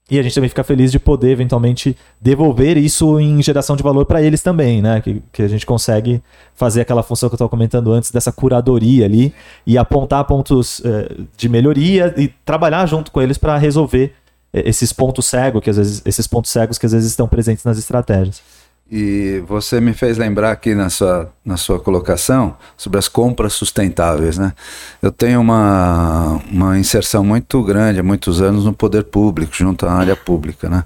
E 0.09 0.17
a 0.17 0.23
gente 0.23 0.33
também 0.33 0.47
fica 0.47 0.63
feliz 0.63 0.89
de 0.89 0.99
poder, 0.99 1.31
eventualmente, 1.31 1.97
devolver 2.21 2.77
isso 2.77 3.19
em 3.19 3.41
geração 3.43 3.75
de 3.75 3.83
valor 3.83 4.05
para 4.05 4.21
eles 4.21 4.41
também, 4.41 4.81
né? 4.81 5.01
Que, 5.01 5.21
que 5.33 5.41
a 5.41 5.47
gente 5.49 5.65
consegue 5.65 6.23
fazer 6.55 6.81
aquela 6.81 7.03
função 7.03 7.27
que 7.27 7.33
eu 7.33 7.35
estava 7.35 7.49
comentando 7.49 7.91
antes, 7.91 8.09
dessa 8.09 8.31
curadoria 8.31 9.03
ali, 9.03 9.33
e 9.65 9.77
apontar 9.77 10.23
pontos 10.23 10.81
eh, 10.85 11.13
de 11.35 11.49
melhoria 11.49 12.13
e 12.17 12.29
trabalhar 12.45 12.85
junto 12.85 13.11
com 13.11 13.21
eles 13.21 13.37
para 13.37 13.57
resolver 13.57 14.13
eh, 14.53 14.63
esses 14.65 14.93
pontos 14.93 15.25
cegos, 15.25 15.61
que 15.61 15.69
às 15.69 15.75
vezes, 15.75 16.01
esses 16.05 16.25
pontos 16.25 16.51
cegos 16.51 16.77
que 16.77 16.85
às 16.85 16.93
vezes 16.93 17.09
estão 17.09 17.27
presentes 17.27 17.65
nas 17.65 17.77
estratégias. 17.77 18.41
E 18.89 19.43
você 19.45 19.81
me 19.81 19.93
fez 19.93 20.17
lembrar 20.17 20.51
aqui 20.51 20.73
na 20.73 20.89
sua, 20.89 21.29
na 21.43 21.57
sua 21.57 21.77
colocação 21.77 22.55
sobre 22.77 22.97
as 22.97 23.09
compras 23.09 23.53
sustentáveis, 23.53 24.37
né? 24.37 24.53
Eu 25.01 25.11
tenho 25.11 25.41
uma, 25.41 26.41
uma 26.49 26.79
inserção 26.79 27.23
muito 27.23 27.61
grande 27.63 27.99
há 27.99 28.03
muitos 28.03 28.41
anos 28.41 28.63
no 28.63 28.71
poder 28.71 29.03
público, 29.03 29.53
junto 29.53 29.85
à 29.85 29.91
área 29.91 30.15
pública, 30.15 30.69
né? 30.69 30.83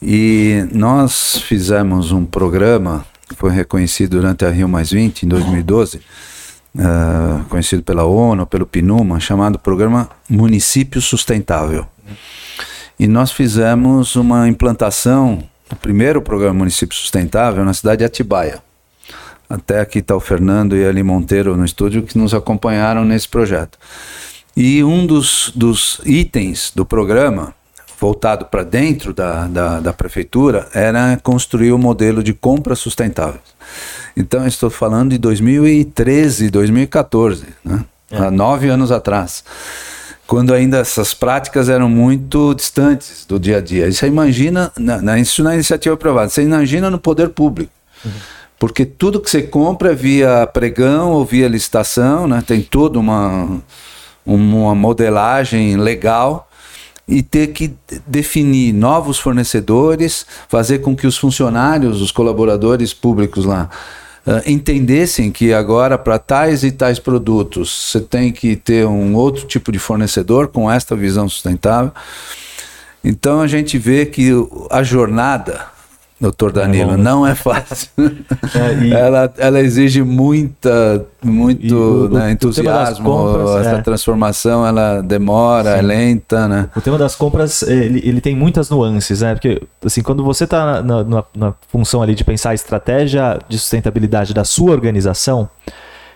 E 0.00 0.64
nós 0.72 1.38
fizemos 1.38 2.12
um 2.12 2.24
programa 2.24 3.04
foi 3.36 3.50
reconhecido 3.50 4.12
durante 4.12 4.44
a 4.44 4.50
Rio 4.50 4.68
Mais 4.68 4.90
20, 4.90 5.24
em 5.24 5.28
2012, 5.28 5.96
uh, 5.96 6.00
eh, 6.78 7.44
conhecido 7.48 7.82
pela 7.82 8.04
ONU, 8.04 8.46
pelo 8.46 8.66
PNUMA, 8.66 9.18
chamado 9.20 9.58
Programa 9.58 10.08
Município 10.28 11.00
Sustentável. 11.00 11.86
E 12.98 13.06
nós 13.06 13.32
fizemos 13.32 14.14
uma 14.14 14.48
implantação 14.48 15.42
o 15.74 15.76
primeiro 15.76 16.22
programa 16.22 16.60
Município 16.60 16.96
Sustentável 16.96 17.64
na 17.64 17.74
cidade 17.74 17.98
de 17.98 18.04
Atibaia. 18.04 18.62
Até 19.50 19.80
aqui 19.80 19.98
está 19.98 20.16
o 20.16 20.20
Fernando 20.20 20.76
e 20.76 20.84
a 20.84 20.88
Ali 20.88 21.02
Monteiro 21.02 21.56
no 21.56 21.64
estúdio 21.64 22.04
que 22.04 22.16
nos 22.16 22.32
acompanharam 22.32 23.04
nesse 23.04 23.28
projeto. 23.28 23.76
E 24.56 24.82
um 24.84 25.04
dos, 25.04 25.52
dos 25.54 26.00
itens 26.04 26.72
do 26.74 26.86
programa, 26.86 27.52
voltado 28.00 28.46
para 28.46 28.62
dentro 28.62 29.12
da, 29.12 29.48
da, 29.48 29.80
da, 29.80 29.92
prefeitura, 29.92 30.68
era 30.72 31.18
construir 31.22 31.72
o 31.72 31.74
um 31.74 31.78
modelo 31.78 32.22
de 32.22 32.32
compra 32.32 32.76
sustentável. 32.76 33.40
Então, 34.16 34.46
estou 34.46 34.70
falando 34.70 35.10
de 35.10 35.18
2013, 35.18 36.50
2014, 36.50 37.46
né? 37.64 37.84
É. 38.10 38.18
há 38.18 38.30
nove 38.30 38.68
anos 38.68 38.92
atrás 38.92 39.42
quando 40.26 40.54
ainda 40.54 40.78
essas 40.78 41.12
práticas 41.12 41.68
eram 41.68 41.88
muito 41.88 42.54
distantes 42.54 43.26
do 43.26 43.38
dia 43.38 43.58
a 43.58 43.60
dia. 43.60 43.90
Você 43.90 44.06
imagina, 44.06 44.72
na, 44.78 45.00
na, 45.02 45.18
isso 45.18 45.42
na 45.42 45.54
iniciativa 45.54 45.96
privada, 45.96 46.28
você 46.30 46.42
imagina 46.42 46.90
no 46.90 46.98
poder 46.98 47.30
público. 47.30 47.72
Uhum. 48.04 48.12
Porque 48.58 48.86
tudo 48.86 49.20
que 49.20 49.30
você 49.30 49.42
compra 49.42 49.92
é 49.92 49.94
via 49.94 50.46
pregão 50.46 51.10
ou 51.10 51.24
via 51.24 51.48
licitação, 51.48 52.26
né? 52.26 52.42
tem 52.46 52.62
toda 52.62 52.98
uma, 52.98 53.60
uma 54.24 54.74
modelagem 54.74 55.76
legal 55.76 56.48
e 57.06 57.22
ter 57.22 57.48
que 57.48 57.74
definir 58.06 58.72
novos 58.72 59.18
fornecedores, 59.18 60.24
fazer 60.48 60.78
com 60.78 60.96
que 60.96 61.06
os 61.06 61.18
funcionários, 61.18 62.00
os 62.00 62.10
colaboradores 62.10 62.94
públicos 62.94 63.44
lá, 63.44 63.68
uh, 64.26 64.42
entendessem 64.46 65.30
que 65.30 65.52
agora 65.52 65.96
para 65.98 66.18
tais 66.18 66.64
e 66.64 66.70
tais 66.70 66.98
produtos 66.98 67.90
você 67.90 68.00
tem 68.00 68.32
que 68.32 68.56
ter 68.56 68.86
um 68.86 69.14
outro 69.14 69.46
tipo 69.46 69.70
de 69.70 69.78
fornecedor 69.78 70.48
com 70.48 70.70
esta 70.70 70.96
visão 70.96 71.28
sustentável. 71.28 71.92
Então 73.02 73.40
a 73.40 73.46
gente 73.46 73.76
vê 73.78 74.06
que 74.06 74.30
a 74.70 74.82
jornada 74.82 75.73
doutor 76.24 76.50
é 76.50 76.52
Danilo, 76.54 76.92
é 76.92 76.96
não 76.96 77.26
é 77.26 77.34
fácil. 77.34 77.90
É, 78.54 78.88
ela, 78.90 79.32
ela 79.38 79.60
exige 79.60 80.02
muita, 80.02 81.04
muito 81.22 81.74
o, 81.74 82.08
né, 82.08 82.30
entusiasmo, 82.32 83.04
compras, 83.04 83.66
essa 83.66 83.76
é. 83.76 83.82
transformação 83.82 84.66
ela 84.66 85.00
demora, 85.00 85.72
Sim. 85.72 85.78
é 85.78 85.82
lenta, 85.82 86.48
né? 86.48 86.68
O 86.76 86.80
tema 86.80 86.96
das 86.96 87.16
compras, 87.16 87.62
ele, 87.62 88.00
ele 88.04 88.20
tem 88.20 88.36
muitas 88.36 88.70
nuances, 88.70 89.22
né? 89.22 89.34
Porque, 89.34 89.60
assim, 89.84 90.02
quando 90.02 90.22
você 90.22 90.44
está 90.44 90.82
na, 90.82 91.02
na, 91.02 91.24
na, 91.34 91.54
função 91.68 92.00
ali 92.00 92.14
de 92.14 92.22
pensar 92.22 92.50
a 92.50 92.54
estratégia 92.54 93.38
de 93.48 93.58
sustentabilidade 93.58 94.32
da 94.32 94.44
sua 94.44 94.70
organização, 94.70 95.48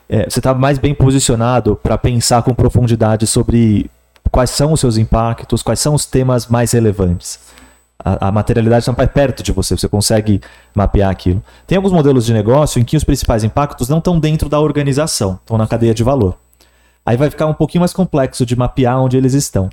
é, 0.09 0.29
você 0.29 0.39
está 0.39 0.55
mais 0.55 0.79
bem 0.79 0.95
posicionado 0.95 1.77
para 1.83 1.99
pensar 1.99 2.43
com 2.43 2.55
profundidade 2.55 3.27
sobre 3.27 3.91
quais 4.31 4.51
são 4.51 4.73
os 4.73 4.81
seus 4.81 4.97
impactos, 4.97 5.63
quais 5.63 5.81
são 5.81 5.95
os 5.95 6.05
temas 6.07 6.47
mais 6.47 6.73
relevantes 6.73 7.41
a, 8.03 8.29
a 8.29 8.33
materialidade 8.33 8.83
está 8.83 8.93
mais 8.93 9.11
perto 9.11 9.43
de 9.43 9.53
você, 9.53 9.77
você 9.77 9.89
consegue 9.89 10.41
mapear 10.75 11.11
aquilo. 11.11 11.43
Tem 11.67 11.77
alguns 11.77 11.93
modelos 11.93 12.27
de 12.27 12.33
negócio 12.33 12.81
em 12.81 12.85
que 12.85 12.97
os 12.97 13.05
principais 13.05 13.43
impactos 13.43 13.89
não 13.89 13.99
estão 13.99 14.19
dentro 14.19 14.49
da 14.49 14.61
organização, 14.61 15.39
estão 15.41 15.59
na 15.59 15.67
cadeia 15.67 15.95
de 15.95 16.05
valor. 16.05 16.37
Aí 17.05 17.17
vai 17.17 17.31
ficar 17.31 17.47
um 17.47 17.55
pouquinho 17.55 17.81
mais 17.81 17.93
complexo 17.93 18.47
de 18.47 18.55
mapear 18.55 19.01
onde 19.01 19.17
eles 19.17 19.35
estão. 19.35 19.69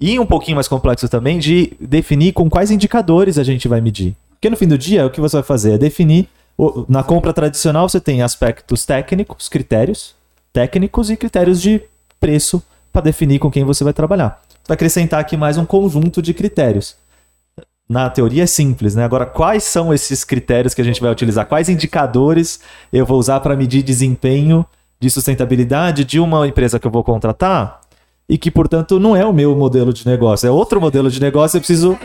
E 0.00 0.18
um 0.18 0.26
pouquinho 0.26 0.56
mais 0.56 0.66
complexo 0.66 1.08
também 1.08 1.38
de 1.38 1.74
definir 1.78 2.32
com 2.32 2.50
quais 2.50 2.70
indicadores 2.70 3.38
a 3.38 3.44
gente 3.44 3.68
vai 3.68 3.80
medir. 3.80 4.16
Porque 4.30 4.50
no 4.50 4.56
fim 4.56 4.66
do 4.66 4.76
dia, 4.76 5.06
o 5.06 5.10
que 5.10 5.20
você 5.20 5.36
vai 5.36 5.44
fazer 5.44 5.72
é 5.72 5.78
definir. 5.78 6.28
Na 6.88 7.02
compra 7.02 7.32
tradicional, 7.32 7.88
você 7.88 8.00
tem 8.00 8.22
aspectos 8.22 8.84
técnicos, 8.84 9.48
critérios 9.48 10.14
técnicos 10.52 11.08
e 11.08 11.16
critérios 11.16 11.62
de 11.62 11.80
preço 12.20 12.62
para 12.92 13.02
definir 13.02 13.38
com 13.38 13.50
quem 13.50 13.64
você 13.64 13.82
vai 13.82 13.92
trabalhar. 13.92 14.42
Você 14.48 14.68
vai 14.68 14.74
acrescentar 14.74 15.20
aqui 15.20 15.36
mais 15.36 15.56
um 15.56 15.64
conjunto 15.64 16.20
de 16.20 16.34
critérios 16.34 16.96
na 17.88 18.08
teoria 18.08 18.44
é 18.44 18.46
simples, 18.46 18.94
né? 18.94 19.04
Agora, 19.04 19.26
quais 19.26 19.64
são 19.64 19.92
esses 19.92 20.24
critérios 20.24 20.72
que 20.72 20.80
a 20.80 20.84
gente 20.84 21.00
vai 21.00 21.10
utilizar? 21.10 21.46
Quais 21.46 21.68
indicadores 21.68 22.60
eu 22.92 23.04
vou 23.04 23.18
usar 23.18 23.40
para 23.40 23.56
medir 23.56 23.82
desempenho 23.82 24.64
de 24.98 25.10
sustentabilidade 25.10 26.04
de 26.04 26.20
uma 26.20 26.46
empresa 26.46 26.78
que 26.78 26.86
eu 26.86 26.90
vou 26.90 27.02
contratar 27.04 27.80
e 28.28 28.38
que, 28.38 28.50
portanto, 28.50 28.98
não 29.00 29.16
é 29.16 29.26
o 29.26 29.32
meu 29.32 29.54
modelo 29.56 29.92
de 29.92 30.06
negócio, 30.06 30.46
é 30.46 30.50
outro 30.50 30.80
modelo 30.80 31.10
de 31.10 31.20
negócio, 31.20 31.56
eu 31.56 31.60
preciso 31.60 31.98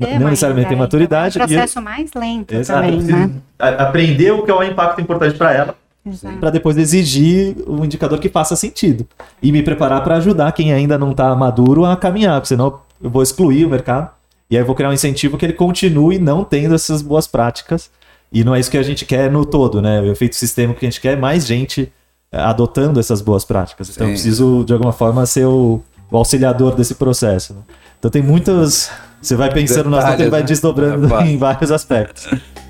É, 0.00 0.18
não 0.18 0.28
necessariamente 0.28 0.68
tem 0.68 0.76
maturidade. 0.76 1.38
É 1.38 1.42
um 1.42 1.44
e 1.44 1.48
processo 1.48 1.80
mais 1.80 2.12
lento 2.14 2.52
Exato, 2.54 2.82
também, 2.82 3.02
né? 3.02 3.30
aprender 3.58 4.32
o 4.32 4.42
que 4.42 4.50
é 4.50 4.54
o 4.54 4.62
impacto 4.62 5.00
importante 5.00 5.36
para 5.38 5.52
ela, 5.52 5.74
para 6.38 6.50
depois 6.50 6.76
exigir 6.76 7.56
um 7.66 7.84
indicador 7.84 8.18
que 8.18 8.28
faça 8.28 8.54
sentido 8.54 9.06
e 9.42 9.50
me 9.50 9.62
preparar 9.62 10.04
para 10.04 10.16
ajudar 10.16 10.52
quem 10.52 10.72
ainda 10.72 10.98
não 10.98 11.12
está 11.12 11.34
maduro 11.34 11.86
a 11.86 11.96
caminhar, 11.96 12.34
porque 12.40 12.48
senão 12.48 12.80
eu 13.04 13.10
vou 13.10 13.22
excluir 13.22 13.66
o 13.66 13.68
mercado 13.68 14.10
e 14.50 14.56
aí 14.56 14.62
eu 14.62 14.66
vou 14.66 14.74
criar 14.74 14.88
um 14.88 14.92
incentivo 14.94 15.36
que 15.36 15.44
ele 15.44 15.52
continue 15.52 16.18
não 16.18 16.42
tendo 16.42 16.74
essas 16.74 17.02
boas 17.02 17.26
práticas 17.26 17.90
e 18.32 18.42
não 18.42 18.54
é 18.54 18.58
isso 18.58 18.70
que 18.70 18.78
a 18.78 18.82
gente 18.82 19.04
quer 19.04 19.30
no 19.30 19.44
todo, 19.44 19.82
né? 19.82 20.00
O 20.00 20.06
efeito 20.06 20.34
sistêmico 20.34 20.80
que 20.80 20.86
a 20.86 20.90
gente 20.90 21.00
quer 21.02 21.12
é 21.12 21.16
mais 21.16 21.46
gente 21.46 21.92
eh, 22.32 22.40
adotando 22.40 22.98
essas 22.98 23.20
boas 23.20 23.44
práticas. 23.44 23.90
Então 23.90 24.06
eu 24.06 24.12
preciso 24.14 24.64
de 24.64 24.72
alguma 24.72 24.92
forma 24.92 25.24
ser 25.26 25.44
o, 25.44 25.82
o 26.10 26.16
auxiliador 26.16 26.74
desse 26.74 26.94
processo. 26.94 27.52
né? 27.52 27.60
Então 27.98 28.10
tem 28.10 28.22
muitas 28.22 28.90
você 29.20 29.36
vai 29.36 29.52
pensando 29.52 29.94
assunto 29.96 30.18
e 30.18 30.22
ele 30.22 30.30
vai 30.30 30.42
Detalhes, 30.42 30.42
né? 30.42 30.46
desdobrando 30.46 31.14
É, 31.14 31.26
em 31.28 31.36
vários 31.36 31.70
aspectos. 31.70 32.26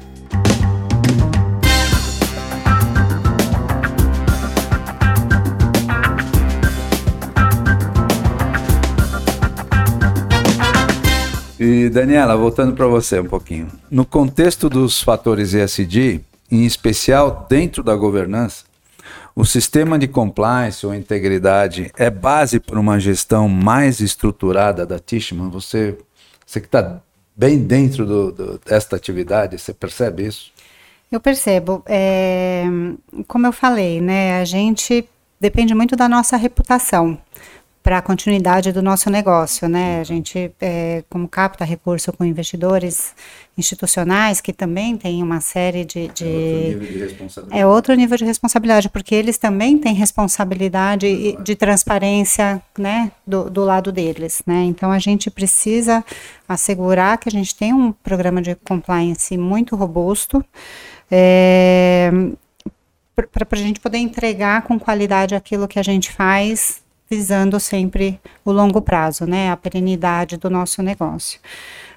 E 11.65 11.89
Daniela, 11.89 12.37
voltando 12.37 12.75
para 12.75 12.87
você 12.87 13.19
um 13.21 13.25
pouquinho. 13.25 13.69
No 13.91 14.05
contexto 14.05 14.69
dos 14.69 15.01
fatores 15.03 15.55
ESG, 15.55 16.21
em 16.51 16.67
especial 16.67 17.47
dentro 17.49 17.83
da 17.83 17.97
governança, 17.97 18.65
o 19.35 19.47
sistema 19.47 19.99
de 19.99 20.07
compliance 20.07 20.85
ou 20.85 20.95
integridade 20.95 21.91
é 21.97 22.11
base 22.11 22.61
para 22.61 22.79
uma 22.79 23.01
gestão 23.01 23.49
mais 23.49 24.01
estruturada 24.01 24.85
da 24.85 24.99
Tishman? 24.99 25.49
Você, 25.49 25.97
você 26.45 26.61
que 26.61 26.67
está 26.67 27.01
bem 27.35 27.59
dentro 27.59 28.05
do, 28.05 28.31
do- 28.31 28.61
desta 28.63 28.95
atividade, 28.97 29.59
você 29.59 29.73
percebe 29.73 30.27
isso? 30.27 30.53
Eu 31.11 31.19
percebo. 31.19 31.83
É, 31.87 32.65
como 33.27 33.47
eu 33.47 33.53
falei, 33.53 34.03
né, 34.03 34.39
a 34.39 34.45
gente 34.45 35.09
depende 35.41 35.75
muito 35.75 35.97
da 35.97 36.09
nossa 36.11 36.37
reputação 36.37 37.19
para 37.85 37.99
a 37.99 38.03
continuidade 38.03 38.73
do 38.73 38.81
nosso 38.81 39.11
negócio, 39.11 39.69
né? 39.69 40.01
A 40.01 40.05
gente, 40.05 40.51
é, 40.59 41.05
como 41.11 41.29
capta 41.29 41.67
recurso 41.67 42.11
com 42.15 42.25
investidores 42.25 43.15
institucionais 43.59 44.41
que 44.41 44.55
também 44.55 44.97
têm 44.97 45.23
uma 45.23 45.39
série 45.43 45.85
de, 45.85 46.09
de 46.09 46.77
de 46.77 46.99
responsabilidade. 46.99 47.61
é 47.61 47.67
outro 47.67 47.95
nível 47.95 48.17
de 48.17 48.25
responsabilidade, 48.25 48.89
porque 48.89 49.15
eles 49.15 49.37
também 49.37 49.77
têm 49.77 49.93
responsabilidade 49.93 51.37
de 51.45 51.55
transparência, 51.55 52.63
né, 52.79 53.13
do, 53.27 53.51
do 53.51 53.63
lado 53.63 53.93
deles, 53.93 54.43
né? 54.47 54.65
Então 54.65 54.91
a 54.91 54.99
gente 54.99 55.31
precisa 55.31 56.03
assegurar 56.49 57.19
que 57.19 57.29
a 57.29 57.33
gente 57.33 57.55
tem 57.55 57.75
um 57.75 57.93
programa 57.93 58.41
de 58.41 58.55
compliance 58.55 59.37
muito 59.37 59.77
robusto, 59.77 60.43
é, 61.11 62.11
para 63.15 63.47
a 63.53 63.57
gente 63.57 63.79
poder 63.79 63.99
entregar 63.99 64.63
com 64.63 64.79
qualidade 64.79 65.35
aquilo 65.35 65.69
que 65.69 65.79
a 65.79 65.83
gente 65.83 66.11
faz, 66.11 66.83
visando 67.15 67.61
sempre 67.61 68.21
o 68.45 68.51
longo 68.51 68.83
prazo, 68.83 69.27
né, 69.27 69.51
a 69.51 69.57
perenidade 69.57 70.37
do 70.37 70.51
nosso 70.51 70.83
negócio. 70.83 71.39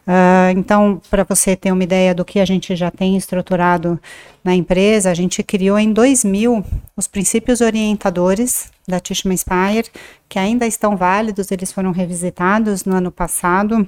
Ah, 0.05 0.51
então, 0.55 1.01
para 1.09 1.25
você 1.25 1.53
ter 1.53 1.71
uma 1.71 1.83
ideia 1.83 2.15
do 2.15 2.23
que 2.23 2.39
a 2.39 2.45
gente 2.45 2.73
já 2.77 2.89
tem 2.89 3.17
estruturado 3.17 3.99
na 4.41 4.55
empresa, 4.55 5.11
a 5.11 5.13
gente 5.13 5.43
criou 5.43 5.77
em 5.77 5.91
2000 5.91 6.63
os 6.95 7.07
princípios 7.07 7.59
orientadores 7.59 8.71
da 8.87 9.01
Tishman 9.01 9.33
Inspire, 9.33 9.89
que 10.29 10.39
ainda 10.39 10.65
estão 10.65 10.95
válidos, 10.95 11.51
eles 11.51 11.73
foram 11.73 11.91
revisitados 11.91 12.85
no 12.85 12.95
ano 12.95 13.11
passado, 13.11 13.85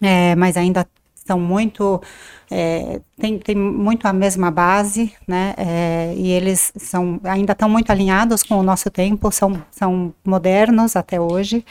é, 0.00 0.34
mas 0.36 0.56
ainda 0.56 0.86
são 1.26 1.38
muito 1.38 2.00
é, 2.50 3.00
tem, 3.18 3.38
tem 3.38 3.56
muito 3.56 4.06
a 4.06 4.12
mesma 4.12 4.50
base, 4.50 5.12
né? 5.26 5.54
é, 5.56 6.14
e 6.16 6.30
eles 6.30 6.72
são 6.76 7.20
ainda 7.24 7.52
estão 7.52 7.68
muito 7.68 7.90
alinhados 7.90 8.42
com 8.42 8.56
o 8.56 8.62
nosso 8.62 8.90
tempo, 8.90 9.30
são, 9.32 9.62
são 9.70 10.12
modernos 10.24 10.96
até 10.96 11.20
hoje. 11.20 11.64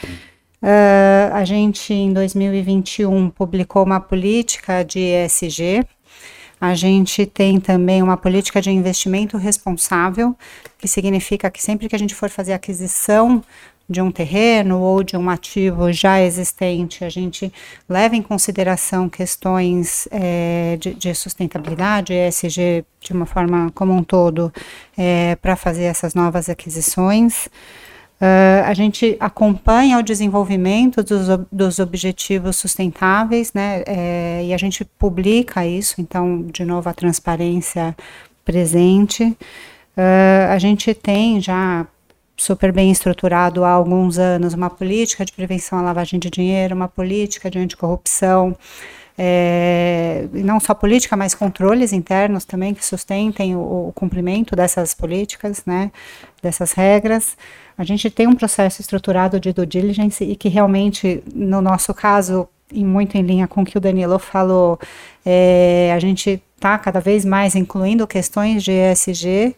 Ah, 0.62 1.30
a 1.34 1.44
gente 1.44 1.92
em 1.92 2.12
2021 2.12 3.30
publicou 3.30 3.84
uma 3.84 4.00
política 4.00 4.84
de 4.84 5.00
ESG. 5.00 5.84
A 6.60 6.76
gente 6.76 7.26
tem 7.26 7.58
também 7.58 8.00
uma 8.00 8.16
política 8.16 8.62
de 8.62 8.70
investimento 8.70 9.36
responsável, 9.36 10.36
que 10.78 10.86
significa 10.86 11.50
que 11.50 11.60
sempre 11.60 11.88
que 11.88 11.96
a 11.96 11.98
gente 11.98 12.14
for 12.14 12.30
fazer 12.30 12.52
aquisição 12.52 13.42
de 13.88 14.00
um 14.00 14.10
terreno 14.10 14.80
ou 14.80 15.02
de 15.02 15.16
um 15.16 15.28
ativo 15.28 15.92
já 15.92 16.20
existente, 16.20 17.04
a 17.04 17.08
gente 17.08 17.52
leva 17.88 18.16
em 18.16 18.22
consideração 18.22 19.08
questões 19.08 20.08
eh, 20.10 20.76
de, 20.80 20.94
de 20.94 21.14
sustentabilidade, 21.14 22.12
ESG 22.12 22.84
de 23.00 23.12
uma 23.12 23.26
forma 23.26 23.70
como 23.74 23.92
um 23.92 24.02
todo, 24.02 24.52
para 25.40 25.56
fazer 25.56 25.84
essas 25.84 26.14
novas 26.14 26.48
aquisições. 26.48 27.48
Uh, 28.22 28.62
a 28.66 28.72
gente 28.72 29.16
acompanha 29.18 29.98
o 29.98 30.02
desenvolvimento 30.02 31.02
dos, 31.02 31.26
dos 31.50 31.80
objetivos 31.80 32.54
sustentáveis, 32.54 33.52
né? 33.52 33.82
é, 33.84 34.44
e 34.44 34.54
a 34.54 34.56
gente 34.56 34.84
publica 34.84 35.66
isso, 35.66 36.00
então, 36.00 36.42
de 36.42 36.64
novo, 36.64 36.88
a 36.88 36.94
transparência 36.94 37.96
presente. 38.44 39.24
Uh, 39.24 40.52
a 40.52 40.58
gente 40.60 40.94
tem 40.94 41.40
já 41.40 41.84
super 42.42 42.72
bem 42.72 42.90
estruturado 42.90 43.64
há 43.64 43.70
alguns 43.70 44.18
anos 44.18 44.52
uma 44.52 44.68
política 44.68 45.24
de 45.24 45.32
prevenção 45.32 45.78
à 45.78 45.82
lavagem 45.82 46.18
de 46.18 46.28
dinheiro, 46.28 46.74
uma 46.74 46.88
política 46.88 47.48
de 47.48 47.56
anticorrupção, 47.56 48.56
é, 49.16 50.26
não 50.32 50.58
só 50.58 50.74
política, 50.74 51.16
mas 51.16 51.36
controles 51.36 51.92
internos 51.92 52.44
também 52.44 52.74
que 52.74 52.84
sustentem 52.84 53.54
o, 53.54 53.60
o 53.60 53.92
cumprimento 53.94 54.56
dessas 54.56 54.92
políticas, 54.92 55.62
né, 55.64 55.92
dessas 56.42 56.72
regras. 56.72 57.36
A 57.78 57.84
gente 57.84 58.10
tem 58.10 58.26
um 58.26 58.34
processo 58.34 58.80
estruturado 58.80 59.38
de 59.38 59.52
due 59.52 59.64
diligence 59.64 60.24
e 60.24 60.34
que 60.34 60.48
realmente, 60.48 61.22
no 61.32 61.62
nosso 61.62 61.94
caso, 61.94 62.48
e 62.72 62.84
muito 62.84 63.16
em 63.16 63.22
linha 63.22 63.46
com 63.46 63.62
o 63.62 63.64
que 63.64 63.78
o 63.78 63.80
Danilo 63.80 64.18
falou, 64.18 64.80
é, 65.24 65.92
a 65.94 65.98
gente 66.00 66.42
está 66.56 66.76
cada 66.76 67.00
vez 67.00 67.24
mais 67.24 67.54
incluindo 67.54 68.04
questões 68.04 68.64
de 68.64 68.72
ESG 68.72 69.54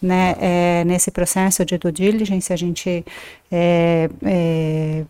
né, 0.00 0.36
é, 0.40 0.84
nesse 0.84 1.10
processo 1.10 1.64
de 1.64 1.78
due 1.78 1.92
diligence. 1.92 2.52
A 2.52 2.56
gente 2.56 3.04
é, 3.50 4.08
é, 4.24 5.04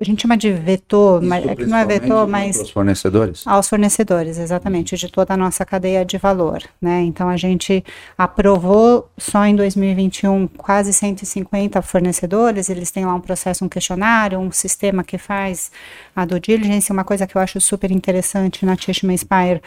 a 0.00 0.04
gente 0.04 0.22
chama 0.22 0.34
de 0.34 0.50
vetor, 0.50 1.20
mas 1.20 1.46
é 1.46 1.54
que 1.54 1.66
não 1.66 1.76
é 1.76 1.84
vetor, 1.84 2.26
mas 2.26 2.58
Os 2.58 2.70
fornecedores? 2.70 3.46
aos 3.46 3.68
fornecedores, 3.68 4.38
exatamente, 4.38 4.96
de 4.96 5.12
toda 5.12 5.34
a 5.34 5.36
nossa 5.36 5.62
cadeia 5.62 6.06
de 6.06 6.16
valor, 6.16 6.62
né? 6.80 7.02
Então 7.02 7.28
a 7.28 7.36
gente 7.36 7.84
aprovou 8.16 9.10
só 9.18 9.44
em 9.44 9.54
2021 9.54 10.48
quase 10.56 10.94
150 10.94 11.82
fornecedores, 11.82 12.70
eles 12.70 12.90
têm 12.90 13.04
lá 13.04 13.14
um 13.14 13.20
processo, 13.20 13.62
um 13.62 13.68
questionário, 13.68 14.38
um 14.38 14.50
sistema 14.50 15.04
que 15.04 15.18
faz 15.18 15.70
a 16.16 16.24
due 16.24 16.40
diligence, 16.40 16.90
uma 16.90 17.04
coisa 17.04 17.26
que 17.26 17.36
eu 17.36 17.42
acho 17.42 17.60
super 17.60 17.90
interessante 17.90 18.64
na 18.64 18.76
Tishman 18.76 19.14
Inspire 19.14 19.60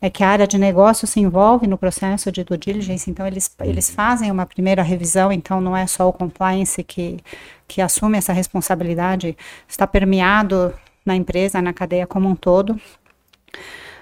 é 0.00 0.08
que 0.08 0.22
a 0.22 0.28
área 0.28 0.46
de 0.46 0.58
negócio 0.58 1.06
se 1.06 1.18
envolve 1.20 1.66
no 1.66 1.76
processo 1.76 2.30
de 2.30 2.44
due 2.44 2.56
diligence, 2.56 3.10
então 3.10 3.26
eles, 3.26 3.50
eles 3.60 3.90
fazem 3.90 4.30
uma 4.30 4.46
primeira 4.46 4.82
revisão, 4.82 5.32
então 5.32 5.60
não 5.60 5.76
é 5.76 5.86
só 5.86 6.08
o 6.08 6.12
compliance 6.12 6.82
que, 6.84 7.18
que 7.66 7.80
assume 7.80 8.16
essa 8.16 8.32
responsabilidade, 8.32 9.36
está 9.66 9.86
permeado 9.86 10.72
na 11.04 11.16
empresa, 11.16 11.60
na 11.60 11.72
cadeia 11.72 12.06
como 12.06 12.28
um 12.28 12.36
todo. 12.36 12.80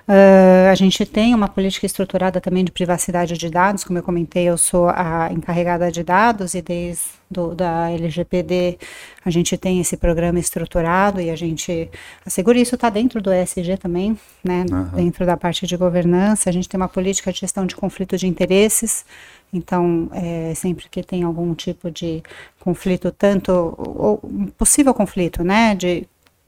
Uh, 0.08 0.70
a 0.70 0.74
gente 0.76 1.04
tem 1.04 1.34
uma 1.34 1.48
política 1.48 1.84
estruturada 1.84 2.40
também 2.40 2.64
de 2.64 2.70
privacidade 2.70 3.36
de 3.36 3.50
dados, 3.50 3.82
como 3.82 3.98
eu 3.98 4.04
comentei, 4.04 4.44
eu 4.44 4.56
sou 4.56 4.88
a 4.88 5.28
encarregada 5.32 5.90
de 5.90 6.04
dados 6.04 6.54
e 6.54 6.62
desde 6.62 7.16
do, 7.28 7.56
da 7.56 7.90
LGPD 7.90 8.78
a 9.24 9.30
gente 9.30 9.56
tem 9.58 9.80
esse 9.80 9.96
programa 9.96 10.38
estruturado 10.38 11.20
e 11.20 11.28
a 11.28 11.34
gente 11.34 11.90
assegura 12.24 12.56
isso. 12.56 12.76
Está 12.76 12.88
dentro 12.88 13.20
do 13.20 13.32
ESG 13.32 13.76
também, 13.78 14.16
né, 14.44 14.64
Aham. 14.70 14.92
dentro 14.94 15.26
da 15.26 15.36
parte 15.36 15.66
de 15.66 15.76
governança, 15.76 16.48
a 16.48 16.52
gente 16.52 16.68
tem 16.68 16.78
uma 16.78 16.88
política 16.88 17.32
de 17.32 17.40
gestão 17.40 17.66
de 17.66 17.74
conflito 17.74 18.16
de 18.16 18.28
interesses, 18.28 19.04
então 19.52 20.08
é, 20.12 20.54
sempre 20.54 20.88
que 20.88 21.02
tem 21.02 21.24
algum 21.24 21.52
tipo 21.52 21.90
de 21.90 22.22
conflito, 22.60 23.10
tanto 23.10 23.50
ou 23.76 24.18
possível 24.56 24.94
conflito, 24.94 25.42
né, 25.42 25.74
de 25.74 26.06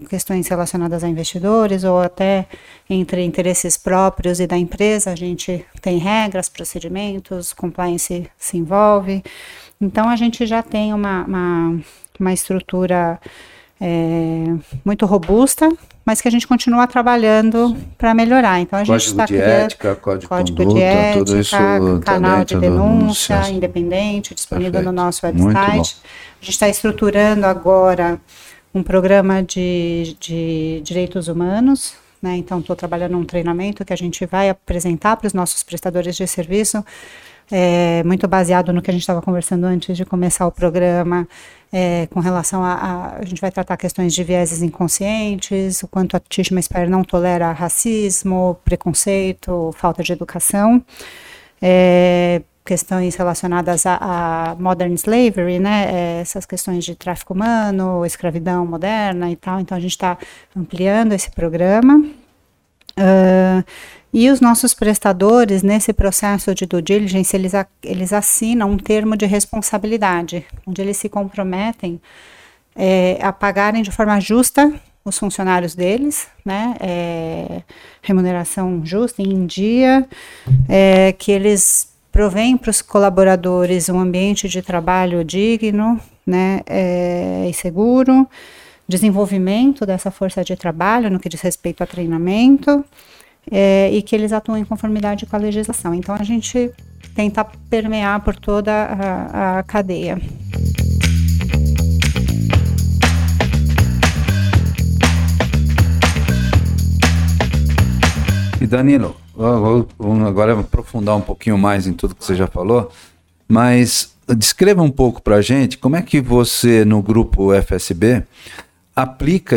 questões 0.08 0.46
relacionadas 0.46 1.02
a 1.02 1.08
investidores 1.08 1.82
ou 1.82 2.00
até 2.00 2.46
entre 2.88 3.24
interesses 3.24 3.76
próprios 3.76 4.38
e 4.38 4.46
da 4.46 4.56
empresa, 4.56 5.10
a 5.10 5.16
gente 5.16 5.64
tem 5.82 5.98
regras, 5.98 6.48
procedimentos, 6.48 7.52
compliance 7.52 8.28
se 8.36 8.56
envolve. 8.56 9.22
Então 9.80 10.08
a 10.08 10.16
gente 10.16 10.46
já 10.46 10.62
tem 10.62 10.92
uma, 10.92 11.24
uma, 11.24 11.80
uma 12.18 12.32
estrutura 12.32 13.18
é, 13.80 14.44
muito 14.84 15.04
robusta, 15.04 15.68
mas 16.04 16.20
que 16.20 16.28
a 16.28 16.30
gente 16.30 16.46
continua 16.46 16.86
trabalhando 16.86 17.76
para 17.96 18.14
melhorar. 18.14 18.60
Então 18.60 18.78
a 18.78 18.84
gente 18.84 19.06
está 19.06 19.26
criando 19.26 19.44
ética, 19.44 19.96
código, 19.96 20.28
código 20.28 20.58
de, 20.58 20.64
conduta, 20.64 20.78
de 20.78 20.82
ética, 20.84 21.24
tudo 21.24 21.40
isso 21.40 21.56
canal 22.04 22.44
de 22.44 22.56
denúncia 22.56 23.40
no... 23.40 23.48
independente 23.48 24.34
disponível 24.34 24.72
Perfeito. 24.72 24.94
no 24.94 25.02
nosso 25.04 25.26
website. 25.26 25.96
A 26.40 26.44
gente 26.44 26.50
está 26.50 26.68
estruturando 26.68 27.46
agora 27.46 28.20
um 28.74 28.82
programa 28.82 29.42
de, 29.42 30.16
de 30.20 30.80
direitos 30.84 31.28
humanos. 31.28 31.94
Né? 32.20 32.36
Então, 32.36 32.58
estou 32.58 32.74
trabalhando 32.74 33.16
um 33.16 33.24
treinamento 33.24 33.84
que 33.84 33.92
a 33.92 33.96
gente 33.96 34.26
vai 34.26 34.48
apresentar 34.48 35.16
para 35.16 35.26
os 35.26 35.32
nossos 35.32 35.62
prestadores 35.62 36.16
de 36.16 36.26
serviço 36.26 36.84
é, 37.50 38.02
muito 38.04 38.28
baseado 38.28 38.72
no 38.72 38.82
que 38.82 38.90
a 38.90 38.92
gente 38.92 39.02
estava 39.02 39.22
conversando 39.22 39.64
antes 39.64 39.96
de 39.96 40.04
começar 40.04 40.46
o 40.46 40.52
programa, 40.52 41.26
é, 41.72 42.06
com 42.08 42.20
relação 42.20 42.62
a, 42.62 42.72
a, 42.72 43.18
a. 43.18 43.24
gente 43.24 43.40
vai 43.40 43.50
tratar 43.50 43.76
questões 43.76 44.14
de 44.14 44.22
vieses 44.22 44.62
inconscientes, 44.62 45.82
o 45.82 45.88
quanto 45.88 46.16
a 46.16 46.20
Tishma 46.20 46.60
Spear 46.60 46.88
não 46.88 47.02
tolera 47.02 47.52
racismo, 47.52 48.58
preconceito, 48.64 49.72
falta 49.76 50.02
de 50.02 50.12
educação. 50.12 50.82
É, 51.60 52.42
questões 52.68 53.16
relacionadas 53.16 53.86
a, 53.86 53.96
a, 53.98 54.54
modern 54.56 54.92
slavery, 54.92 55.58
né, 55.58 55.88
é, 55.90 56.20
essas 56.20 56.44
questões 56.44 56.84
de 56.84 56.94
tráfico 56.94 57.32
humano, 57.32 58.04
escravidão 58.04 58.66
moderna 58.66 59.30
e 59.30 59.36
tal. 59.36 59.58
Então 59.58 59.74
a 59.74 59.80
gente 59.80 59.92
está 59.92 60.18
ampliando 60.54 61.14
esse 61.14 61.30
programa. 61.30 61.98
Uh, 62.98 63.64
e 64.12 64.28
os 64.28 64.40
nossos 64.40 64.74
prestadores, 64.74 65.62
nesse 65.62 65.94
processo 65.94 66.54
de 66.54 66.66
due 66.66 66.82
diligence, 66.82 67.34
eles, 67.34 67.52
eles 67.82 68.12
assinam 68.12 68.70
um 68.70 68.76
termo 68.76 69.16
de 69.16 69.24
responsabilidade, 69.24 70.44
onde 70.66 70.82
eles 70.82 70.98
se 70.98 71.08
comprometem 71.08 71.98
é, 72.76 73.18
a 73.22 73.32
pagarem 73.32 73.82
de 73.82 73.90
forma 73.90 74.20
justa 74.20 74.70
os 75.04 75.18
funcionários 75.18 75.74
deles, 75.74 76.28
né, 76.44 76.74
é, 76.80 77.62
remuneração 78.02 78.84
justa, 78.84 79.22
em 79.22 79.46
dia, 79.46 80.06
é, 80.68 81.12
que 81.12 81.32
eles 81.32 81.87
provêm 82.10 82.56
para 82.56 82.70
os 82.70 82.82
colaboradores 82.82 83.88
um 83.88 83.98
ambiente 83.98 84.48
de 84.48 84.62
trabalho 84.62 85.24
digno, 85.24 86.00
né, 86.26 86.60
é, 86.66 87.46
e 87.48 87.54
seguro, 87.54 88.28
desenvolvimento 88.86 89.84
dessa 89.84 90.10
força 90.10 90.42
de 90.42 90.56
trabalho 90.56 91.10
no 91.10 91.20
que 91.20 91.28
diz 91.28 91.40
respeito 91.40 91.82
a 91.82 91.86
treinamento, 91.86 92.84
é, 93.50 93.90
e 93.92 94.02
que 94.02 94.14
eles 94.14 94.32
atuam 94.32 94.58
em 94.58 94.64
conformidade 94.64 95.26
com 95.26 95.36
a 95.36 95.38
legislação. 95.38 95.94
Então 95.94 96.14
a 96.14 96.22
gente 96.22 96.70
tenta 97.14 97.44
permear 97.68 98.20
por 98.20 98.36
toda 98.36 98.72
a, 98.72 99.58
a 99.58 99.62
cadeia. 99.62 100.20
E 108.60 108.66
Danilo, 108.66 109.16
vou, 109.38 110.26
agora 110.26 110.58
aprofundar 110.58 111.16
um 111.16 111.20
pouquinho 111.20 111.56
mais 111.56 111.86
em 111.86 111.92
tudo 111.92 112.14
que 112.14 112.24
você 112.24 112.34
já 112.34 112.46
falou, 112.46 112.90
mas 113.46 114.12
descreva 114.36 114.82
um 114.82 114.90
pouco 114.90 115.22
para 115.22 115.36
a 115.36 115.42
gente 115.42 115.78
como 115.78 115.96
é 115.96 116.02
que 116.02 116.20
você 116.20 116.84
no 116.84 117.00
grupo 117.00 117.52
FSB 117.54 118.24
aplica 118.94 119.56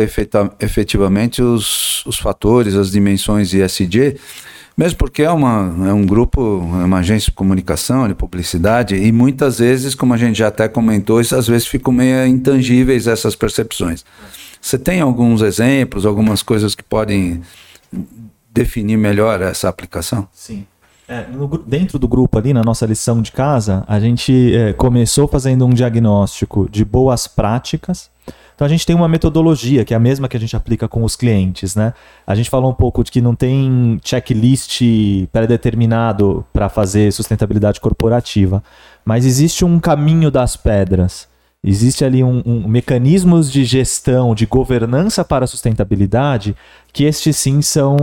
efetivamente 0.60 1.42
os, 1.42 2.06
os 2.06 2.16
fatores, 2.16 2.76
as 2.76 2.92
dimensões 2.92 3.52
ISD, 3.52 4.16
mesmo 4.76 4.96
porque 4.96 5.22
é, 5.22 5.30
uma, 5.30 5.88
é 5.88 5.92
um 5.92 6.06
grupo, 6.06 6.40
é 6.80 6.84
uma 6.84 6.98
agência 6.98 7.30
de 7.30 7.36
comunicação, 7.36 8.06
de 8.06 8.14
publicidade, 8.14 8.94
e 8.94 9.10
muitas 9.10 9.58
vezes, 9.58 9.96
como 9.96 10.14
a 10.14 10.16
gente 10.16 10.38
já 10.38 10.46
até 10.46 10.68
comentou, 10.68 11.18
às 11.18 11.48
vezes 11.48 11.66
ficam 11.66 11.92
meio 11.92 12.24
intangíveis 12.24 13.08
essas 13.08 13.34
percepções. 13.34 14.04
Você 14.60 14.78
tem 14.78 15.00
alguns 15.00 15.42
exemplos, 15.42 16.06
algumas 16.06 16.40
coisas 16.40 16.76
que 16.76 16.84
podem 16.84 17.42
definir 18.52 18.96
melhor 18.96 19.40
essa 19.40 19.68
aplicação? 19.68 20.28
Sim. 20.32 20.66
É, 21.08 21.26
no, 21.26 21.46
dentro 21.58 21.98
do 21.98 22.06
grupo 22.06 22.38
ali, 22.38 22.52
na 22.52 22.62
nossa 22.62 22.86
lição 22.86 23.20
de 23.20 23.32
casa, 23.32 23.84
a 23.88 23.98
gente 23.98 24.54
é, 24.54 24.72
começou 24.72 25.26
fazendo 25.26 25.66
um 25.66 25.70
diagnóstico 25.70 26.68
de 26.70 26.84
boas 26.84 27.26
práticas 27.26 28.10
então 28.54 28.66
a 28.66 28.68
gente 28.68 28.86
tem 28.86 28.94
uma 28.94 29.08
metodologia 29.08 29.84
que 29.84 29.92
é 29.92 29.96
a 29.96 30.00
mesma 30.00 30.28
que 30.28 30.36
a 30.36 30.40
gente 30.40 30.54
aplica 30.54 30.86
com 30.86 31.02
os 31.02 31.16
clientes, 31.16 31.74
né? 31.74 31.92
A 32.24 32.32
gente 32.34 32.48
falou 32.48 32.70
um 32.70 32.74
pouco 32.74 33.02
de 33.02 33.10
que 33.10 33.20
não 33.20 33.34
tem 33.34 34.00
checklist 34.04 34.80
pré-determinado 35.32 36.44
para 36.52 36.68
fazer 36.68 37.12
sustentabilidade 37.12 37.80
corporativa, 37.80 38.62
mas 39.04 39.26
existe 39.26 39.64
um 39.64 39.80
caminho 39.80 40.30
das 40.30 40.56
pedras. 40.56 41.26
Existe 41.64 42.04
ali 42.04 42.24
um, 42.24 42.42
um, 42.44 42.66
mecanismos 42.66 43.50
de 43.50 43.64
gestão, 43.64 44.34
de 44.34 44.46
governança 44.46 45.24
para 45.24 45.44
a 45.44 45.46
sustentabilidade, 45.48 46.56
que 46.92 47.04
estes 47.04 47.36
sim 47.36 47.62
são 47.62 47.96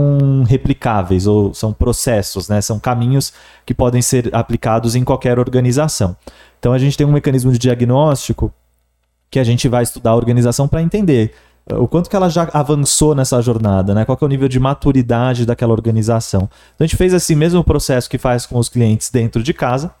replicáveis 0.48 1.26
ou 1.26 1.52
são 1.52 1.70
processos, 1.70 2.48
né? 2.48 2.62
São 2.62 2.78
caminhos 2.78 3.34
que 3.66 3.74
podem 3.74 4.00
ser 4.00 4.34
aplicados 4.34 4.96
em 4.96 5.04
qualquer 5.04 5.38
organização. 5.38 6.16
Então 6.58 6.72
a 6.72 6.78
gente 6.78 6.96
tem 6.96 7.06
um 7.06 7.12
mecanismo 7.12 7.52
de 7.52 7.58
diagnóstico 7.58 8.50
que 9.30 9.38
a 9.38 9.44
gente 9.44 9.68
vai 9.68 9.82
estudar 9.82 10.12
a 10.12 10.16
organização 10.16 10.66
para 10.66 10.80
entender 10.80 11.34
uh, 11.70 11.82
o 11.82 11.86
quanto 11.86 12.08
que 12.08 12.16
ela 12.16 12.30
já 12.30 12.48
avançou 12.54 13.14
nessa 13.14 13.42
jornada, 13.42 13.94
né? 13.94 14.06
Qual 14.06 14.16
é 14.18 14.24
o 14.24 14.28
nível 14.28 14.48
de 14.48 14.58
maturidade 14.58 15.44
daquela 15.44 15.72
organização. 15.72 16.48
Então 16.74 16.82
a 16.82 16.86
gente 16.86 16.96
fez 16.96 17.12
esse 17.12 17.36
mesmo 17.36 17.62
processo 17.62 18.08
que 18.08 18.16
faz 18.16 18.46
com 18.46 18.58
os 18.58 18.70
clientes 18.70 19.10
dentro 19.10 19.42
de 19.42 19.52
casa 19.52 19.94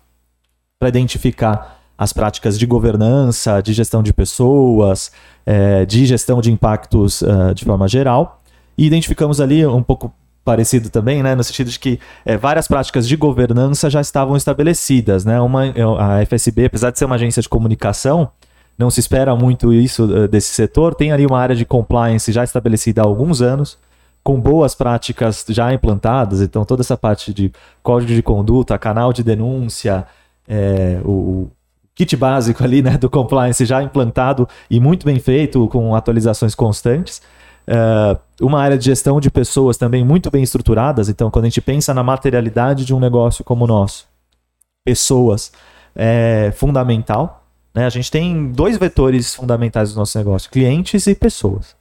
para 0.78 0.88
identificar 0.88 1.79
as 2.00 2.14
práticas 2.14 2.58
de 2.58 2.64
governança, 2.64 3.60
de 3.60 3.74
gestão 3.74 4.02
de 4.02 4.10
pessoas, 4.10 5.12
é, 5.44 5.84
de 5.84 6.06
gestão 6.06 6.40
de 6.40 6.50
impactos 6.50 7.20
uh, 7.20 7.54
de 7.54 7.62
forma 7.62 7.86
geral. 7.86 8.40
E 8.78 8.86
identificamos 8.86 9.38
ali 9.38 9.66
um 9.66 9.82
pouco 9.82 10.10
parecido 10.42 10.88
também, 10.88 11.22
né, 11.22 11.34
no 11.34 11.44
sentido 11.44 11.68
de 11.68 11.78
que 11.78 12.00
é, 12.24 12.38
várias 12.38 12.66
práticas 12.66 13.06
de 13.06 13.14
governança 13.16 13.90
já 13.90 14.00
estavam 14.00 14.34
estabelecidas. 14.34 15.26
Né? 15.26 15.38
Uma, 15.42 15.64
a 15.98 16.24
FSB, 16.24 16.64
apesar 16.64 16.90
de 16.90 16.98
ser 16.98 17.04
uma 17.04 17.16
agência 17.16 17.42
de 17.42 17.50
comunicação, 17.50 18.30
não 18.78 18.88
se 18.88 18.98
espera 18.98 19.36
muito 19.36 19.70
isso 19.70 20.04
uh, 20.04 20.26
desse 20.26 20.54
setor. 20.54 20.94
Tem 20.94 21.12
ali 21.12 21.26
uma 21.26 21.38
área 21.38 21.54
de 21.54 21.66
compliance 21.66 22.32
já 22.32 22.42
estabelecida 22.42 23.02
há 23.02 23.04
alguns 23.04 23.42
anos, 23.42 23.76
com 24.24 24.40
boas 24.40 24.74
práticas 24.74 25.44
já 25.50 25.70
implantadas. 25.70 26.40
Então, 26.40 26.64
toda 26.64 26.80
essa 26.80 26.96
parte 26.96 27.34
de 27.34 27.52
código 27.82 28.14
de 28.14 28.22
conduta, 28.22 28.78
canal 28.78 29.12
de 29.12 29.22
denúncia, 29.22 30.06
é, 30.48 30.98
o 31.04 31.50
kit 32.00 32.16
básico 32.16 32.64
ali 32.64 32.80
né, 32.80 32.96
do 32.96 33.10
compliance 33.10 33.64
já 33.66 33.82
implantado 33.82 34.48
e 34.70 34.80
muito 34.80 35.04
bem 35.04 35.18
feito, 35.18 35.68
com 35.68 35.94
atualizações 35.94 36.54
constantes. 36.54 37.20
Uh, 37.68 38.18
uma 38.40 38.60
área 38.60 38.78
de 38.78 38.86
gestão 38.86 39.20
de 39.20 39.30
pessoas 39.30 39.76
também 39.76 40.02
muito 40.02 40.30
bem 40.30 40.42
estruturadas. 40.42 41.10
Então, 41.10 41.30
quando 41.30 41.44
a 41.44 41.48
gente 41.48 41.60
pensa 41.60 41.92
na 41.92 42.02
materialidade 42.02 42.86
de 42.86 42.94
um 42.94 42.98
negócio 42.98 43.44
como 43.44 43.64
o 43.64 43.66
nosso, 43.66 44.08
pessoas 44.82 45.52
é 45.94 46.52
fundamental. 46.56 47.44
Né? 47.74 47.84
A 47.84 47.90
gente 47.90 48.10
tem 48.10 48.50
dois 48.50 48.78
vetores 48.78 49.34
fundamentais 49.34 49.92
do 49.92 49.98
nosso 49.98 50.16
negócio: 50.16 50.50
clientes 50.50 51.06
e 51.06 51.14
pessoas. 51.14 51.76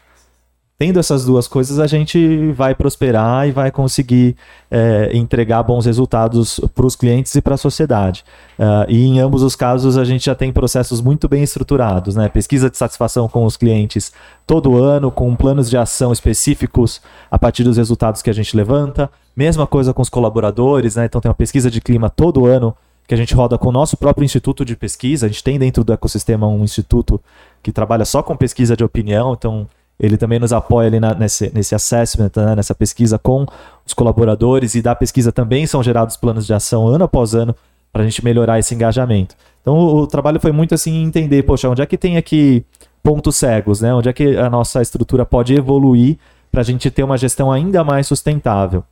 Tendo 0.79 0.97
essas 0.97 1.25
duas 1.25 1.45
coisas, 1.45 1.77
a 1.77 1.87
gente 1.87 2.53
vai 2.53 2.73
prosperar 2.73 3.45
e 3.45 3.51
vai 3.51 3.69
conseguir 3.69 4.37
é, 4.71 5.09
entregar 5.13 5.61
bons 5.61 5.85
resultados 5.85 6.57
para 6.73 6.85
os 6.85 6.95
clientes 6.95 7.35
e 7.35 7.41
para 7.41 7.55
a 7.55 7.57
sociedade. 7.57 8.23
Uh, 8.57 8.85
e 8.87 9.05
em 9.05 9.19
ambos 9.19 9.43
os 9.43 9.57
casos, 9.57 9.97
a 9.97 10.05
gente 10.05 10.27
já 10.27 10.33
tem 10.33 10.53
processos 10.53 11.01
muito 11.01 11.27
bem 11.27 11.43
estruturados, 11.43 12.15
né? 12.15 12.29
Pesquisa 12.29 12.69
de 12.69 12.77
satisfação 12.77 13.27
com 13.27 13.43
os 13.43 13.57
clientes 13.57 14.13
todo 14.47 14.81
ano, 14.81 15.11
com 15.11 15.35
planos 15.35 15.69
de 15.69 15.75
ação 15.75 16.13
específicos 16.13 17.01
a 17.29 17.37
partir 17.37 17.65
dos 17.65 17.75
resultados 17.75 18.21
que 18.21 18.29
a 18.29 18.33
gente 18.33 18.55
levanta. 18.55 19.11
Mesma 19.35 19.67
coisa 19.67 19.93
com 19.93 20.01
os 20.01 20.09
colaboradores, 20.09 20.95
né? 20.95 21.03
Então 21.03 21.19
tem 21.19 21.27
uma 21.27 21.35
pesquisa 21.35 21.69
de 21.69 21.81
clima 21.81 22.09
todo 22.09 22.45
ano 22.45 22.73
que 23.05 23.13
a 23.13 23.17
gente 23.17 23.33
roda 23.33 23.57
com 23.57 23.67
o 23.67 23.71
nosso 23.73 23.97
próprio 23.97 24.23
instituto 24.23 24.63
de 24.63 24.77
pesquisa. 24.77 25.25
A 25.25 25.29
gente 25.29 25.43
tem 25.43 25.59
dentro 25.59 25.83
do 25.83 25.91
ecossistema 25.91 26.47
um 26.47 26.63
instituto 26.63 27.19
que 27.61 27.69
trabalha 27.69 28.05
só 28.05 28.23
com 28.23 28.37
pesquisa 28.37 28.77
de 28.77 28.83
opinião, 28.85 29.33
então 29.33 29.67
ele 29.99 30.15
também 30.17 30.39
nos 30.39 30.53
apoia 30.53 30.87
ali 30.87 30.99
na, 30.99 31.13
nesse, 31.13 31.51
nesse 31.53 31.75
assessment, 31.75 32.31
né, 32.35 32.55
nessa 32.55 32.73
pesquisa 32.73 33.19
com 33.19 33.45
os 33.85 33.93
colaboradores 33.93 34.75
e 34.75 34.81
da 34.81 34.95
pesquisa 34.95 35.31
também 35.31 35.67
são 35.67 35.83
gerados 35.83 36.15
planos 36.15 36.45
de 36.45 36.53
ação 36.53 36.87
ano 36.87 37.03
após 37.03 37.35
ano 37.35 37.55
para 37.91 38.03
a 38.03 38.05
gente 38.05 38.23
melhorar 38.23 38.59
esse 38.59 38.73
engajamento. 38.73 39.35
Então 39.61 39.75
o, 39.75 40.01
o, 40.01 40.07
trabalho 40.07 40.39
foi 40.39 40.51
muito 40.51 40.73
assim 40.73 41.03
entender, 41.03 41.43
poxa, 41.43 41.67
onde 41.67 41.81
é 41.81 41.85
que 41.85 41.97
tem 41.97 42.15
aqui 42.15 42.63
pontos 43.03 43.35
cegos, 43.35 43.81
né? 43.81 43.93
Onde 43.93 44.07
é 44.07 44.13
que 44.13 44.37
a 44.37 44.49
nossa 44.49 44.81
estrutura 44.81 45.25
pode 45.25 45.53
evoluir 45.53 46.17
para 46.51 46.61
a 46.61 46.63
gente 46.63 46.89
ter 46.89 47.03
uma 47.03 47.17
gestão 47.17 47.51
ainda 47.51 47.83
mais 47.83 48.07
sustentável. 48.07 48.83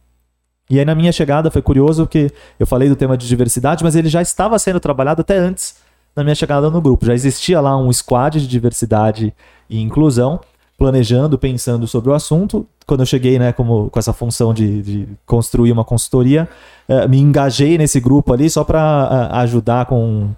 E 0.70 0.80
aí 0.80 0.86
na 0.86 0.96
minha 0.96 1.12
chegada 1.12 1.50
foi 1.50 1.62
curioso 1.62 2.06
que 2.06 2.30
eu 2.60 2.68
falei 2.68 2.90
do 2.90 2.96
tema 2.96 3.18
de 3.18 3.28
diversidade, 3.28 3.84
mas 3.84 3.96
ele 3.96 4.10
já 4.10 4.22
estava 4.22 4.60
sendo 4.60 4.80
trabalhado 4.80 5.22
até 5.22 5.38
antes 5.38 5.76
da 6.14 6.24
minha 6.24 6.36
chegada 6.36 6.70
no 6.70 6.82
grupo. 6.82 7.06
Já 7.06 7.14
existia 7.14 7.62
lá 7.62 7.78
um 7.78 7.92
squad 7.94 8.42
de 8.42 8.48
diversidade 8.48 9.34
e 9.70 9.80
inclusão, 9.80 10.40
planejando, 10.78 11.38
pensando 11.38 11.88
sobre 11.88 12.12
o 12.12 12.14
assunto. 12.14 12.68
Quando 12.86 13.02
eu 13.02 13.06
cheguei, 13.06 13.40
né, 13.40 13.52
como, 13.52 13.90
com 13.90 14.00
essa 14.00 14.14
função 14.14 14.54
de, 14.54 14.82
de 14.82 15.08
construir 15.26 15.72
uma 15.72 15.84
consultoria, 15.84 16.48
eh, 16.88 17.08
me 17.08 17.20
engajei 17.20 17.78
nesse 17.78 18.00
grupo 18.00 18.32
ali 18.32 18.50
só 18.50 18.64
para 18.64 18.80
uh, 19.32 19.36
ajudar 19.38 19.88
com 19.88 20.30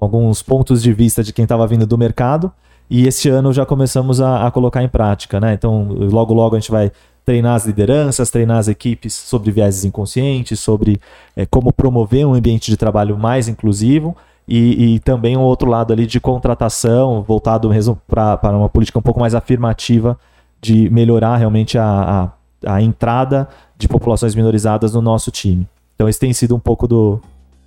alguns 0.00 0.42
pontos 0.42 0.82
de 0.82 0.92
vista 0.92 1.22
de 1.22 1.32
quem 1.32 1.42
estava 1.42 1.66
vindo 1.66 1.86
do 1.86 1.98
mercado. 1.98 2.52
e 2.88 3.06
este 3.06 3.28
ano 3.28 3.52
já 3.52 3.66
começamos 3.66 4.20
a, 4.20 4.46
a 4.46 4.50
colocar 4.50 4.82
em 4.82 4.88
prática, 4.88 5.40
né? 5.40 5.54
Então, 5.54 5.84
logo 5.84 6.34
logo 6.34 6.56
a 6.56 6.58
gente 6.60 6.70
vai 6.70 6.92
treinar 7.24 7.54
as 7.54 7.64
lideranças, 7.66 8.30
treinar 8.30 8.58
as 8.58 8.68
equipes 8.68 9.14
sobre 9.14 9.50
vieses 9.50 9.84
inconscientes, 9.84 10.58
sobre 10.60 11.00
é, 11.36 11.46
como 11.46 11.72
promover 11.72 12.26
um 12.26 12.34
ambiente 12.34 12.70
de 12.70 12.76
trabalho 12.76 13.16
mais 13.16 13.48
inclusivo 13.48 14.16
e, 14.46 14.94
e, 14.94 14.98
também 15.00 15.36
um 15.36 15.40
outro 15.40 15.68
lado 15.70 15.92
ali 15.92 16.06
de 16.06 16.20
contratação, 16.20 17.22
voltado 17.22 17.70
mesmo 17.70 18.00
para 18.06 18.56
uma 18.56 18.68
política 18.68 18.98
um 18.98 19.02
pouco 19.02 19.20
mais 19.20 19.34
afirmativa 19.34 20.18
de 20.60 20.90
melhorar 20.90 21.36
realmente 21.36 21.78
a, 21.78 22.30
a, 22.64 22.74
a, 22.74 22.82
entrada 22.82 23.48
de 23.78 23.88
populações 23.88 24.34
minorizadas 24.34 24.94
no 24.94 25.00
nosso 25.00 25.30
time. 25.30 25.66
Então 25.94 26.08
esse 26.08 26.18
tem 26.18 26.32
sido 26.32 26.56
um 26.56 26.60
pouco 26.60 26.88
do, 26.88 27.20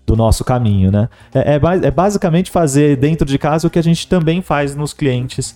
do 0.06 0.16
nosso 0.16 0.44
caminho, 0.44 0.92
né? 0.92 1.10
É, 1.34 1.54
é, 1.54 1.88
é 1.88 1.92
basicamente 1.92 2.52
fazer 2.52 2.98
dentro 2.98 3.26
de 3.26 3.38
casa 3.38 3.68
o 3.68 3.70
que 3.70 3.80
a 3.80 3.84
gente 3.84 4.08
também 4.08 4.42
faz 4.42 4.76
nos 4.76 4.94
clientes 4.94 5.56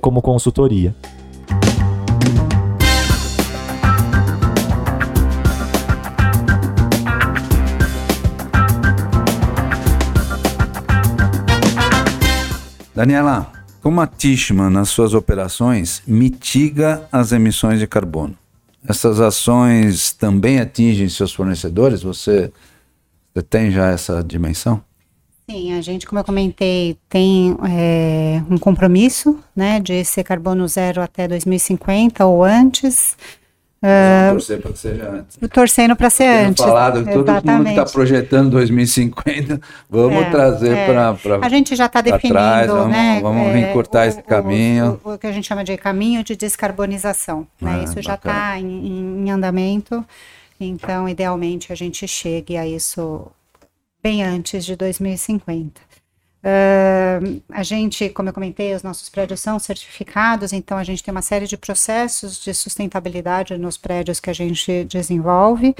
como 0.00 0.20
consultoria. 0.20 0.94
Daniela, 12.98 13.52
como 13.80 14.00
a 14.00 14.08
Tishman, 14.08 14.70
nas 14.70 14.88
suas 14.88 15.14
operações, 15.14 16.02
mitiga 16.04 17.06
as 17.12 17.30
emissões 17.30 17.78
de 17.78 17.86
carbono? 17.86 18.36
Essas 18.88 19.20
ações 19.20 20.10
também 20.10 20.58
atingem 20.58 21.08
seus 21.08 21.32
fornecedores? 21.32 22.02
Você, 22.02 22.52
você 23.32 23.40
tem 23.40 23.70
já 23.70 23.88
essa 23.92 24.20
dimensão? 24.20 24.82
Sim, 25.48 25.74
a 25.74 25.80
gente, 25.80 26.08
como 26.08 26.18
eu 26.18 26.24
comentei, 26.24 26.98
tem 27.08 27.56
é, 27.70 28.42
um 28.50 28.58
compromisso 28.58 29.38
né, 29.54 29.78
de 29.78 30.04
ser 30.04 30.24
carbono 30.24 30.66
zero 30.66 31.00
até 31.00 31.28
2050 31.28 32.26
ou 32.26 32.42
antes. 32.42 33.16
Uh, 33.80 34.32
torcer 34.32 34.60
para 34.60 34.72
que 34.72 34.78
seja 34.78 35.08
antes. 35.08 35.38
Torcendo 35.52 35.94
para 35.94 36.10
ser 36.10 36.26
antes. 36.26 36.64
falado 36.64 37.04
todo 37.04 37.32
mundo 37.32 37.64
que 37.64 37.70
está 37.70 37.84
projetando 37.84 38.50
2050, 38.50 39.60
vamos 39.88 40.20
é, 40.20 40.30
trazer 40.30 40.76
é. 40.76 40.86
para 40.86 41.46
A 41.46 41.48
gente 41.48 41.76
já 41.76 41.86
está 41.86 42.00
definindo, 42.00 42.34
trás, 42.34 42.66
vamos, 42.66 42.90
né? 42.90 43.20
Vamos 43.22 43.46
é, 43.46 43.70
encurtar 43.70 44.06
o, 44.06 44.08
esse 44.08 44.22
caminho. 44.22 45.00
O, 45.04 45.10
o, 45.10 45.14
o, 45.14 45.18
que 45.18 45.28
a 45.28 45.32
gente 45.32 45.46
chama 45.46 45.62
de 45.62 45.76
caminho 45.76 46.24
de 46.24 46.34
descarbonização. 46.34 47.46
Né? 47.60 47.78
Ah, 47.80 47.84
isso 47.84 48.02
já 48.02 48.14
está 48.14 48.58
em, 48.58 49.24
em 49.24 49.30
andamento. 49.30 50.04
Então, 50.58 51.08
idealmente, 51.08 51.72
a 51.72 51.76
gente 51.76 52.06
chegue 52.08 52.56
a 52.56 52.66
isso 52.66 53.30
bem 54.02 54.24
antes 54.24 54.64
de 54.64 54.74
2050. 54.74 55.87
Uh, 56.48 57.42
a 57.50 57.62
gente, 57.62 58.08
como 58.10 58.30
eu 58.30 58.32
comentei, 58.32 58.74
os 58.74 58.82
nossos 58.82 59.10
prédios 59.10 59.40
são 59.40 59.58
certificados, 59.58 60.52
então 60.52 60.78
a 60.78 60.84
gente 60.84 61.02
tem 61.02 61.12
uma 61.12 61.20
série 61.20 61.46
de 61.46 61.58
processos 61.58 62.42
de 62.42 62.54
sustentabilidade 62.54 63.58
nos 63.58 63.76
prédios 63.76 64.18
que 64.18 64.30
a 64.30 64.32
gente 64.32 64.84
desenvolve. 64.84 65.74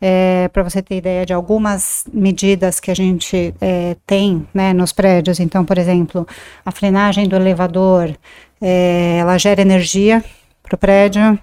É, 0.00 0.48
Para 0.48 0.62
você 0.62 0.80
ter 0.80 0.96
ideia 0.98 1.26
de 1.26 1.32
algumas 1.32 2.04
medidas 2.12 2.78
que 2.78 2.90
a 2.90 2.94
gente 2.94 3.52
é, 3.60 3.96
tem 4.06 4.46
né, 4.54 4.72
nos 4.72 4.92
prédios, 4.92 5.40
então, 5.40 5.64
por 5.64 5.76
exemplo, 5.78 6.26
a 6.64 6.70
frenagem 6.70 7.26
do 7.26 7.34
elevador, 7.34 8.14
é, 8.60 9.16
ela 9.18 9.36
gera 9.38 9.60
energia 9.60 10.22
para 10.62 10.76
o 10.76 10.78
prédio. 10.78 11.36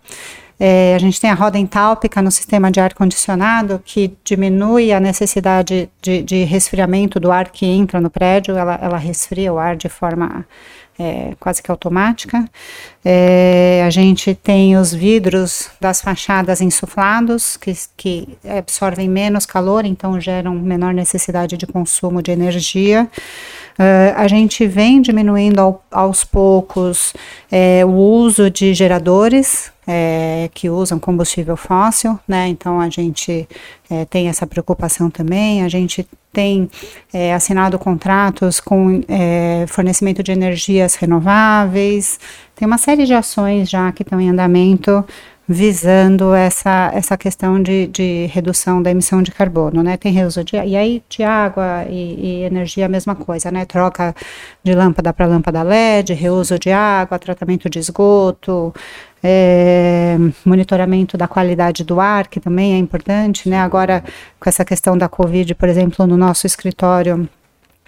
É, 0.59 0.93
a 0.93 0.99
gente 0.99 1.21
tem 1.21 1.29
a 1.29 1.33
roda 1.33 1.57
entálpica 1.57 2.21
no 2.21 2.29
sistema 2.29 2.69
de 2.69 2.81
ar-condicionado, 2.81 3.81
que 3.85 4.13
diminui 4.25 4.91
a 4.91 4.99
necessidade 4.99 5.89
de, 6.01 6.21
de, 6.21 6.43
resfriamento 6.43 7.17
do 7.17 7.31
ar 7.31 7.49
que 7.49 7.65
entra 7.65 8.01
no 8.01 8.09
prédio, 8.09 8.57
ela, 8.57 8.77
ela 8.81 8.97
resfria 8.97 9.53
o 9.53 9.57
ar 9.57 9.77
de 9.77 9.87
forma 9.87 10.45
é, 10.99 11.33
quase 11.39 11.63
que 11.63 11.71
automática. 11.71 12.45
É, 13.05 13.83
a 13.87 13.89
gente 13.89 14.35
tem 14.35 14.75
os 14.75 14.93
vidros 14.93 15.69
das 15.79 16.01
fachadas 16.01 16.59
insuflados, 16.59 17.55
que, 17.55 17.73
que 17.95 18.37
absorvem 18.45 19.07
menos 19.07 19.45
calor, 19.45 19.85
então 19.85 20.19
geram 20.19 20.53
menor 20.55 20.93
necessidade 20.93 21.55
de 21.55 21.65
consumo 21.65 22.21
de 22.21 22.31
energia. 22.31 23.09
Uh, 23.79 24.11
a 24.17 24.27
gente 24.27 24.67
vem 24.67 25.01
diminuindo 25.01 25.61
ao, 25.61 25.81
aos 25.89 26.25
poucos 26.25 27.13
é, 27.49 27.85
o 27.85 27.91
uso 27.91 28.51
de 28.51 28.73
geradores 28.73 29.71
é, 29.87 30.49
que 30.53 30.69
usam 30.69 30.99
combustível 30.99 31.55
fóssil, 31.55 32.19
né? 32.27 32.49
Então 32.49 32.81
a 32.81 32.89
gente 32.89 33.47
é, 33.89 34.03
tem 34.03 34.27
essa 34.27 34.45
preocupação 34.45 35.09
também. 35.09 35.63
A 35.63 35.69
gente 35.69 36.05
tem 36.33 36.69
assinado 37.35 37.79
contratos 37.79 38.59
com 38.59 39.01
fornecimento 39.67 40.21
de 40.21 40.31
energias 40.31 40.93
renováveis. 40.93 42.19
Tem 42.55 42.67
uma 42.67 42.77
série 42.77 43.03
de 43.05 43.15
ações 43.15 43.67
já 43.67 43.91
que 43.91 44.03
estão 44.03 44.21
em 44.21 44.29
andamento 44.29 45.03
visando 45.51 46.31
essa, 46.35 46.91
essa 46.93 47.17
questão 47.17 47.59
de, 47.59 47.87
de 47.87 48.27
redução 48.27 48.83
da 48.83 48.91
emissão 48.91 49.23
de 49.23 49.31
carbono, 49.31 49.81
né? 49.81 49.97
Tem 49.97 50.13
reuso 50.13 50.43
de 50.43 50.55
e 50.55 50.77
aí 50.77 51.03
de 51.09 51.23
água 51.23 51.85
e, 51.89 52.41
e 52.41 52.43
energia 52.43 52.85
a 52.85 52.89
mesma 52.89 53.15
coisa, 53.15 53.49
né? 53.49 53.65
Troca 53.65 54.13
de 54.63 54.75
lâmpada 54.75 55.11
para 55.11 55.25
lâmpada 55.25 55.63
LED, 55.63 56.13
reuso 56.13 56.59
de 56.59 56.71
água, 56.71 57.17
tratamento 57.17 57.67
de 57.67 57.79
esgoto, 57.79 58.71
é, 59.23 60.17
monitoramento 60.45 61.17
da 61.17 61.27
qualidade 61.27 61.83
do 61.83 61.99
ar, 61.99 62.27
que 62.27 62.39
também 62.39 62.75
é 62.75 62.77
importante, 62.77 63.49
né? 63.49 63.59
Agora 63.59 64.03
com 64.39 64.47
essa 64.47 64.63
questão 64.63 64.95
da 64.95 65.09
Covid, 65.09 65.55
por 65.55 65.67
exemplo, 65.67 66.05
no 66.05 66.15
nosso 66.15 66.45
escritório 66.45 67.27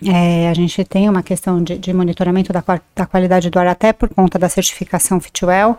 é, 0.08 0.50
a 0.50 0.54
gente 0.54 0.84
tem 0.84 1.08
uma 1.08 1.22
questão 1.22 1.64
de, 1.64 1.78
de 1.78 1.94
monitoramento 1.94 2.52
da, 2.52 2.64
da, 2.96 3.06
qualidade 3.06 3.50
do 3.50 3.60
ar 3.60 3.68
até 3.68 3.94
por 3.94 4.10
conta 4.10 4.40
da 4.40 4.50
certificação 4.50 5.20
Fitwell, 5.20 5.78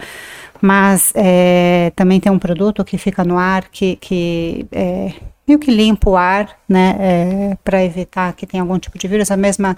mas 0.61 1.13
é, 1.15 1.93
também 1.97 2.21
tem 2.21 2.31
um 2.31 2.39
produto 2.39 2.85
que 2.85 2.97
fica 2.97 3.25
no 3.25 3.37
ar 3.37 3.65
que, 3.69 3.97
que 3.97 4.67
é, 4.71 5.13
meio 5.47 5.59
que 5.59 5.71
limpa 5.71 6.11
o 6.11 6.17
ar, 6.17 6.57
né, 6.69 6.97
é, 6.99 7.57
para 7.65 7.85
evitar 7.85 8.33
que 8.35 8.47
tenha 8.47 8.63
algum 8.63 8.79
tipo 8.79 8.97
de 8.97 9.09
vírus. 9.09 9.31
A 9.31 9.37
mesma 9.37 9.77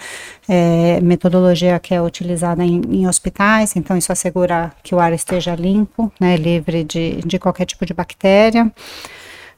é, 0.49 1.01
metodologia 1.01 1.79
que 1.79 1.95
é 1.95 2.03
utilizada 2.03 2.63
em, 2.63 2.83
em, 2.91 3.09
hospitais, 3.09 3.75
então 3.77 3.97
isso 3.97 4.13
assegura 4.13 4.73
que 4.83 4.95
o 4.95 5.01
ar 5.01 5.13
esteja 5.13 5.55
limpo, 5.55 6.13
né, 6.21 6.37
livre 6.37 6.85
de, 6.85 7.23
de 7.25 7.39
qualquer 7.39 7.65
tipo 7.65 7.87
de 7.87 7.95
bactéria. 7.95 8.71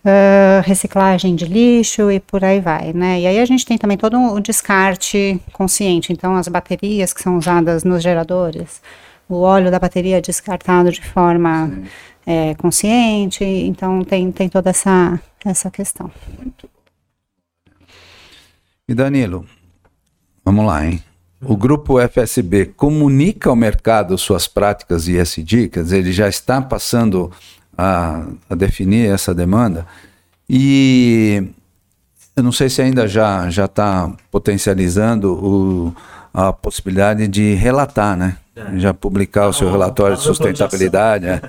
Uh, 0.06 0.62
reciclagem 0.62 1.34
de 1.34 1.46
lixo 1.46 2.12
e 2.12 2.20
por 2.20 2.44
aí 2.44 2.60
vai, 2.60 2.92
né? 2.92 3.20
E 3.22 3.26
aí 3.26 3.40
a 3.40 3.44
gente 3.44 3.66
tem 3.66 3.76
também 3.76 3.98
todo 3.98 4.16
o 4.16 4.38
descarte 4.38 5.40
consciente, 5.52 6.12
então 6.12 6.36
as 6.36 6.46
baterias 6.46 7.12
que 7.12 7.20
são 7.20 7.36
usadas 7.36 7.82
nos 7.82 8.04
geradores, 8.04 8.80
o 9.28 9.40
óleo 9.40 9.68
da 9.68 9.80
bateria 9.80 10.18
é 10.18 10.20
descartado 10.20 10.92
de 10.92 11.02
forma 11.02 11.72
é, 12.24 12.54
consciente, 12.54 13.42
então 13.42 14.04
tem, 14.04 14.30
tem 14.30 14.48
toda 14.48 14.70
essa, 14.70 15.20
essa 15.44 15.72
questão. 15.72 16.08
E 18.88 18.94
Danilo, 18.94 19.44
vamos 20.44 20.64
lá, 20.64 20.86
hein? 20.86 21.02
O 21.42 21.56
grupo 21.56 22.00
FSB 22.00 22.66
comunica 22.66 23.50
ao 23.50 23.56
mercado 23.56 24.16
suas 24.16 24.46
práticas 24.46 25.08
ISD, 25.08 25.68
quer 25.68 25.82
dizer, 25.82 25.98
ele 25.98 26.12
já 26.12 26.28
está 26.28 26.62
passando 26.62 27.32
a, 27.76 28.24
a 28.48 28.54
definir 28.54 29.10
essa 29.10 29.34
demanda. 29.34 29.86
E 30.48 31.48
eu 32.36 32.42
não 32.42 32.52
sei 32.52 32.68
se 32.68 32.80
ainda 32.80 33.08
já 33.08 33.50
já 33.50 33.64
está 33.64 34.12
potencializando 34.30 35.32
o, 35.34 35.94
a 36.32 36.52
possibilidade 36.52 37.26
de 37.28 37.54
relatar, 37.54 38.16
né? 38.16 38.36
É. 38.54 38.78
Já 38.78 38.94
publicar 38.94 39.48
o 39.48 39.52
seu 39.52 39.66
tá 39.66 39.72
relatório 39.72 40.16
tá 40.16 40.20
de 40.20 40.26
sustentabilidade. 40.26 41.26
É. 41.26 41.40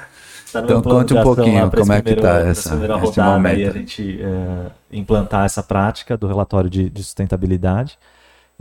Tá 0.52 0.62
então 0.62 0.82
conte 0.82 1.14
um 1.14 1.22
pouquinho 1.22 1.70
como 1.70 1.92
é 1.92 2.02
que 2.02 2.12
está 2.12 2.40
essa 2.40 2.76
esse 3.04 3.20
momento. 3.20 3.70
A 3.70 3.74
gente 3.74 4.20
é, 4.22 4.72
implantar 4.92 5.46
essa 5.46 5.62
prática 5.62 6.18
do 6.18 6.26
relatório 6.26 6.70
de, 6.70 6.90
de 6.90 7.04
sustentabilidade. 7.04 8.00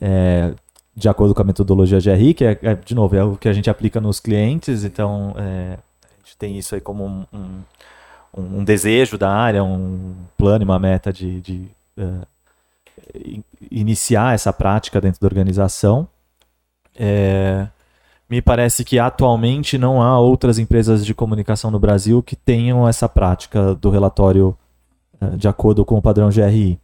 É, 0.00 0.52
de 0.96 1.08
acordo 1.08 1.34
com 1.34 1.42
a 1.42 1.44
metodologia 1.44 2.00
GRI, 2.00 2.34
que 2.34 2.44
é, 2.44 2.58
é, 2.62 2.74
de 2.74 2.94
novo, 2.94 3.14
é 3.14 3.22
o 3.22 3.36
que 3.36 3.48
a 3.48 3.52
gente 3.52 3.68
aplica 3.68 4.00
nos 4.00 4.18
clientes, 4.18 4.82
então 4.82 5.34
gente 6.26 6.36
tem 6.36 6.58
isso 6.58 6.74
aí 6.74 6.80
como 6.80 7.04
um, 7.04 7.26
um 7.32 7.62
um, 8.36 8.62
desejo 8.62 9.16
da 9.16 9.30
área, 9.30 9.64
um 9.64 10.14
plano 10.36 10.62
e 10.62 10.66
uma 10.66 10.78
meta 10.78 11.12
de, 11.12 11.40
de 11.40 11.68
uh, 11.98 12.26
iniciar 13.70 14.34
essa 14.34 14.52
prática 14.52 15.00
dentro 15.00 15.20
da 15.20 15.26
organização. 15.26 16.06
É, 16.94 17.66
me 18.28 18.42
parece 18.42 18.84
que 18.84 18.98
atualmente 18.98 19.78
não 19.78 20.02
há 20.02 20.18
outras 20.18 20.58
empresas 20.58 21.04
de 21.06 21.14
comunicação 21.14 21.70
no 21.70 21.78
Brasil 21.78 22.22
que 22.22 22.36
tenham 22.36 22.86
essa 22.86 23.08
prática 23.08 23.74
do 23.74 23.90
relatório 23.90 24.56
uh, 25.20 25.36
de 25.36 25.48
acordo 25.48 25.84
com 25.84 25.96
o 25.96 26.02
padrão 26.02 26.28
GRI. 26.28 26.78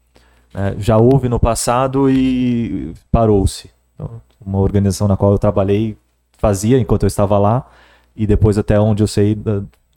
É, 0.55 0.74
já 0.78 0.99
houve 0.99 1.28
no 1.28 1.40
passado 1.40 2.11
e 2.11 2.95
parou-se. 3.11 3.70
Então, 3.95 4.20
uma 4.45 4.59
organização 4.59 5.09
na 5.09 5.16
qual 5.16 5.32
eu 5.32 5.38
trabalhei 5.38 5.97
fazia 6.36 6.78
enquanto 6.78 7.05
eu 7.05 7.07
estava 7.07 7.38
lá, 7.38 7.64
e 8.15 8.27
depois, 8.27 8.59
até 8.59 8.79
onde 8.79 9.03
eu 9.03 9.07
sei, 9.07 9.37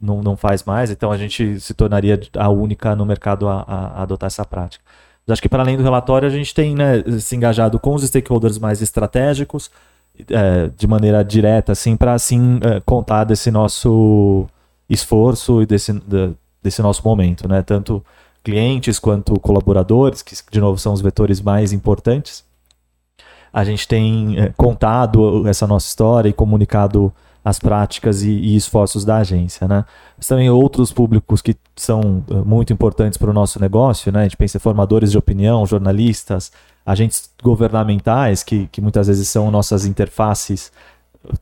não, 0.01 0.21
não 0.21 0.37
faz 0.37 0.63
mais, 0.63 0.91
então 0.91 1.11
a 1.11 1.17
gente 1.17 1.59
se 1.59 1.73
tornaria 1.73 2.19
a 2.37 2.49
única 2.49 2.95
no 2.95 3.05
mercado 3.05 3.47
a, 3.47 3.61
a, 3.61 4.03
adotar 4.03 4.27
essa 4.27 4.45
prática. 4.45 4.83
Mas 5.25 5.33
acho 5.33 5.41
que 5.41 5.49
para 5.49 5.63
além 5.63 5.77
do 5.77 5.83
relatório, 5.83 6.27
a 6.27 6.31
gente 6.31 6.53
tem 6.53 6.75
né, 6.75 7.03
se 7.19 7.35
engajado 7.35 7.79
com 7.79 7.95
os 7.95 8.03
stakeholders 8.03 8.59
mais 8.59 8.81
estratégicos, 8.81 9.71
é, 10.29 10.69
de 10.77 10.87
maneira 10.87 11.23
direta, 11.23 11.71
assim, 11.71 11.97
para 11.97 12.13
assim 12.13 12.59
é, 12.63 12.79
contar 12.85 13.25
desse 13.25 13.51
nosso 13.51 14.47
esforço 14.89 15.61
e 15.61 15.65
desse, 15.65 15.91
de, 15.93 16.31
desse 16.63 16.81
nosso 16.81 17.01
momento, 17.03 17.47
né? 17.47 17.61
Tanto 17.61 18.03
clientes 18.43 18.99
quanto 18.99 19.39
colaboradores, 19.39 20.21
que 20.21 20.35
de 20.51 20.61
novo 20.61 20.77
são 20.77 20.93
os 20.93 21.01
vetores 21.01 21.41
mais 21.41 21.73
importantes. 21.73 22.45
A 23.51 23.63
gente 23.63 23.87
tem 23.87 24.39
é, 24.39 24.53
contado 24.55 25.47
essa 25.47 25.65
nossa 25.65 25.87
história 25.87 26.29
e 26.29 26.33
comunicado 26.33 27.11
as 27.45 27.59
práticas 27.59 28.23
e, 28.23 28.31
e, 28.31 28.55
esforços 28.55 29.05
da 29.05 29.17
agência, 29.17 29.67
né? 29.67 29.85
Mas 30.17 30.27
também 30.27 30.49
outros 30.49 30.91
públicos 30.91 31.43
que 31.43 31.55
são 31.75 32.25
uh, 32.27 32.43
muito 32.43 32.73
importantes 32.73 33.19
para 33.19 33.29
o 33.29 33.33
nosso 33.33 33.61
negócio, 33.61 34.11
né? 34.11 34.21
A 34.21 34.23
gente 34.23 34.35
pensa 34.35 34.57
em 34.57 34.59
formadores 34.59 35.11
de 35.11 35.17
opinião, 35.17 35.63
jornalistas, 35.63 36.51
agentes 36.83 37.29
governamentais, 37.43 38.41
que, 38.41 38.67
que 38.71 38.81
muitas 38.81 39.05
vezes 39.05 39.29
são 39.29 39.51
nossas 39.51 39.85
interfaces, 39.85 40.71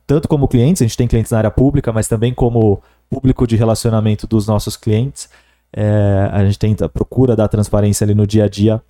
tanto 0.06 0.28
como 0.28 0.46
clientes, 0.46 0.82
a 0.82 0.84
gente 0.84 0.96
tem 0.96 1.08
clientes 1.08 1.32
na 1.32 1.38
área 1.38 1.50
pública, 1.50 1.90
mas 1.90 2.06
também 2.06 2.34
como 2.34 2.82
público 3.08 3.46
de 3.46 3.56
relacionamento 3.56 4.26
dos 4.26 4.46
nossos 4.46 4.76
clientes. 4.76 5.30
É, 5.72 6.28
a 6.32 6.44
gente 6.44 6.58
tenta, 6.58 6.86
procura 6.86 7.34
dar 7.34 7.48
transparência 7.48 8.04
ali 8.04 8.14
no 8.14 8.26
dia 8.26 8.44
a 8.44 8.48
dia 8.48 8.80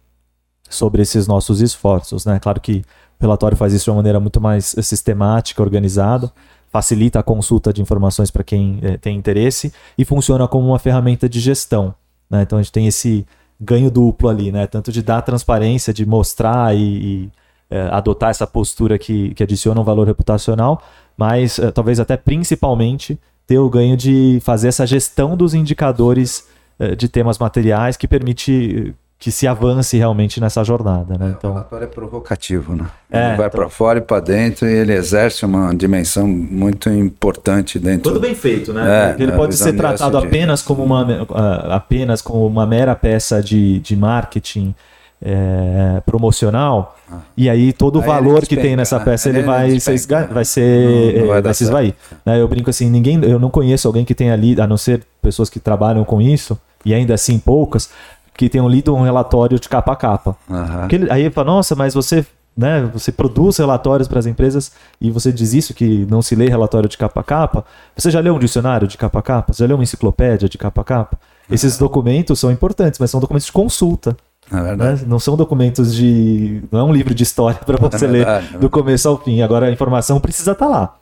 sobre 0.69 1.03
esses 1.03 1.29
nossos 1.29 1.61
esforços, 1.61 2.27
né? 2.27 2.41
Claro 2.41 2.61
que 2.61 2.85
o 3.21 3.23
relatório 3.23 3.57
faz 3.57 3.73
isso 3.73 3.85
de 3.85 3.91
uma 3.91 3.97
maneira 3.97 4.19
muito 4.19 4.41
mais 4.41 4.75
sistemática, 4.83 5.63
organizada, 5.63 6.33
facilita 6.75 7.21
a 7.21 7.23
consulta 7.23 7.73
de 7.73 7.81
informações 7.81 8.33
para 8.33 8.43
quem 8.43 8.81
é, 8.83 8.97
tem 8.97 9.17
interesse 9.17 9.73
e 9.97 10.05
funciona 10.05 10.49
como 10.49 10.67
uma 10.67 10.79
ferramenta 10.81 11.29
de 11.29 11.39
gestão. 11.39 11.95
Né? 12.29 12.43
Então 12.43 12.59
a 12.59 12.63
gente 12.63 12.73
tem 12.73 12.89
esse 12.89 13.25
ganho 13.61 13.93
duplo 13.93 14.29
ali, 14.29 14.51
né? 14.51 14.67
tanto 14.67 14.91
de 14.91 15.01
dar 15.01 15.23
transparência, 15.23 15.95
de 15.95 16.05
mostrar 16.05 16.75
e, 16.75 16.81
e 16.81 17.31
é, 17.71 17.83
adotar 17.93 18.31
essa 18.31 18.45
postura 18.45 18.99
que, 18.99 19.33
que 19.35 19.43
adiciona 19.45 19.81
um 19.81 19.85
valor 19.85 20.09
reputacional, 20.09 20.83
mas 21.17 21.61
é, 21.61 21.71
talvez 21.71 22.01
até 22.01 22.17
principalmente 22.17 23.21
ter 23.47 23.61
o 23.61 23.71
ganho 23.71 23.97
de 23.97 24.41
fazer 24.43 24.67
essa 24.67 24.85
gestão 24.85 25.37
dos 25.37 25.55
indicadores 25.55 26.53
de 26.99 27.09
temas 27.09 27.39
materiais 27.39 27.97
que 27.97 28.09
permite 28.09 28.93
que 29.25 29.33
se 29.33 29.47
avance 29.47 29.97
realmente 29.97 30.39
nessa 30.39 30.63
jornada, 30.63 31.17
né? 31.17 31.35
Então, 31.39 31.53
o 31.53 31.55
relatório 31.55 31.85
é 31.87 31.89
provocativo, 31.89 32.77
né? 32.77 32.85
É, 33.11 33.29
ele 33.29 33.37
vai 33.39 33.47
então... 33.47 33.59
para 33.59 33.71
fora 33.71 33.99
e 33.99 34.03
para 34.03 34.21
dentro 34.21 34.69
e 34.69 34.71
ele 34.75 34.93
exerce 34.93 35.47
uma 35.47 35.75
dimensão 35.75 36.29
muito 36.29 36.91
importante 36.91 37.79
dentro. 37.79 38.03
Tudo 38.03 38.21
bem 38.21 38.35
feito, 38.35 38.71
né? 38.75 39.17
É, 39.19 39.23
ele 39.23 39.33
pode 39.33 39.57
ser 39.57 39.73
tratado 39.73 40.19
apenas 40.19 40.61
como 40.61 40.85
uma 40.85 41.27
apenas 41.71 42.21
como 42.21 42.47
uma 42.47 42.67
mera 42.67 42.95
peça 42.95 43.43
de, 43.43 43.79
de 43.79 43.97
marketing 43.97 44.75
é, 45.23 46.03
promocional 46.05 46.95
ah. 47.11 47.21
e 47.35 47.49
aí 47.49 47.73
todo 47.73 48.01
o 48.01 48.03
valor 48.03 48.45
que 48.45 48.59
tem 48.59 48.77
nessa 48.77 49.01
peça 49.01 49.31
ele, 49.31 49.39
ele 49.39 49.47
vai, 49.47 49.81
ser, 49.81 50.29
vai 50.31 50.45
ser 50.45 51.15
não, 51.15 51.21
não 51.21 51.29
vai, 51.29 51.41
vai 51.41 51.55
se 51.55 51.65
esvair. 51.65 51.95
Né? 52.27 52.43
Eu 52.43 52.47
brinco 52.47 52.69
assim, 52.69 52.91
ninguém, 52.91 53.25
eu 53.25 53.39
não 53.39 53.49
conheço 53.49 53.89
alguém 53.89 54.05
que 54.05 54.15
tenha 54.15 54.35
ali, 54.35 54.61
a 54.61 54.67
não 54.67 54.77
ser 54.77 55.03
pessoas 55.23 55.49
que 55.49 55.59
trabalham 55.59 56.05
com 56.05 56.21
isso 56.21 56.59
e 56.85 56.93
ainda 56.93 57.15
assim 57.15 57.39
poucas 57.39 57.89
que 58.37 58.49
tenham 58.49 58.69
lido 58.69 58.95
um 58.95 59.03
relatório 59.03 59.59
de 59.59 59.69
capa 59.69 59.93
a 59.93 59.97
capa. 59.97 60.37
Uhum. 60.49 60.89
Ele, 60.91 61.11
aí 61.11 61.23
ele 61.23 61.31
fala, 61.31 61.53
nossa, 61.53 61.75
mas 61.75 61.95
você, 61.95 62.27
né, 62.57 62.89
você 62.93 63.13
produz 63.13 63.57
relatórios 63.59 64.09
para 64.09 64.19
as 64.19 64.27
empresas 64.27 64.73
e 65.01 65.11
você 65.11 65.33
diz 65.33 65.53
isso 65.55 65.75
que 65.75 66.07
não 66.11 66.21
se 66.21 66.35
lê 66.35 66.49
relatório 66.49 66.89
de 66.89 66.99
capa 66.99 67.21
a 67.21 67.25
capa. 67.25 67.65
Você 67.97 68.11
já 68.11 68.21
leu 68.21 68.35
um 68.35 68.39
dicionário 68.39 68.89
de 68.89 68.97
capa 68.97 69.19
a 69.19 69.23
capa? 69.23 69.53
Você 69.53 69.63
já 69.63 69.69
leu 69.69 69.77
uma 69.77 69.85
enciclopédia 69.85 70.49
de 70.49 70.59
capa 70.59 70.81
a 70.81 70.85
capa? 70.85 71.19
Esses 71.51 71.77
documentos 71.79 72.41
são 72.41 72.51
importantes, 72.51 72.99
mas 72.99 73.11
são 73.11 73.21
documentos 73.21 73.47
de 73.47 73.53
consulta. 73.53 74.17
É 74.53 74.77
né? 74.77 75.01
Não 75.07 75.19
são 75.19 75.37
documentos 75.37 75.95
de. 75.95 76.63
Não 76.71 76.81
é 76.81 76.85
um 76.85 76.93
livro 76.93 77.15
de 77.15 77.23
história 77.23 77.59
para 77.65 77.79
você 77.79 78.05
é 78.05 78.09
verdade, 78.09 78.49
ler 78.53 78.59
do 78.59 78.69
começo 78.69 79.09
ao 79.09 79.19
fim. 79.19 79.41
Agora 79.43 79.67
a 79.67 79.71
informação 79.71 80.21
precisa 80.21 80.53
estar 80.53 80.67
tá 80.67 80.71
lá. 80.71 80.97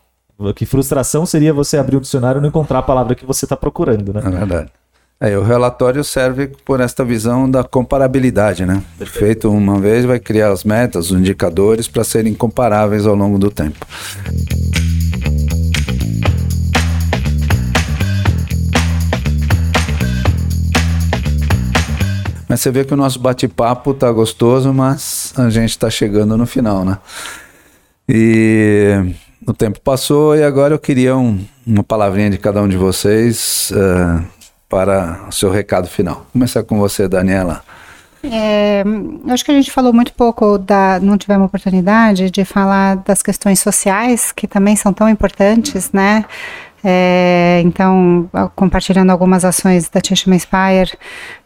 Que 0.55 0.67
frustração 0.67 1.25
seria 1.25 1.53
você 1.53 1.77
abrir 1.77 1.97
o 1.97 2.01
dicionário 2.01 2.39
e 2.39 2.43
não 2.43 2.49
encontrar 2.49 2.81
a 2.81 2.83
palavra 2.83 3.15
que 3.15 3.25
você 3.25 3.45
está 3.45 3.57
procurando, 3.57 4.13
né? 4.13 4.23
É 4.25 4.31
verdade. 4.31 4.73
É, 5.25 5.39
o 5.39 5.43
relatório 5.45 6.03
serve 6.03 6.49
por 6.65 6.81
esta 6.81 7.05
visão 7.05 7.49
da 7.49 7.63
comparabilidade, 7.63 8.67
né? 8.67 8.83
Feito 9.07 9.49
uma 9.49 9.79
vez, 9.79 10.05
vai 10.05 10.19
criar 10.19 10.51
as 10.51 10.65
metas, 10.65 11.13
os 11.13 11.21
indicadores 11.21 11.87
para 11.87 12.03
serem 12.03 12.35
comparáveis 12.35 13.07
ao 13.07 13.15
longo 13.15 13.39
do 13.39 13.49
tempo. 13.49 13.87
Mas 22.49 22.61
você 22.61 22.73
vê 22.73 22.85
que 22.85 22.93
o 22.93 22.97
nosso 22.97 23.21
bate-papo 23.21 23.95
tá 23.95 24.11
gostoso, 24.11 24.75
mas 24.75 25.33
a 25.37 25.49
gente 25.51 25.71
está 25.71 25.89
chegando 25.89 26.37
no 26.37 26.47
final, 26.47 26.85
né? 26.85 26.99
E 28.09 29.15
o 29.47 29.53
tempo 29.53 29.81
passou 29.81 30.35
e 30.35 30.43
agora 30.43 30.75
eu 30.75 30.81
queria 30.81 31.17
um, 31.17 31.39
uma 31.65 31.85
palavrinha 31.85 32.29
de 32.29 32.39
cada 32.39 32.61
um 32.61 32.67
de 32.67 32.77
vocês. 32.77 33.73
Uh, 33.73 34.42
para 34.73 35.27
o 35.29 35.33
seu 35.33 35.51
recado 35.51 35.87
final. 35.87 36.25
Começar 36.33 36.63
com 36.63 36.79
você, 36.79 37.07
Daniela. 37.07 37.63
É, 38.25 38.83
acho 39.29 39.45
que 39.45 39.51
a 39.51 39.55
gente 39.55 39.71
falou 39.71 39.93
muito 39.93 40.15
pouco 40.15 40.57
da, 40.57 40.99
não 40.99 41.19
tivemos 41.19 41.45
oportunidade 41.45 42.31
de 42.31 42.43
falar 42.43 42.97
das 42.97 43.21
questões 43.21 43.61
sociais 43.61 44.33
que 44.33 44.47
também 44.47 44.75
são 44.75 44.91
tão 44.91 45.11
importantes, 45.11 45.93
né? 45.93 46.25
É, 46.83 47.61
então, 47.67 48.31
compartilhando 48.57 49.11
algumas 49.11 49.45
ações 49.45 49.91
da 49.91 50.01
Tishman 50.01 50.37
Inspire, 50.37 50.97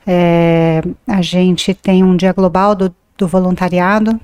é, 0.07 0.81
a 1.09 1.21
gente 1.21 1.75
tem 1.75 2.05
um 2.05 2.15
dia 2.15 2.33
global 2.33 2.77
do, 2.77 2.95
do 3.19 3.27
voluntariado. 3.27 4.21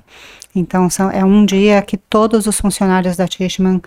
Então, 0.55 0.89
são, 0.89 1.11
é 1.11 1.25
um 1.25 1.45
dia 1.45 1.81
que 1.81 1.97
todos 1.97 2.47
os 2.47 2.57
funcionários 2.57 3.17
da 3.17 3.27
Tishman 3.27 3.81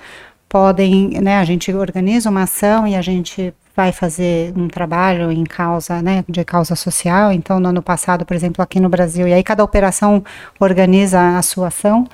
podem, 0.46 1.18
né? 1.22 1.38
A 1.38 1.44
gente 1.46 1.72
organiza 1.72 2.28
uma 2.28 2.42
ação 2.42 2.86
e 2.86 2.94
a 2.94 3.00
gente 3.00 3.54
vai 3.76 3.92
fazer 3.92 4.54
um 4.56 4.68
trabalho 4.68 5.30
em 5.30 5.44
causa, 5.44 6.00
né, 6.00 6.24
de 6.26 6.42
causa 6.44 6.74
social. 6.74 7.30
Então, 7.30 7.60
no 7.60 7.68
ano 7.68 7.82
passado, 7.82 8.24
por 8.24 8.34
exemplo, 8.34 8.62
aqui 8.62 8.80
no 8.80 8.88
Brasil, 8.88 9.28
e 9.28 9.34
aí 9.34 9.42
cada 9.42 9.62
operação 9.62 10.24
organiza 10.58 11.36
a 11.36 11.42
sua 11.42 11.68
ação. 11.68 12.08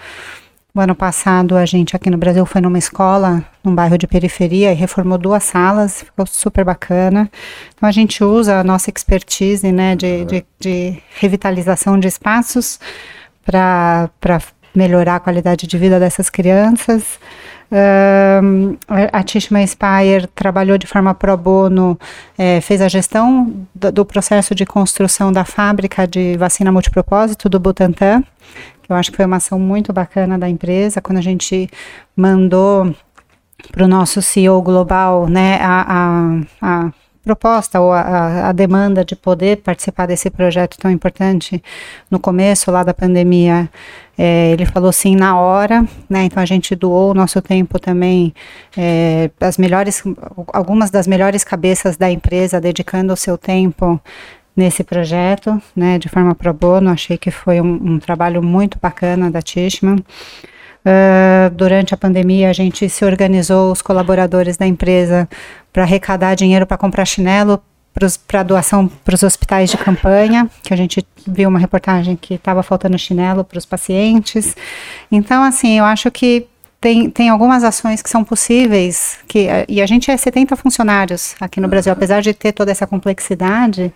O 0.75 0.81
ano 0.81 0.95
passado, 0.95 1.57
a 1.57 1.67
gente 1.67 1.95
aqui 1.95 2.11
no 2.11 2.17
Brasil 2.17 2.45
foi 2.47 2.61
numa 2.61 2.79
escola, 2.79 3.45
num 3.63 3.75
bairro 3.75 3.97
de 3.97 4.07
periferia, 4.07 4.73
e 4.73 4.75
reformou 4.75 5.19
duas 5.19 5.45
salas, 5.45 6.03
ficou 6.03 6.27
super 6.27 6.65
bacana. 6.65 7.31
Então, 7.77 7.89
a 7.89 7.93
gente 7.93 8.25
usa 8.25 8.59
a 8.59 8.65
nossa 8.65 8.91
expertise, 8.91 9.71
né, 9.71 9.95
de, 9.95 10.25
de, 10.25 10.45
de 10.59 10.99
revitalização 11.21 12.01
de 12.01 12.09
espaços 12.09 12.81
para 13.45 14.11
melhorar 14.75 15.17
a 15.17 15.21
qualidade 15.21 15.67
de 15.67 15.79
vida 15.79 16.01
dessas 16.01 16.29
crianças. 16.29 17.21
A 19.13 19.23
Tishma 19.23 19.67
Spire 19.67 20.27
trabalhou 20.35 20.77
de 20.77 20.87
forma 20.87 21.15
pro 21.15 21.37
bono, 21.37 21.99
é, 22.37 22.61
fez 22.61 22.83
a 22.83 22.89
gestão 22.89 23.67
do, 23.75 23.91
do, 23.91 24.05
processo 24.05 24.55
de 24.55 24.67
construção 24.67 25.33
da 25.33 25.45
fábrica 25.45 26.07
de 26.07 26.37
vacina 26.37 26.71
multipropósito 26.71 27.49
do 27.49 27.59
Butantan, 27.59 28.23
que 28.83 28.93
eu 28.93 28.97
acho 28.97 29.11
que 29.11 29.17
foi 29.17 29.25
uma 29.25 29.37
ação 29.37 29.59
muito 29.59 29.93
bacana 29.93 30.39
da 30.39 30.49
empresa, 30.49 31.01
quando 31.01 31.19
a 31.19 31.23
gente 31.23 31.69
mandou 32.15 32.95
para 33.71 33.85
o 33.85 33.89
nosso 33.89 34.21
CEO 34.21 34.61
global 34.61 35.27
né, 35.29 35.59
a, 35.63 36.43
a, 36.61 36.87
a 36.87 36.93
proposta 37.23 37.81
ou 37.81 37.93
a, 37.93 38.49
a, 38.49 38.53
demanda 38.53 39.05
de 39.05 39.15
poder 39.15 39.59
participar 39.59 40.07
desse 40.07 40.29
projeto 40.29 40.77
tão 40.77 40.91
importante 40.91 41.63
no 42.11 42.19
começo 42.19 42.71
lá 42.71 42.83
da 42.83 42.93
pandemia, 42.93 43.71
é, 44.19 44.51
ele 44.51 44.67
falou 44.67 44.93
sim 44.93 45.15
na 45.15 45.39
hora, 45.39 45.87
né? 46.11 46.25
Então 46.25 46.43
a 46.43 46.47
gente 46.47 46.75
doou 46.75 47.13
o 47.13 47.15
nosso 47.15 47.41
tempo 47.41 47.79
também, 47.79 48.35
é, 48.77 49.31
as 49.41 49.57
melhores, 49.57 50.03
algumas 50.49 50.91
das 50.91 51.07
melhores 51.07 51.45
cabeças 51.45 51.97
da 51.97 52.11
empresa 52.11 52.61
dedicando 52.61 53.13
o 53.13 53.17
seu 53.17 53.39
tempo 53.39 54.01
nesse 54.57 54.85
projeto, 54.85 55.61
né? 55.75 55.99
De 55.99 56.09
forma 56.09 56.35
pro 56.35 56.53
bono, 56.53 56.91
achei 56.91 57.17
que 57.17 57.31
foi 57.31 57.61
um, 57.61 57.95
um 57.95 57.99
trabalho 57.99 58.43
muito 58.43 58.79
bacana 58.81 59.31
da 59.31 59.41
Tishman. 59.41 59.97
Uh, 60.85 61.49
durante 61.55 61.95
a 61.95 61.97
pandemia, 61.97 62.51
a 62.51 62.53
gente 62.53 62.89
se 62.89 63.05
organizou, 63.05 63.71
os 63.71 63.81
colaboradores 63.81 64.57
da 64.57 64.67
empresa, 64.67 65.29
para 65.73 65.83
arrecadar 65.83 66.35
dinheiro 66.35 66.67
para 66.67 66.77
comprar 66.77 67.05
chinelo 67.05 67.63
para 68.27 68.43
doação 68.43 68.89
para 68.89 69.15
os 69.15 69.23
hospitais 69.23 69.71
de 69.71 69.77
campanha, 69.77 70.51
que 70.63 70.73
a 70.73 70.77
gente 70.77 71.07
viu 71.27 71.49
uma 71.49 71.59
reportagem 71.59 72.17
que 72.17 72.35
estava 72.35 72.63
faltando 72.63 72.99
chinelo 72.99 73.45
para 73.45 73.59
os 73.59 73.67
pacientes. 73.67 74.57
Então, 75.11 75.43
assim, 75.43 75.79
eu 75.79 75.85
acho 75.85 76.11
que 76.11 76.47
tem, 76.83 77.09
tem 77.09 77.29
algumas 77.29 77.63
ações 77.63 78.03
que 78.03 78.11
são 78.11 78.25
possíveis, 78.25 79.17
que, 79.29 79.47
e 79.69 79.81
a 79.81 79.87
gente 79.87 80.11
é 80.11 80.17
70 80.17 80.57
funcionários 80.57 81.37
aqui 81.41 81.61
no 81.61 81.69
Brasil, 81.69 81.93
apesar 81.93 82.21
de 82.21 82.35
ter 82.35 82.51
toda 82.51 82.73
essa 82.73 82.89
complexidade 82.89 83.95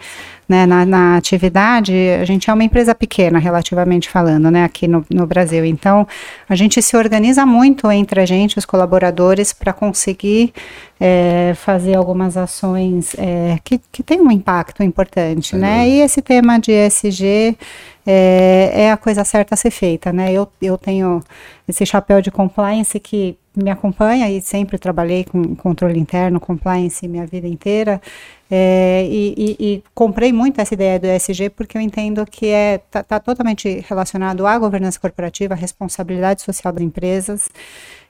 né, 0.48 0.64
na, 0.66 0.86
na, 0.86 1.16
atividade, 1.16 1.92
a 2.20 2.24
gente 2.24 2.48
é 2.48 2.54
uma 2.54 2.62
empresa 2.62 2.94
pequena, 2.94 3.40
relativamente 3.40 4.08
falando, 4.08 4.52
né, 4.52 4.62
aqui 4.62 4.86
no, 4.86 5.04
no 5.10 5.26
Brasil. 5.26 5.64
Então, 5.64 6.06
a 6.48 6.54
gente 6.54 6.80
se 6.80 6.96
organiza 6.96 7.44
muito 7.44 7.90
entre 7.90 8.20
a 8.20 8.24
gente, 8.24 8.56
os 8.56 8.64
colaboradores, 8.64 9.52
para 9.52 9.72
conseguir 9.72 10.52
é, 11.00 11.54
fazer 11.56 11.96
algumas 11.96 12.36
ações 12.36 13.16
é, 13.18 13.58
que, 13.64 13.80
que 13.90 14.04
têm 14.04 14.20
um 14.20 14.30
impacto 14.30 14.84
importante, 14.84 15.56
né, 15.56 15.88
e 15.88 16.02
esse 16.02 16.22
tema 16.22 16.60
de 16.60 16.70
ESG 16.70 17.58
é, 18.06 18.70
é, 18.72 18.92
a 18.92 18.96
coisa 18.96 19.24
certa 19.24 19.54
a 19.54 19.56
ser 19.56 19.70
feita, 19.70 20.12
né? 20.12 20.32
Eu, 20.32 20.48
eu 20.62 20.78
tenho 20.78 21.20
esse 21.66 21.84
chapéu 21.84 22.22
de 22.22 22.30
compliance 22.30 23.00
que 23.00 23.36
me 23.56 23.70
acompanha 23.70 24.30
e 24.30 24.40
sempre 24.40 24.78
trabalhei 24.78 25.24
com 25.24 25.56
controle 25.56 25.98
interno, 25.98 26.38
compliance 26.38 27.08
minha 27.08 27.26
vida 27.26 27.48
inteira. 27.48 28.00
É, 28.48 29.04
e, 29.10 29.34
e, 29.36 29.56
e, 29.58 29.84
comprei 29.92 30.32
muito 30.32 30.60
essa 30.60 30.74
ideia 30.74 31.00
do 31.00 31.06
ESG 31.06 31.50
porque 31.50 31.76
eu 31.76 31.82
entendo 31.82 32.24
que 32.24 32.46
é 32.46 32.78
tá, 32.90 33.02
tá 33.02 33.18
totalmente 33.18 33.84
relacionado 33.88 34.46
à 34.46 34.56
governança 34.56 35.00
corporativa, 35.00 35.54
à 35.54 35.56
responsabilidade 35.56 36.42
social 36.42 36.72
das 36.72 36.82
empresas. 36.82 37.48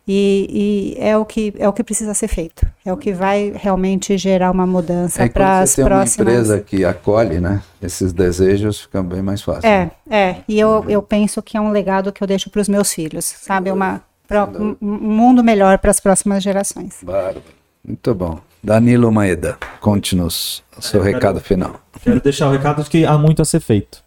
E, 0.09 0.95
e, 0.97 1.03
é 1.03 1.17
o 1.17 1.25
que 1.25 1.53
é 1.59 1.69
o 1.69 1.73
que 1.73 1.83
precisa 1.83 2.15
ser 2.15 2.29
feito. 2.29 2.65
É 2.85 2.93
o 2.93 2.97
que 2.97 3.13
vai 3.13 3.53
realmente 3.55 4.17
gerar 4.17 4.53
uma 4.53 4.67
mudança 4.67 5.25
é, 5.25 5.29
para 5.29 5.61
as 5.61 5.75
próximas. 5.75 6.19
Uma 6.19 6.33
empresa 6.33 6.61
que 6.61 6.85
acolhe, 6.85 7.41
né? 7.41 7.61
Esses 7.83 8.13
desejos 8.13 8.83
ficam 8.83 9.05
bem 9.05 9.21
mais 9.21 9.43
fáceis. 9.43 9.65
É, 9.65 9.91
é. 10.09 10.37
E 10.47 10.61
eu, 10.61 10.85
eu 10.89 11.03
penso 11.03 11.43
que 11.43 11.57
é 11.57 11.61
um 11.61 11.71
legado 11.71 12.13
que 12.13 12.23
eu 12.23 12.27
deixo 12.27 12.49
para 12.51 12.61
os 12.61 12.69
meus 12.69 12.93
filhos, 12.93 13.25
sabe? 13.25 13.71
Uma 13.73 14.01
um, 14.31 14.77
um 14.81 14.87
mundo 14.87 15.43
melhor 15.43 15.79
para 15.79 15.91
as 15.91 15.99
próximas 15.99 16.43
gerações. 16.43 16.99
Bárbaro. 17.03 17.43
Muito 17.85 18.15
bom. 18.15 18.39
Danilo 18.63 19.13
Maeda, 19.13 19.57
conte-nos 19.81 20.63
o 20.77 20.83
seu 20.83 21.01
é, 21.03 21.13
recado 21.13 21.41
quero, 21.41 21.45
final. 21.45 21.81
Quero 22.03 22.21
deixar 22.21 22.49
o 22.49 22.53
recado 22.53 22.83
de 22.83 22.91
que 22.91 23.05
há 23.05 23.17
muito 23.17 23.41
a 23.41 23.45
ser 23.45 23.61
feito 23.61 24.06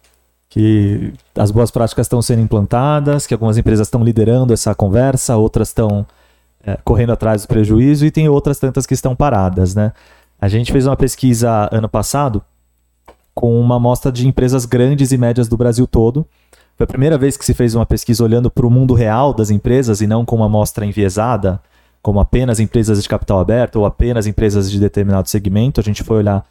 que 0.50 1.12
as 1.36 1.52
boas 1.52 1.70
práticas 1.70 2.06
estão 2.06 2.20
sendo 2.20 2.42
implantadas, 2.42 3.24
que 3.24 3.32
algumas 3.32 3.56
empresas 3.56 3.86
estão 3.86 4.02
liderando 4.02 4.52
essa 4.52 4.74
conversa, 4.74 5.36
outras 5.36 5.68
estão 5.68 6.04
é, 6.66 6.76
correndo 6.84 7.12
atrás 7.12 7.42
do 7.42 7.48
prejuízo 7.48 8.04
e 8.04 8.10
tem 8.10 8.28
outras 8.28 8.58
tantas 8.58 8.84
que 8.84 8.92
estão 8.92 9.14
paradas, 9.14 9.76
né? 9.76 9.92
A 10.40 10.48
gente 10.48 10.72
fez 10.72 10.86
uma 10.86 10.96
pesquisa 10.96 11.68
ano 11.70 11.88
passado 11.88 12.42
com 13.32 13.58
uma 13.60 13.76
amostra 13.76 14.10
de 14.10 14.26
empresas 14.26 14.64
grandes 14.64 15.12
e 15.12 15.18
médias 15.18 15.46
do 15.46 15.56
Brasil 15.56 15.86
todo. 15.86 16.26
Foi 16.76 16.84
a 16.84 16.88
primeira 16.88 17.16
vez 17.16 17.36
que 17.36 17.44
se 17.44 17.54
fez 17.54 17.76
uma 17.76 17.86
pesquisa 17.86 18.24
olhando 18.24 18.50
para 18.50 18.66
o 18.66 18.70
mundo 18.70 18.92
real 18.92 19.32
das 19.32 19.50
empresas 19.50 20.00
e 20.00 20.06
não 20.06 20.24
com 20.24 20.34
uma 20.34 20.46
amostra 20.46 20.84
enviesada, 20.84 21.60
como 22.02 22.18
apenas 22.18 22.58
empresas 22.58 23.00
de 23.00 23.08
capital 23.08 23.38
aberto 23.38 23.76
ou 23.76 23.86
apenas 23.86 24.26
empresas 24.26 24.68
de 24.68 24.80
determinado 24.80 25.28
segmento. 25.28 25.78
A 25.78 25.84
gente 25.84 26.02
foi 26.02 26.16
olhar 26.16 26.44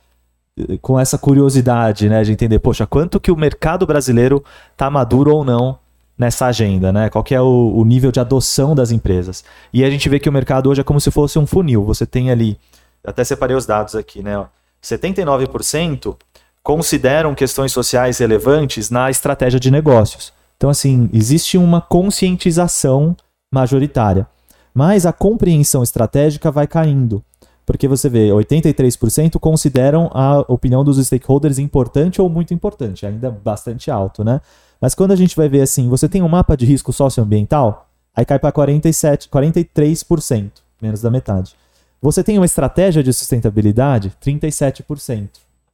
com 0.81 0.99
essa 0.99 1.17
curiosidade, 1.17 2.09
né, 2.09 2.23
de 2.23 2.31
entender, 2.31 2.59
poxa, 2.59 2.85
quanto 2.85 3.19
que 3.19 3.31
o 3.31 3.35
mercado 3.35 3.85
brasileiro 3.85 4.43
está 4.71 4.89
maduro 4.89 5.35
ou 5.35 5.45
não 5.45 5.77
nessa 6.17 6.47
agenda, 6.47 6.91
né? 6.91 7.09
Qual 7.09 7.23
que 7.23 7.33
é 7.33 7.39
o, 7.39 7.73
o, 7.75 7.85
nível 7.85 8.11
de 8.11 8.19
adoção 8.19 8.75
das 8.75 8.91
empresas? 8.91 9.43
E 9.71 9.85
a 9.85 9.89
gente 9.89 10.09
vê 10.09 10.19
que 10.19 10.27
o 10.27 10.33
mercado 10.33 10.69
hoje 10.69 10.81
é 10.81 10.83
como 10.83 10.99
se 10.99 11.09
fosse 11.09 11.39
um 11.39 11.47
funil. 11.47 11.85
Você 11.85 12.05
tem 12.05 12.29
ali, 12.29 12.59
até 13.05 13.23
separei 13.23 13.55
os 13.55 13.65
dados 13.65 13.95
aqui, 13.95 14.21
né? 14.21 14.45
79% 14.83 16.15
consideram 16.61 17.33
questões 17.33 17.71
sociais 17.71 18.17
relevantes 18.17 18.89
na 18.89 19.09
estratégia 19.09 19.59
de 19.59 19.71
negócios. 19.71 20.33
Então, 20.57 20.69
assim, 20.69 21.09
existe 21.13 21.57
uma 21.57 21.79
conscientização 21.79 23.15
majoritária. 23.51 24.27
Mas 24.73 25.05
a 25.05 25.13
compreensão 25.13 25.81
estratégica 25.81 26.51
vai 26.51 26.67
caindo. 26.67 27.23
Porque 27.69 27.87
você 27.87 28.09
vê, 28.09 28.29
83% 28.29 29.37
consideram 29.39 30.09
a 30.11 30.39
opinião 30.47 30.83
dos 30.83 30.97
stakeholders 31.05 31.59
importante 31.59 32.19
ou 32.19 32.27
muito 32.27 32.51
importante, 32.51 33.05
ainda 33.05 33.29
bastante 33.29 33.91
alto, 33.91 34.23
né? 34.23 34.41
Mas 34.81 34.95
quando 34.95 35.11
a 35.11 35.15
gente 35.15 35.35
vai 35.35 35.47
ver 35.47 35.61
assim, 35.61 35.87
você 35.87 36.09
tem 36.09 36.23
um 36.23 36.27
mapa 36.27 36.57
de 36.57 36.65
risco 36.65 36.91
socioambiental, 36.91 37.87
aí 38.15 38.25
cai 38.25 38.39
para 38.39 38.51
47, 38.51 39.29
43%, 39.29 40.49
menos 40.81 41.03
da 41.03 41.11
metade. 41.11 41.53
Você 42.01 42.23
tem 42.23 42.39
uma 42.39 42.45
estratégia 42.47 43.03
de 43.03 43.13
sustentabilidade, 43.13 44.11
37%, 44.19 45.29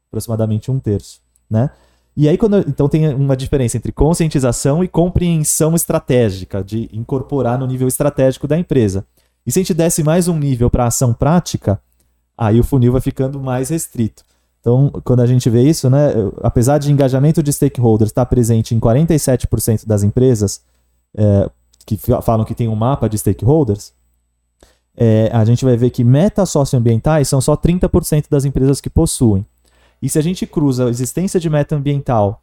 aproximadamente 0.10 0.70
um 0.70 0.80
terço, 0.80 1.22
né? 1.50 1.70
E 2.18 2.28
aí, 2.28 2.38
quando, 2.38 2.58
então 2.68 2.90
tem 2.90 3.08
uma 3.14 3.38
diferença 3.38 3.78
entre 3.78 3.94
conscientização 3.94 4.84
e 4.84 4.90
compreensão 4.90 5.74
estratégica, 5.74 6.62
de 6.62 6.90
incorporar 6.92 7.58
no 7.58 7.66
nível 7.66 7.88
estratégico 7.88 8.50
da 8.50 8.60
empresa. 8.60 9.06
E 9.46 9.52
se 9.52 9.60
a 9.60 9.62
gente 9.62 9.74
desse 9.74 10.04
mais 10.04 10.28
um 10.28 10.38
nível 10.38 10.70
para 10.70 10.88
ação 10.88 11.14
prática, 11.14 11.80
aí 12.38 12.60
o 12.60 12.64
funil 12.64 12.92
vai 12.92 13.02
ficando 13.02 13.40
mais 13.40 13.70
restrito. 13.70 14.24
Então, 14.60 14.92
quando 15.04 15.20
a 15.20 15.28
gente 15.28 15.48
vê 15.50 15.62
isso, 15.62 15.90
né, 15.90 16.08
apesar 16.42 16.80
de 16.80 16.92
engajamento 16.92 17.44
de 17.44 17.54
stakeholders 17.54 18.10
estar 18.10 18.26
presente 18.26 18.74
em 18.74 18.80
47% 18.80 19.86
das 19.86 20.02
empresas 20.02 20.62
é, 21.16 21.50
que 21.86 21.98
falam 22.24 22.44
que 22.44 22.56
tem 22.56 22.68
um 22.68 22.76
mapa 22.76 23.08
de 23.08 23.18
stakeholders, 23.18 23.94
é, 24.98 25.30
a 25.32 25.46
gente 25.46 25.64
vai 25.64 25.78
ver 25.78 25.92
que 25.92 26.04
metas 26.04 26.50
socioambientais 26.50 27.28
são 27.28 27.40
só 27.40 27.56
30% 27.56 28.26
das 28.30 28.44
empresas 28.44 28.82
que 28.82 28.90
possuem. 28.90 29.46
E 30.02 30.10
se 30.10 30.18
a 30.18 30.22
gente 30.22 30.48
cruza 30.48 30.88
a 30.88 30.90
existência 30.90 31.40
de 31.40 31.50
meta 31.50 31.76
ambiental 31.76 32.42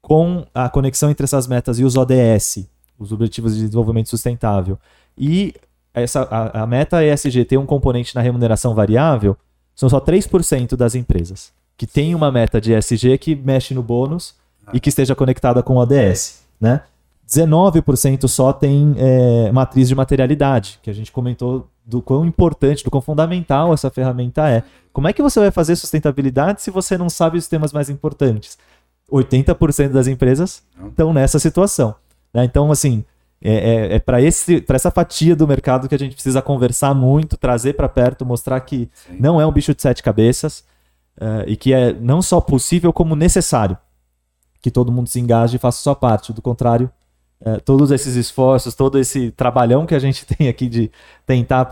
com 0.00 0.46
a 0.54 0.68
conexão 0.68 1.10
entre 1.10 1.24
essas 1.24 1.46
metas 1.46 1.78
e 1.78 1.84
os 1.84 1.96
ODS, 1.96 2.66
os 2.98 3.12
Objetivos 3.12 3.54
de 3.54 3.62
Desenvolvimento 3.62 4.08
Sustentável, 4.08 4.78
e 5.16 5.54
essa, 5.94 6.22
a, 6.22 6.62
a 6.62 6.66
meta 6.66 7.04
ESG 7.04 7.44
ter 7.44 7.56
um 7.56 7.66
componente 7.66 8.14
na 8.14 8.20
remuneração 8.20 8.74
variável, 8.74 9.36
são 9.74 9.88
só 9.88 10.00
3% 10.00 10.76
das 10.76 10.94
empresas 10.94 11.52
que 11.80 11.86
tem 11.86 12.14
uma 12.14 12.30
meta 12.30 12.60
de 12.60 12.74
ESG 12.74 13.16
que 13.16 13.34
mexe 13.34 13.72
no 13.72 13.82
bônus 13.82 14.34
e 14.70 14.78
que 14.78 14.90
esteja 14.90 15.14
conectada 15.14 15.62
com 15.62 15.76
o 15.76 15.78
ODS, 15.78 16.42
né? 16.60 16.82
19% 17.26 18.28
só 18.28 18.52
tem 18.52 18.94
é, 18.98 19.50
matriz 19.50 19.88
de 19.88 19.94
materialidade, 19.94 20.78
que 20.82 20.90
a 20.90 20.92
gente 20.92 21.10
comentou 21.10 21.70
do 21.82 22.02
quão 22.02 22.26
importante, 22.26 22.84
do 22.84 22.90
quão 22.90 23.00
fundamental 23.00 23.72
essa 23.72 23.88
ferramenta 23.88 24.46
é. 24.46 24.62
Como 24.92 25.08
é 25.08 25.12
que 25.14 25.22
você 25.22 25.40
vai 25.40 25.50
fazer 25.50 25.74
sustentabilidade 25.74 26.60
se 26.60 26.70
você 26.70 26.98
não 26.98 27.08
sabe 27.08 27.38
os 27.38 27.48
temas 27.48 27.72
mais 27.72 27.88
importantes? 27.88 28.58
80% 29.10 29.88
das 29.88 30.06
empresas 30.06 30.62
estão 30.86 31.14
nessa 31.14 31.38
situação. 31.38 31.94
Né? 32.34 32.44
Então, 32.44 32.70
assim, 32.70 33.06
é, 33.42 33.52
é, 33.52 33.94
é 33.96 33.98
para 33.98 34.20
essa 34.20 34.90
fatia 34.90 35.34
do 35.34 35.48
mercado 35.48 35.88
que 35.88 35.94
a 35.94 35.98
gente 35.98 36.14
precisa 36.14 36.42
conversar 36.42 36.94
muito, 36.94 37.36
trazer 37.36 37.72
para 37.72 37.88
perto, 37.88 38.26
mostrar 38.26 38.60
que 38.60 38.90
Sim. 38.92 39.16
não 39.18 39.40
é 39.40 39.46
um 39.46 39.52
bicho 39.52 39.74
de 39.74 39.80
sete 39.80 40.02
cabeças 40.02 40.64
uh, 41.16 41.44
e 41.46 41.56
que 41.56 41.72
é 41.72 41.92
não 41.92 42.20
só 42.20 42.40
possível, 42.40 42.92
como 42.92 43.16
necessário 43.16 43.76
que 44.60 44.70
todo 44.70 44.92
mundo 44.92 45.08
se 45.08 45.18
engaje 45.18 45.56
e 45.56 45.58
faça 45.58 45.82
sua 45.82 45.96
parte. 45.96 46.34
Do 46.34 46.42
contrário, 46.42 46.90
uh, 47.40 47.60
todos 47.62 47.90
esses 47.90 48.14
esforços, 48.14 48.74
todo 48.74 48.98
esse 48.98 49.30
trabalhão 49.30 49.86
que 49.86 49.94
a 49.94 49.98
gente 49.98 50.26
tem 50.36 50.48
aqui 50.48 50.68
de 50.68 50.90
tentar 51.24 51.70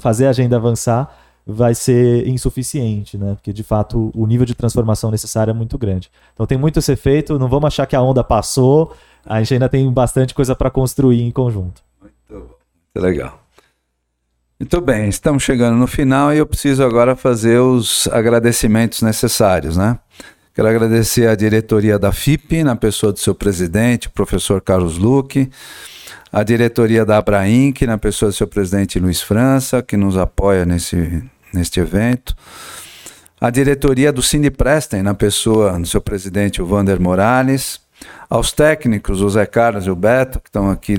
fazer 0.00 0.26
a 0.26 0.30
agenda 0.30 0.56
avançar 0.56 1.12
vai 1.50 1.74
ser 1.74 2.28
insuficiente, 2.28 3.16
né? 3.16 3.34
Porque 3.34 3.52
de 3.52 3.62
fato 3.62 4.10
o 4.14 4.26
nível 4.26 4.44
de 4.44 4.54
transformação 4.54 5.10
necessário 5.10 5.50
é 5.50 5.54
muito 5.54 5.78
grande. 5.78 6.10
Então 6.34 6.46
tem 6.46 6.58
muito 6.58 6.78
a 6.78 6.82
ser 6.82 6.96
feito, 6.96 7.38
não 7.38 7.48
vamos 7.48 7.68
achar 7.68 7.86
que 7.86 7.96
a 7.96 8.02
onda 8.02 8.22
passou 8.22 8.94
a 9.24 9.38
gente 9.40 9.54
ainda 9.54 9.68
tem 9.68 9.90
bastante 9.92 10.34
coisa 10.34 10.54
para 10.54 10.70
construir 10.70 11.20
em 11.20 11.30
conjunto. 11.30 11.82
Muito 12.00 12.58
muito 12.98 13.06
legal. 13.06 13.42
Muito 14.58 14.80
bem, 14.80 15.08
estamos 15.08 15.42
chegando 15.44 15.76
no 15.76 15.86
final 15.86 16.34
e 16.34 16.38
eu 16.38 16.46
preciso 16.46 16.82
agora 16.82 17.14
fazer 17.14 17.60
os 17.60 18.08
agradecimentos 18.08 19.02
necessários, 19.02 19.76
né? 19.76 19.98
Quero 20.52 20.66
agradecer 20.66 21.28
a 21.28 21.36
diretoria 21.36 21.96
da 21.96 22.10
FIP, 22.10 22.64
na 22.64 22.74
pessoa 22.74 23.12
do 23.12 23.20
seu 23.20 23.36
presidente, 23.36 24.08
o 24.08 24.10
professor 24.10 24.60
Carlos 24.60 24.98
Luque, 24.98 25.48
a 26.32 26.42
diretoria 26.42 27.04
da 27.04 27.18
Abrainc, 27.18 27.86
na 27.86 27.96
pessoa 27.96 28.32
do 28.32 28.34
seu 28.34 28.48
presidente 28.48 28.98
Luiz 28.98 29.22
França, 29.22 29.80
que 29.80 29.96
nos 29.96 30.16
apoia 30.16 30.64
nesse, 30.64 31.22
neste 31.52 31.80
evento, 31.80 32.34
a 33.40 33.50
diretoria 33.50 34.12
do 34.12 34.22
Cine 34.22 34.50
Prestem, 34.50 35.02
na 35.02 35.14
pessoa 35.14 35.78
do 35.78 35.86
seu 35.86 36.00
presidente, 36.00 36.60
o 36.60 36.66
Vander 36.66 37.00
Morales, 37.00 37.80
aos 38.28 38.52
técnicos, 38.52 39.20
o 39.20 39.30
Zé 39.30 39.46
Carlos 39.46 39.86
e 39.86 39.90
o 39.90 39.96
Beto, 39.96 40.40
que 40.40 40.48
estão 40.48 40.70
aqui 40.70 40.98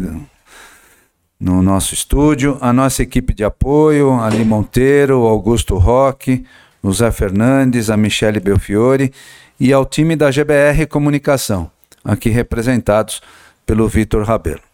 no 1.40 1.62
nosso 1.62 1.94
estúdio, 1.94 2.58
a 2.62 2.72
nossa 2.74 3.04
equipe 3.04 3.34
de 3.34 3.44
apoio, 3.44 4.14
Ali 4.20 4.44
Monteiro, 4.44 5.28
Augusto 5.28 5.78
Roque, 5.78 6.46
o 6.82 6.92
Zé 6.94 7.12
Fernandes, 7.12 7.90
a 7.90 7.98
Michele 7.98 8.40
Belfiore 8.40 9.14
e 9.60 9.74
ao 9.74 9.86
time 9.86 10.16
da 10.16 10.32
GBR 10.32 10.86
Comunicação, 10.88 11.70
aqui 12.04 12.30
representados 12.30 13.22
pelo 13.66 13.88
Vitor 13.88 14.24
Rabelo. 14.24 14.69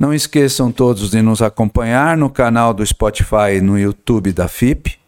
Não 0.00 0.14
esqueçam 0.14 0.72
todos 0.72 1.10
de 1.10 1.20
nos 1.20 1.42
acompanhar 1.42 2.16
no 2.16 2.30
canal 2.30 2.72
do 2.72 2.84
Spotify 2.86 3.56
e 3.58 3.60
no 3.60 3.78
YouTube 3.78 4.32
da 4.32 4.48
FIP 4.48 4.98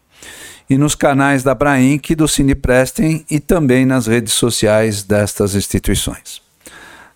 e 0.69 0.77
nos 0.77 0.95
canais 0.95 1.43
da 1.43 1.55
Brainc 1.55 2.11
e 2.11 2.15
do 2.15 2.29
Cineprestem 2.29 3.25
e 3.31 3.41
também 3.41 3.87
nas 3.87 4.07
redes 4.07 4.35
sociais 4.35 5.03
destas 5.03 5.55
instituições. 5.55 6.43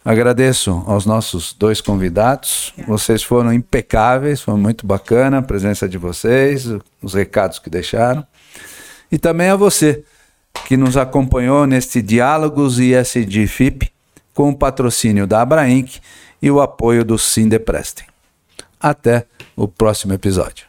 Agradeço 0.02 0.82
aos 0.86 1.04
nossos 1.04 1.52
dois 1.52 1.82
convidados. 1.82 2.72
Vocês 2.88 3.22
foram 3.22 3.52
impecáveis, 3.52 4.40
foi 4.40 4.54
muito 4.54 4.86
bacana 4.86 5.36
a 5.36 5.42
presença 5.42 5.86
de 5.86 5.98
vocês, 5.98 6.66
os 7.02 7.12
recados 7.12 7.58
que 7.58 7.68
deixaram. 7.68 8.26
E 9.12 9.18
também 9.18 9.50
a 9.50 9.56
você 9.56 10.02
que 10.66 10.78
nos 10.78 10.96
acompanhou 10.96 11.66
neste 11.66 12.00
Diálogos 12.00 12.78
ISD 12.78 13.46
FIP 13.46 13.92
com 14.32 14.48
o 14.48 14.56
patrocínio 14.56 15.26
da 15.26 15.42
Abrainc 15.42 16.00
e 16.40 16.50
o 16.50 16.60
apoio 16.60 17.04
do 17.04 17.18
Sindeprestem. 17.18 18.06
Até 18.78 19.26
o 19.56 19.66
próximo 19.66 20.12
episódio. 20.12 20.66